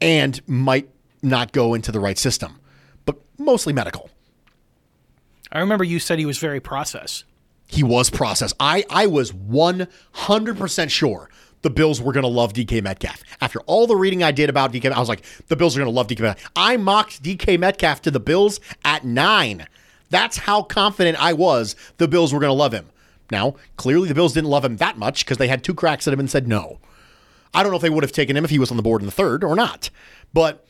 and 0.02 0.42
might 0.48 0.90
not 1.22 1.52
go 1.54 1.74
into 1.74 1.92
the 1.92 2.00
right 2.00 2.18
system, 2.18 2.60
but 3.06 3.18
mostly 3.38 3.74
medical. 3.74 4.10
I 5.52 5.60
remember 5.60 5.84
you 5.84 6.00
said 6.00 6.20
he 6.20 6.26
was 6.26 6.38
very 6.40 6.60
process. 6.60 7.24
He 7.68 7.84
was 7.84 8.10
process. 8.10 8.54
I, 8.60 8.84
I 8.90 9.08
was 9.08 9.32
100% 9.32 10.90
sure 10.90 11.30
the 11.64 11.70
Bills 11.70 12.00
were 12.00 12.14
going 12.14 12.24
to 12.24 12.30
love 12.30 12.54
DK 12.54 12.84
Metcalf. 12.84 13.24
After 13.42 13.60
all 13.62 13.88
the 13.88 13.96
reading 13.96 14.22
I 14.22 14.32
did 14.32 14.50
about 14.50 14.72
DK, 14.72 14.92
I 14.92 15.00
was 15.00 15.10
like, 15.10 15.24
the 15.48 15.56
Bills 15.56 15.76
are 15.76 15.80
going 15.80 15.92
to 15.92 15.96
love 15.96 16.08
DK 16.08 16.20
Metcalf. 16.20 16.52
I 16.56 16.78
mocked 16.78 17.24
DK 17.24 17.60
Metcalf 17.60 18.02
to 18.04 18.12
the 18.12 18.20
Bills 18.20 18.60
at 18.86 19.04
nine. 19.04 19.66
That's 20.10 20.38
how 20.38 20.62
confident 20.62 21.22
I 21.22 21.34
was 21.34 21.76
the 21.98 22.08
Bills 22.08 22.34
were 22.34 22.40
going 22.40 22.50
to 22.50 22.54
love 22.54 22.74
him. 22.74 22.90
Now, 23.32 23.56
clearly 23.78 24.10
the 24.10 24.14
Bills 24.14 24.34
didn't 24.34 24.50
love 24.50 24.64
him 24.64 24.78
that 24.78 24.98
much 24.98 25.26
because 25.26 25.38
they 25.38 25.48
had 25.48 25.64
two 25.64 25.74
cracks 25.74 26.08
at 26.08 26.14
him 26.14 26.20
and 26.20 26.30
said 26.30 26.48
no. 26.48 26.80
I 27.54 27.64
don't 27.64 27.72
know 27.72 27.78
if 27.78 27.82
they 27.82 27.90
would 27.90 28.04
have 28.04 28.12
taken 28.12 28.36
him 28.36 28.44
if 28.44 28.52
he 28.52 28.60
was 28.60 28.70
on 28.70 28.78
the 28.78 28.84
board 28.84 29.02
in 29.02 29.06
the 29.06 29.12
third 29.12 29.44
or 29.44 29.56
not. 29.56 29.90
But 30.34 30.68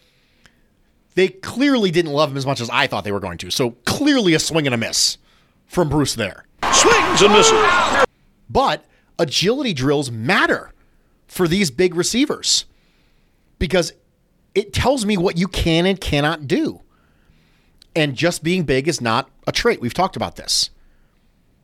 they 1.16 1.30
clearly 1.30 1.92
didn't 1.92 2.12
love 2.12 2.32
him 2.32 2.38
as 2.38 2.46
much 2.46 2.62
as 2.62 2.70
I 2.70 2.88
thought 2.88 3.04
they 3.04 3.12
were 3.12 3.20
going 3.20 3.38
to. 3.40 3.52
So 3.52 3.72
clearly 3.86 4.34
a 4.34 4.40
swing 4.40 4.68
and 4.68 4.74
a 4.74 4.78
miss 4.78 5.18
from 5.66 5.90
Bruce 5.90 6.14
there. 6.14 6.46
Swings 6.72 7.22
and 7.22 7.34
misses. 7.34 8.06
But 8.50 8.86
agility 9.18 9.74
drills 9.74 10.12
matter 10.12 10.73
for 11.34 11.48
these 11.48 11.72
big 11.72 11.96
receivers 11.96 12.66
because 13.58 13.94
it 14.54 14.72
tells 14.72 15.06
me 15.06 15.18
what 15.18 15.38
you 15.38 15.48
can 15.48 15.86
and 15.86 16.00
cannot 16.00 16.48
do. 16.48 16.82
And 17.96 18.16
just 18.16 18.44
being 18.44 18.64
big 18.64 18.88
is 18.88 19.02
not 19.02 19.30
a 19.48 19.52
trait. 19.52 19.82
We've 19.82 19.94
talked 19.94 20.16
about 20.16 20.36
this. 20.36 20.70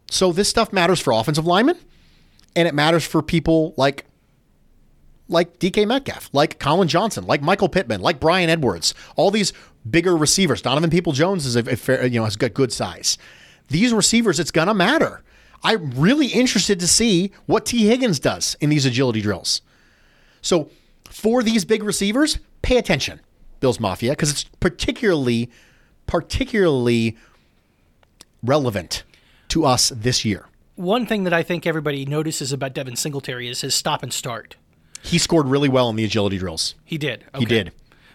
So 0.10 0.32
this 0.32 0.50
stuff 0.50 0.74
matters 0.74 1.00
for 1.00 1.14
offensive 1.14 1.46
linemen 1.46 1.78
and 2.56 2.68
it 2.68 2.74
matters 2.74 3.06
for 3.06 3.22
people 3.22 3.74
like 3.78 4.06
like 5.32 5.60
DK 5.60 5.88
Metcalf, 5.88 6.28
like 6.34 6.58
Collin 6.58 6.88
Johnson, 6.88 7.28
like 7.28 7.44
Michael 7.44 7.70
Pittman, 7.70 8.02
like 8.02 8.20
Bryan 8.20 8.50
Edwards, 8.50 8.96
all 9.16 9.30
these 9.30 9.54
bigger 9.88 10.18
receivers. 10.18 10.64
Donovan 10.64 10.90
Peoples-Jones 10.90 11.46
is 11.46 11.56
a, 11.56 11.60
a 11.60 11.76
fair, 11.76 12.04
you 12.08 12.20
know 12.20 12.26
has 12.26 12.36
got 12.36 12.56
good 12.56 12.74
size. 12.74 13.20
These 13.68 13.94
receivers, 13.94 14.40
it's 14.40 14.50
gonna 14.50 14.74
matter. 14.74 15.24
I'm 15.64 15.92
really 15.92 16.28
interested 16.28 16.80
to 16.80 16.88
see 16.88 17.32
what 17.46 17.66
Tee 17.66 17.88
Higgins 17.88 18.20
does 18.20 18.56
in 18.62 18.70
these 18.70 18.86
agility 18.86 19.22
drills. 19.22 19.62
So 20.42 20.70
for 21.10 21.44
these 21.44 21.66
big 21.66 21.84
receivers, 21.84 22.40
pay 22.62 22.78
attention, 22.78 23.20
Bills 23.60 23.80
Mafia, 23.80 24.12
because 24.12 24.32
it's 24.32 24.44
particularly, 24.60 25.50
particularly 26.08 27.18
relevant 28.44 29.04
to 29.50 29.66
us 29.66 29.90
this 29.90 30.24
year. 30.24 30.46
One 30.76 31.06
thing 31.06 31.26
that 31.26 31.34
I 31.34 31.44
think 31.44 31.68
everybody 31.68 32.06
notices 32.06 32.54
about 32.54 32.74
Devin 32.74 32.96
Singletary 32.96 33.50
is 33.50 33.62
his 33.62 33.76
stop 33.76 34.02
and 34.02 34.14
start. 34.14 34.56
He 35.02 35.18
scored 35.18 35.48
really 35.48 35.70
well 35.70 35.90
in 35.90 35.96
the 35.96 36.06
agility 36.06 36.38
drills. 36.38 36.76
He 36.86 36.98
did. 36.98 37.26
He 37.38 37.46
did. 37.46 37.74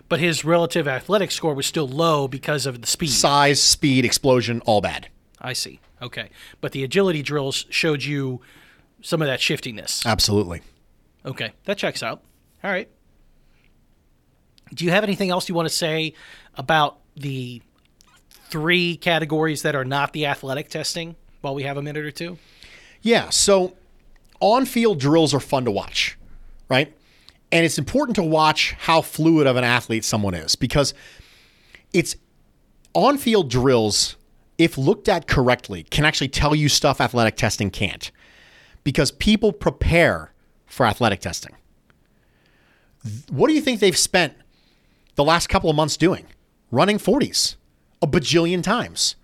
But 0.08 0.20
his 0.20 0.44
relative 0.44 0.86
athletic 0.86 1.30
score 1.30 1.54
was 1.54 1.66
still 1.66 1.88
low 1.88 2.28
because 2.28 2.66
of 2.66 2.80
the 2.80 2.86
speed. 2.86 3.10
Size, 3.10 3.60
speed, 3.60 4.04
explosion, 4.04 4.60
all 4.62 4.80
bad. 4.80 5.08
I 5.40 5.54
see. 5.54 5.80
Okay. 6.04 6.30
But 6.60 6.72
the 6.72 6.84
agility 6.84 7.22
drills 7.22 7.66
showed 7.70 8.02
you 8.04 8.40
some 9.02 9.20
of 9.22 9.26
that 9.26 9.40
shiftiness. 9.40 10.04
Absolutely. 10.06 10.62
Okay. 11.24 11.52
That 11.64 11.78
checks 11.78 12.02
out. 12.02 12.22
All 12.62 12.70
right. 12.70 12.88
Do 14.72 14.84
you 14.84 14.90
have 14.90 15.04
anything 15.04 15.30
else 15.30 15.48
you 15.48 15.54
want 15.54 15.68
to 15.68 15.74
say 15.74 16.14
about 16.54 16.98
the 17.16 17.62
three 18.50 18.96
categories 18.96 19.62
that 19.62 19.74
are 19.74 19.84
not 19.84 20.12
the 20.12 20.26
athletic 20.26 20.68
testing 20.68 21.16
while 21.40 21.54
we 21.54 21.64
have 21.64 21.76
a 21.76 21.82
minute 21.82 22.04
or 22.04 22.10
two? 22.10 22.38
Yeah. 23.02 23.30
So 23.30 23.74
on 24.40 24.66
field 24.66 25.00
drills 25.00 25.34
are 25.34 25.40
fun 25.40 25.64
to 25.64 25.70
watch 25.70 26.16
right? 26.68 26.92
And 27.52 27.64
it's 27.64 27.78
important 27.78 28.16
to 28.16 28.22
watch 28.22 28.72
how 28.72 29.00
fluid 29.00 29.46
of 29.46 29.56
an 29.56 29.64
athlete 29.64 30.04
someone 30.04 30.34
is 30.34 30.56
because 30.56 30.94
it's 31.92 32.16
on 32.94 33.18
field 33.18 33.48
drills, 33.48 34.16
if 34.58 34.78
looked 34.78 35.08
at 35.08 35.26
correctly, 35.26 35.84
can 35.84 36.04
actually 36.04 36.28
tell 36.28 36.54
you 36.54 36.68
stuff 36.68 37.00
athletic 37.00 37.36
testing 37.36 37.70
can't 37.70 38.10
because 38.84 39.10
people 39.10 39.52
prepare 39.52 40.32
for 40.66 40.86
athletic 40.86 41.20
testing. 41.20 41.54
What 43.30 43.48
do 43.48 43.54
you 43.54 43.60
think 43.60 43.80
they've 43.80 43.96
spent 43.96 44.34
the 45.16 45.24
last 45.24 45.48
couple 45.48 45.70
of 45.70 45.76
months 45.76 45.96
doing? 45.96 46.26
Running 46.70 46.98
40s 46.98 47.56
a 48.04 48.06
bajillion 48.06 48.62
times. 48.62 49.16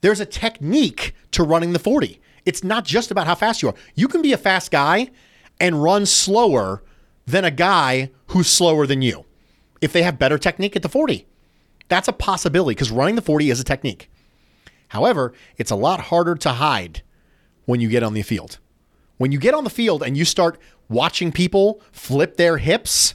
There's 0.00 0.20
a 0.20 0.26
technique 0.26 1.14
to 1.30 1.44
running 1.44 1.72
the 1.72 1.78
40. 1.78 2.20
It's 2.44 2.64
not 2.64 2.84
just 2.84 3.10
about 3.10 3.26
how 3.26 3.36
fast 3.36 3.62
you 3.62 3.68
are. 3.68 3.74
You 3.94 4.08
can 4.08 4.22
be 4.22 4.32
a 4.32 4.36
fast 4.36 4.70
guy 4.70 5.10
and 5.60 5.82
run 5.82 6.04
slower 6.04 6.82
than 7.26 7.44
a 7.44 7.50
guy 7.50 8.10
who's 8.28 8.48
slower 8.48 8.86
than 8.86 9.02
you 9.02 9.24
if 9.80 9.92
they 9.92 10.02
have 10.02 10.18
better 10.18 10.36
technique 10.36 10.74
at 10.74 10.82
the 10.82 10.88
40. 10.88 11.26
That's 11.88 12.08
a 12.08 12.12
possibility 12.12 12.74
because 12.74 12.90
running 12.90 13.14
the 13.14 13.22
40 13.22 13.50
is 13.50 13.60
a 13.60 13.64
technique. 13.64 14.10
However, 14.88 15.32
it's 15.56 15.70
a 15.70 15.76
lot 15.76 16.00
harder 16.00 16.34
to 16.36 16.50
hide 16.52 17.02
when 17.66 17.80
you 17.80 17.88
get 17.88 18.02
on 18.02 18.14
the 18.14 18.22
field. 18.22 18.58
When 19.18 19.32
you 19.32 19.38
get 19.38 19.54
on 19.54 19.64
the 19.64 19.70
field 19.70 20.02
and 20.02 20.16
you 20.16 20.24
start 20.24 20.58
watching 20.88 21.32
people 21.32 21.80
flip 21.92 22.36
their 22.36 22.58
hips 22.58 23.14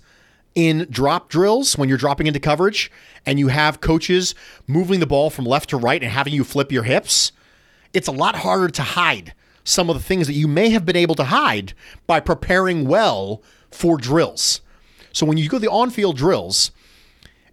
in 0.56 0.86
drop 0.90 1.30
drills 1.30 1.78
when 1.78 1.90
you're 1.90 1.98
dropping 1.98 2.28
into 2.28 2.40
coverage 2.40 2.92
and 3.26 3.40
you 3.40 3.48
have 3.48 3.82
coaches 3.82 4.36
moving 4.68 5.00
the 5.00 5.08
ball 5.08 5.30
from 5.30 5.46
left 5.46 5.70
to 5.70 5.78
right 5.78 6.04
and 6.04 6.12
having 6.12 6.34
you 6.34 6.44
flip 6.44 6.72
your 6.72 6.84
hips, 6.84 7.32
it's 7.94 8.08
a 8.08 8.12
lot 8.12 8.36
harder 8.36 8.70
to 8.70 8.84
hide 8.84 9.34
some 9.64 9.90
of 9.90 9.96
the 9.96 10.04
things 10.04 10.28
that 10.28 10.34
you 10.34 10.48
may 10.48 10.70
have 10.70 10.86
been 10.86 10.96
able 10.96 11.16
to 11.16 11.24
hide 11.24 11.74
by 12.06 12.20
preparing 12.20 12.86
well 12.86 13.42
for 13.72 13.98
drills. 13.98 14.62
So 15.14 15.26
when 15.26 15.38
you 15.38 15.48
go 15.48 15.58
to 15.58 15.62
the 15.62 15.72
on 15.72 15.90
field 15.90 16.18
drills 16.18 16.72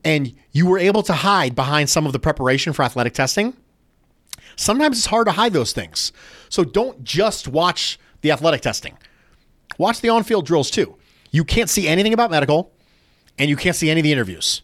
and 0.05 0.35
you 0.53 0.67
were 0.67 0.79
able 0.79 1.03
to 1.05 1.13
hide 1.13 1.55
behind 1.55 1.89
some 1.89 2.07
of 2.07 2.13
the 2.13 2.19
preparation 2.19 2.73
for 2.73 2.83
athletic 2.83 3.15
testing, 3.15 3.57
sometimes 4.61 4.99
it's 4.99 5.07
hard 5.07 5.27
to 5.27 5.33
hide 5.33 5.53
those 5.53 5.73
things. 5.73 6.13
So 6.49 6.65
don't 6.65 7.03
just 7.03 7.49
watch 7.49 7.99
the 8.21 8.31
athletic 8.31 8.61
testing, 8.61 8.99
watch 9.79 10.01
the 10.01 10.09
on 10.11 10.23
field 10.23 10.47
drills 10.47 10.71
too. 10.71 10.97
You 11.31 11.45
can't 11.45 11.71
see 11.71 11.89
anything 11.89 12.13
about 12.13 12.31
medical 12.31 12.73
and 13.39 13.49
you 13.49 13.57
can't 13.57 13.77
see 13.77 13.91
any 13.91 14.01
of 14.01 14.05
the 14.05 14.13
interviews. 14.13 14.63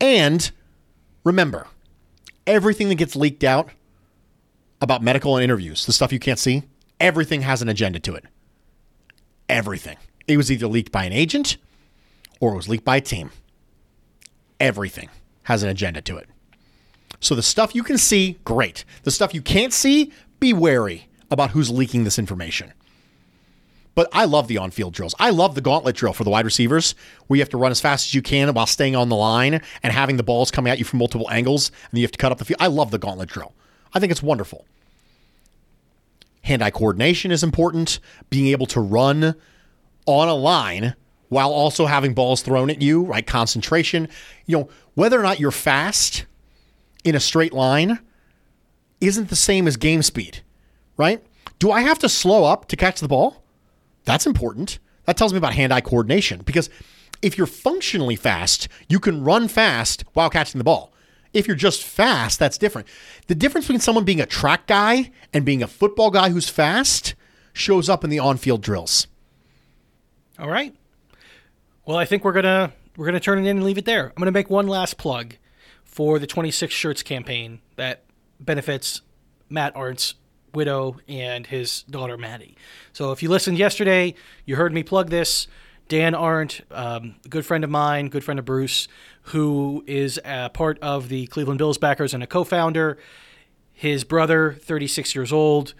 And 0.00 0.50
remember, 1.24 1.66
everything 2.46 2.88
that 2.88 2.96
gets 2.96 3.16
leaked 3.16 3.44
out 3.44 3.70
about 4.80 5.02
medical 5.02 5.36
and 5.36 5.42
interviews, 5.42 5.86
the 5.86 5.92
stuff 5.92 6.12
you 6.12 6.18
can't 6.18 6.38
see, 6.38 6.64
everything 7.00 7.42
has 7.42 7.62
an 7.62 7.68
agenda 7.68 7.98
to 8.00 8.14
it. 8.14 8.24
Everything. 9.48 9.96
It 10.26 10.36
was 10.36 10.52
either 10.52 10.66
leaked 10.66 10.92
by 10.92 11.04
an 11.04 11.12
agent 11.12 11.56
or 12.40 12.52
it 12.52 12.56
was 12.56 12.68
leaked 12.68 12.84
by 12.84 12.96
a 12.96 13.00
team. 13.00 13.30
Everything 14.60 15.08
has 15.44 15.62
an 15.62 15.68
agenda 15.68 16.00
to 16.02 16.16
it. 16.16 16.28
So 17.26 17.34
the 17.34 17.42
stuff 17.42 17.74
you 17.74 17.82
can 17.82 17.98
see, 17.98 18.38
great. 18.44 18.84
The 19.02 19.10
stuff 19.10 19.34
you 19.34 19.42
can't 19.42 19.72
see, 19.72 20.12
be 20.38 20.52
wary 20.52 21.08
about 21.28 21.50
who's 21.50 21.68
leaking 21.68 22.04
this 22.04 22.20
information. 22.20 22.72
But 23.96 24.08
I 24.12 24.26
love 24.26 24.46
the 24.46 24.58
on-field 24.58 24.94
drills. 24.94 25.12
I 25.18 25.30
love 25.30 25.56
the 25.56 25.60
gauntlet 25.60 25.96
drill 25.96 26.12
for 26.12 26.22
the 26.22 26.30
wide 26.30 26.44
receivers, 26.44 26.94
where 27.26 27.36
you 27.36 27.42
have 27.42 27.48
to 27.48 27.56
run 27.56 27.72
as 27.72 27.80
fast 27.80 28.06
as 28.06 28.14
you 28.14 28.22
can 28.22 28.54
while 28.54 28.68
staying 28.68 28.94
on 28.94 29.08
the 29.08 29.16
line 29.16 29.60
and 29.82 29.92
having 29.92 30.18
the 30.18 30.22
balls 30.22 30.52
coming 30.52 30.70
at 30.70 30.78
you 30.78 30.84
from 30.84 31.00
multiple 31.00 31.28
angles, 31.28 31.72
and 31.90 31.98
you 31.98 32.04
have 32.04 32.12
to 32.12 32.18
cut 32.18 32.30
up 32.30 32.38
the 32.38 32.44
field. 32.44 32.58
I 32.60 32.68
love 32.68 32.92
the 32.92 32.98
gauntlet 32.98 33.28
drill. 33.28 33.52
I 33.92 33.98
think 33.98 34.12
it's 34.12 34.22
wonderful. 34.22 34.64
Hand-eye 36.42 36.70
coordination 36.70 37.32
is 37.32 37.42
important. 37.42 37.98
Being 38.30 38.46
able 38.52 38.66
to 38.66 38.80
run 38.80 39.34
on 40.06 40.28
a 40.28 40.34
line 40.34 40.94
while 41.28 41.50
also 41.50 41.86
having 41.86 42.14
balls 42.14 42.42
thrown 42.42 42.70
at 42.70 42.80
you, 42.80 43.02
right? 43.02 43.26
Concentration. 43.26 44.08
You 44.44 44.58
know, 44.58 44.68
whether 44.94 45.18
or 45.18 45.24
not 45.24 45.40
you're 45.40 45.50
fast 45.50 46.26
in 47.06 47.14
a 47.14 47.20
straight 47.20 47.52
line 47.52 48.00
isn't 49.00 49.28
the 49.28 49.36
same 49.36 49.66
as 49.66 49.76
game 49.76 50.02
speed, 50.02 50.40
right? 50.96 51.24
Do 51.58 51.70
I 51.70 51.82
have 51.82 51.98
to 52.00 52.08
slow 52.08 52.44
up 52.44 52.66
to 52.68 52.76
catch 52.76 53.00
the 53.00 53.08
ball? 53.08 53.42
That's 54.04 54.26
important. 54.26 54.78
That 55.04 55.16
tells 55.16 55.32
me 55.32 55.38
about 55.38 55.54
hand 55.54 55.72
eye 55.72 55.80
coordination 55.80 56.42
because 56.44 56.68
if 57.22 57.38
you're 57.38 57.46
functionally 57.46 58.16
fast, 58.16 58.68
you 58.88 58.98
can 58.98 59.24
run 59.24 59.48
fast 59.48 60.04
while 60.12 60.28
catching 60.28 60.58
the 60.58 60.64
ball. 60.64 60.92
If 61.32 61.46
you're 61.46 61.56
just 61.56 61.84
fast, 61.84 62.38
that's 62.38 62.58
different. 62.58 62.88
The 63.26 63.34
difference 63.34 63.66
between 63.66 63.80
someone 63.80 64.04
being 64.04 64.20
a 64.20 64.26
track 64.26 64.66
guy 64.66 65.12
and 65.32 65.44
being 65.44 65.62
a 65.62 65.66
football 65.66 66.10
guy 66.10 66.30
who's 66.30 66.48
fast 66.48 67.14
shows 67.52 67.88
up 67.88 68.04
in 68.04 68.10
the 68.10 68.18
on 68.18 68.36
field 68.36 68.62
drills. 68.62 69.06
All 70.38 70.48
right. 70.48 70.74
Well, 71.84 71.96
I 71.96 72.04
think 72.04 72.24
we're 72.24 72.32
gonna 72.32 72.72
we're 72.96 73.06
gonna 73.06 73.20
turn 73.20 73.38
it 73.38 73.42
in 73.42 73.58
and 73.58 73.64
leave 73.64 73.78
it 73.78 73.84
there. 73.84 74.08
I'm 74.08 74.20
gonna 74.20 74.32
make 74.32 74.50
one 74.50 74.66
last 74.66 74.98
plug 74.98 75.36
for 75.96 76.18
the 76.18 76.26
26 76.26 76.74
shirts 76.74 77.02
campaign 77.02 77.58
that 77.76 78.02
benefits 78.38 79.00
Matt 79.48 79.74
Arndt's 79.74 80.14
widow 80.52 80.98
and 81.08 81.46
his 81.46 81.84
daughter 81.84 82.18
Maddie. 82.18 82.54
So 82.92 83.12
if 83.12 83.22
you 83.22 83.30
listened 83.30 83.56
yesterday, 83.56 84.14
you 84.44 84.56
heard 84.56 84.74
me 84.74 84.82
plug 84.82 85.08
this. 85.08 85.48
Dan 85.88 86.14
Arndt, 86.14 86.60
um, 86.70 87.14
a 87.24 87.28
good 87.28 87.46
friend 87.46 87.64
of 87.64 87.70
mine, 87.70 88.08
good 88.08 88.22
friend 88.22 88.38
of 88.38 88.44
Bruce, 88.44 88.88
who 89.22 89.84
is 89.86 90.20
a 90.22 90.50
part 90.50 90.78
of 90.80 91.08
the 91.08 91.28
Cleveland 91.28 91.56
Bills 91.56 91.78
backers 91.78 92.12
and 92.12 92.22
a 92.22 92.26
co-founder. 92.26 92.98
His 93.72 94.04
brother, 94.04 94.52
36 94.52 95.14
years 95.14 95.32
old, 95.32 95.72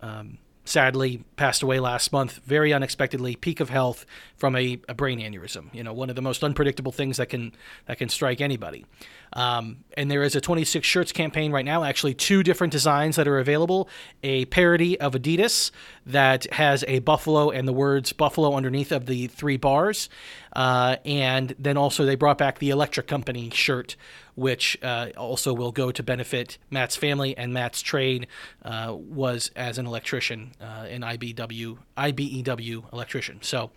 um, 0.00 0.38
sadly 0.68 1.24
passed 1.36 1.62
away 1.62 1.80
last 1.80 2.12
month, 2.12 2.40
very 2.44 2.72
unexpectedly, 2.72 3.36
peak 3.36 3.60
of 3.60 3.70
health 3.70 4.04
from 4.36 4.54
a, 4.56 4.78
a, 4.88 4.94
brain 4.94 5.20
aneurysm. 5.20 5.72
You 5.72 5.84
know, 5.84 5.92
one 5.92 6.10
of 6.10 6.16
the 6.16 6.22
most 6.22 6.44
unpredictable 6.44 6.92
things 6.92 7.16
that 7.16 7.28
can 7.28 7.52
that 7.86 7.98
can 7.98 8.08
strike 8.08 8.40
anybody. 8.40 8.84
Um, 9.32 9.84
and 9.96 10.10
there 10.10 10.22
is 10.22 10.34
a 10.36 10.40
26 10.40 10.86
shirts 10.86 11.12
campaign 11.12 11.52
right 11.52 11.64
now, 11.64 11.84
actually 11.84 12.14
two 12.14 12.42
different 12.42 12.72
designs 12.72 13.16
that 13.16 13.28
are 13.28 13.38
available. 13.38 13.88
A 14.22 14.44
parody 14.46 14.98
of 15.00 15.12
Adidas 15.12 15.70
that 16.04 16.52
has 16.52 16.84
a 16.88 17.00
buffalo 17.00 17.50
and 17.50 17.66
the 17.66 17.72
words 17.72 18.12
buffalo 18.12 18.54
underneath 18.54 18.92
of 18.92 19.06
the 19.06 19.26
three 19.26 19.56
bars. 19.56 20.08
Uh, 20.54 20.96
and 21.04 21.54
then 21.58 21.76
also 21.76 22.04
they 22.04 22.14
brought 22.14 22.38
back 22.38 22.58
the 22.58 22.70
Electric 22.70 23.06
Company 23.06 23.50
shirt, 23.50 23.96
which 24.34 24.78
uh, 24.82 25.08
also 25.16 25.52
will 25.52 25.72
go 25.72 25.90
to 25.90 26.02
benefit 26.02 26.58
Matt's 26.70 26.96
family 26.96 27.36
and 27.36 27.52
Matt's 27.52 27.82
trade 27.82 28.26
uh, 28.64 28.94
was 28.96 29.50
as 29.54 29.78
an 29.78 29.86
electrician, 29.86 30.52
uh, 30.60 30.86
an 30.88 31.02
IBW 31.02 31.78
IBEW 31.98 32.92
electrician. 32.92 33.42
So 33.42 33.70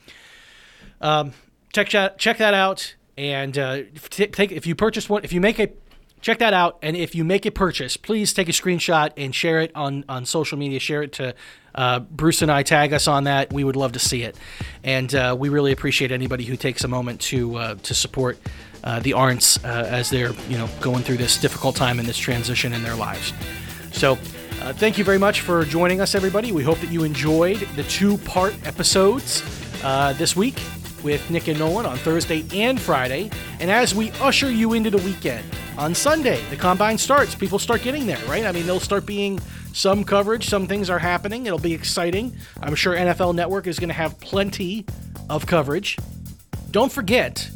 um, 1.01 1.33
check 1.73 1.89
check 2.17 2.37
that 2.37 2.53
out 2.53 2.95
and 3.19 3.57
uh, 3.57 3.81
take 4.09 4.51
if 4.51 4.65
you 4.65 4.75
purchase 4.75 5.09
one 5.09 5.23
if 5.25 5.33
you 5.33 5.41
make 5.41 5.59
a 5.59 5.69
check 6.21 6.39
that 6.39 6.53
out 6.53 6.79
and 6.81 6.95
if 6.95 7.13
you 7.13 7.25
make 7.25 7.45
a 7.45 7.51
purchase 7.51 7.97
please 7.97 8.33
take 8.33 8.47
a 8.47 8.53
screenshot 8.53 9.11
and 9.17 9.35
share 9.35 9.59
it 9.59 9.71
on 9.75 10.05
on 10.07 10.25
social 10.25 10.57
media. 10.57 10.79
Share 10.79 11.03
it 11.03 11.11
to 11.13 11.35
uh, 11.75 11.99
bruce 11.99 12.41
and 12.41 12.49
i. 12.51 12.63
Tag 12.63 12.93
us 12.93 13.07
on 13.07 13.25
that. 13.25 13.51
We 13.51 13.63
would 13.63 13.75
love 13.75 13.91
to 13.91 13.99
see 13.99 14.23
it. 14.23 14.37
And 14.83 15.13
uh, 15.13 15.35
we 15.37 15.49
really 15.49 15.71
appreciate 15.73 16.11
anybody 16.11 16.45
who 16.45 16.55
takes 16.55 16.83
a 16.83 16.87
moment 16.87 17.19
to 17.21 17.55
uh, 17.57 17.75
to 17.75 17.93
support 17.93 18.39
uh, 18.83 19.01
the 19.01 19.11
Arndts 19.11 19.63
uh, 19.65 19.85
as 19.85 20.09
they're 20.09 20.31
you 20.47 20.57
know 20.57 20.69
going 20.79 21.03
through 21.03 21.17
this 21.17 21.37
difficult 21.37 21.75
time 21.75 21.99
and 21.99 22.07
this 22.07 22.17
transition 22.17 22.73
in 22.73 22.83
their 22.83 22.95
lives. 22.95 23.33
So 23.91 24.13
uh, 24.61 24.73
thank 24.73 24.97
you 24.97 25.03
very 25.03 25.19
much 25.19 25.41
for 25.41 25.65
joining 25.65 25.99
us 25.99 26.15
everybody. 26.15 26.53
We 26.53 26.63
hope 26.63 26.79
that 26.79 26.91
you 26.91 27.03
enjoyed 27.03 27.59
the 27.75 27.83
two 27.83 28.17
part 28.19 28.55
episodes 28.65 29.43
this 30.17 30.37
week 30.37 30.55
with 31.03 31.29
Nick 31.29 31.47
and 31.47 31.59
Nolan 31.59 31.85
on 31.85 31.97
Thursday 31.97 32.45
and 32.53 32.79
Friday. 32.79 33.29
And 33.59 33.69
as 33.69 33.93
we 33.93 34.11
usher 34.21 34.51
you 34.51 34.73
into 34.73 34.89
the 34.89 34.97
weekend, 34.99 35.43
on 35.77 35.95
Sunday, 35.95 36.43
the 36.49 36.57
combine 36.57 36.97
starts. 36.97 37.35
People 37.35 37.57
start 37.57 37.81
getting 37.81 38.05
there, 38.05 38.23
right? 38.27 38.45
I 38.45 38.51
mean, 38.51 38.65
there'll 38.65 38.81
start 38.81 39.05
being 39.05 39.39
some 39.73 40.03
coverage, 40.03 40.49
some 40.49 40.67
things 40.67 40.89
are 40.89 40.99
happening. 40.99 41.45
It'll 41.45 41.57
be 41.57 41.73
exciting. 41.73 42.35
I'm 42.61 42.75
sure 42.75 42.95
NFL 42.95 43.35
Network 43.35 43.65
is 43.65 43.79
going 43.79 43.89
to 43.89 43.95
have 43.95 44.19
plenty 44.19 44.85
of 45.29 45.45
coverage. 45.45 45.97
Don't 46.71 46.91
forget 46.91 47.49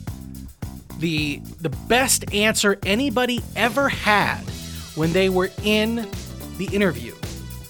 the 0.99 1.41
the 1.59 1.69
best 1.69 2.33
answer 2.33 2.79
anybody 2.85 3.43
ever 3.55 3.89
had 3.89 4.39
when 4.95 5.11
they 5.11 5.27
were 5.27 5.49
in 5.63 6.07
the 6.57 6.65
interview 6.71 7.13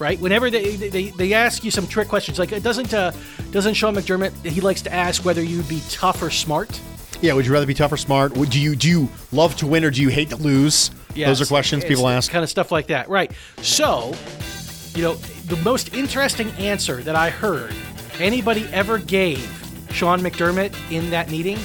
right? 0.04 0.20
Whenever 0.20 0.50
they, 0.50 0.76
they, 0.76 1.04
they 1.08 1.32
ask 1.32 1.64
you 1.64 1.70
some 1.70 1.86
trick 1.86 2.08
questions, 2.08 2.38
like 2.38 2.50
doesn't 2.62 2.92
uh, 2.92 3.10
doesn't 3.50 3.72
Sean 3.72 3.94
McDermott 3.94 4.32
he 4.44 4.60
likes 4.60 4.82
to 4.82 4.92
ask 4.92 5.24
whether 5.24 5.42
you'd 5.42 5.68
be 5.68 5.82
tough 5.88 6.22
or 6.22 6.30
smart. 6.30 6.78
Yeah, 7.22 7.32
would 7.32 7.46
you 7.46 7.52
rather 7.54 7.64
be 7.64 7.72
tough 7.72 7.90
or 7.90 7.96
smart? 7.96 8.36
Would 8.36 8.50
do 8.50 8.60
you 8.60 8.76
do 8.76 8.88
you 8.88 9.08
love 9.32 9.56
to 9.56 9.66
win 9.66 9.82
or 9.82 9.90
do 9.90 10.02
you 10.02 10.10
hate 10.10 10.28
to 10.28 10.36
lose? 10.36 10.90
Yes, 11.14 11.28
Those 11.28 11.42
are 11.42 11.46
questions 11.46 11.84
people 11.86 12.06
ask. 12.06 12.30
Kind 12.30 12.44
of 12.44 12.50
stuff 12.50 12.70
like 12.70 12.88
that, 12.88 13.08
right? 13.08 13.32
So, 13.62 14.14
you 14.94 15.02
know, 15.02 15.14
the 15.46 15.56
most 15.64 15.94
interesting 15.94 16.50
answer 16.52 17.02
that 17.02 17.16
I 17.16 17.30
heard 17.30 17.74
anybody 18.18 18.66
ever 18.72 18.98
gave 18.98 19.40
Sean 19.90 20.20
McDermott 20.20 20.74
in 20.90 21.08
that 21.10 21.30
meeting 21.30 21.58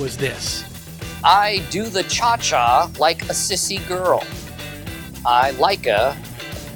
was 0.00 0.16
this. 0.16 0.64
I 1.22 1.64
do 1.70 1.84
the 1.84 2.02
cha 2.04 2.38
cha 2.38 2.90
like 2.98 3.22
a 3.22 3.34
sissy 3.34 3.86
girl. 3.86 4.24
I 5.24 5.50
like 5.52 5.86
a 5.86 6.16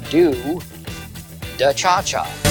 do 0.09 0.59
the 1.57 1.73
cha 1.75 2.01
cha. 2.01 2.44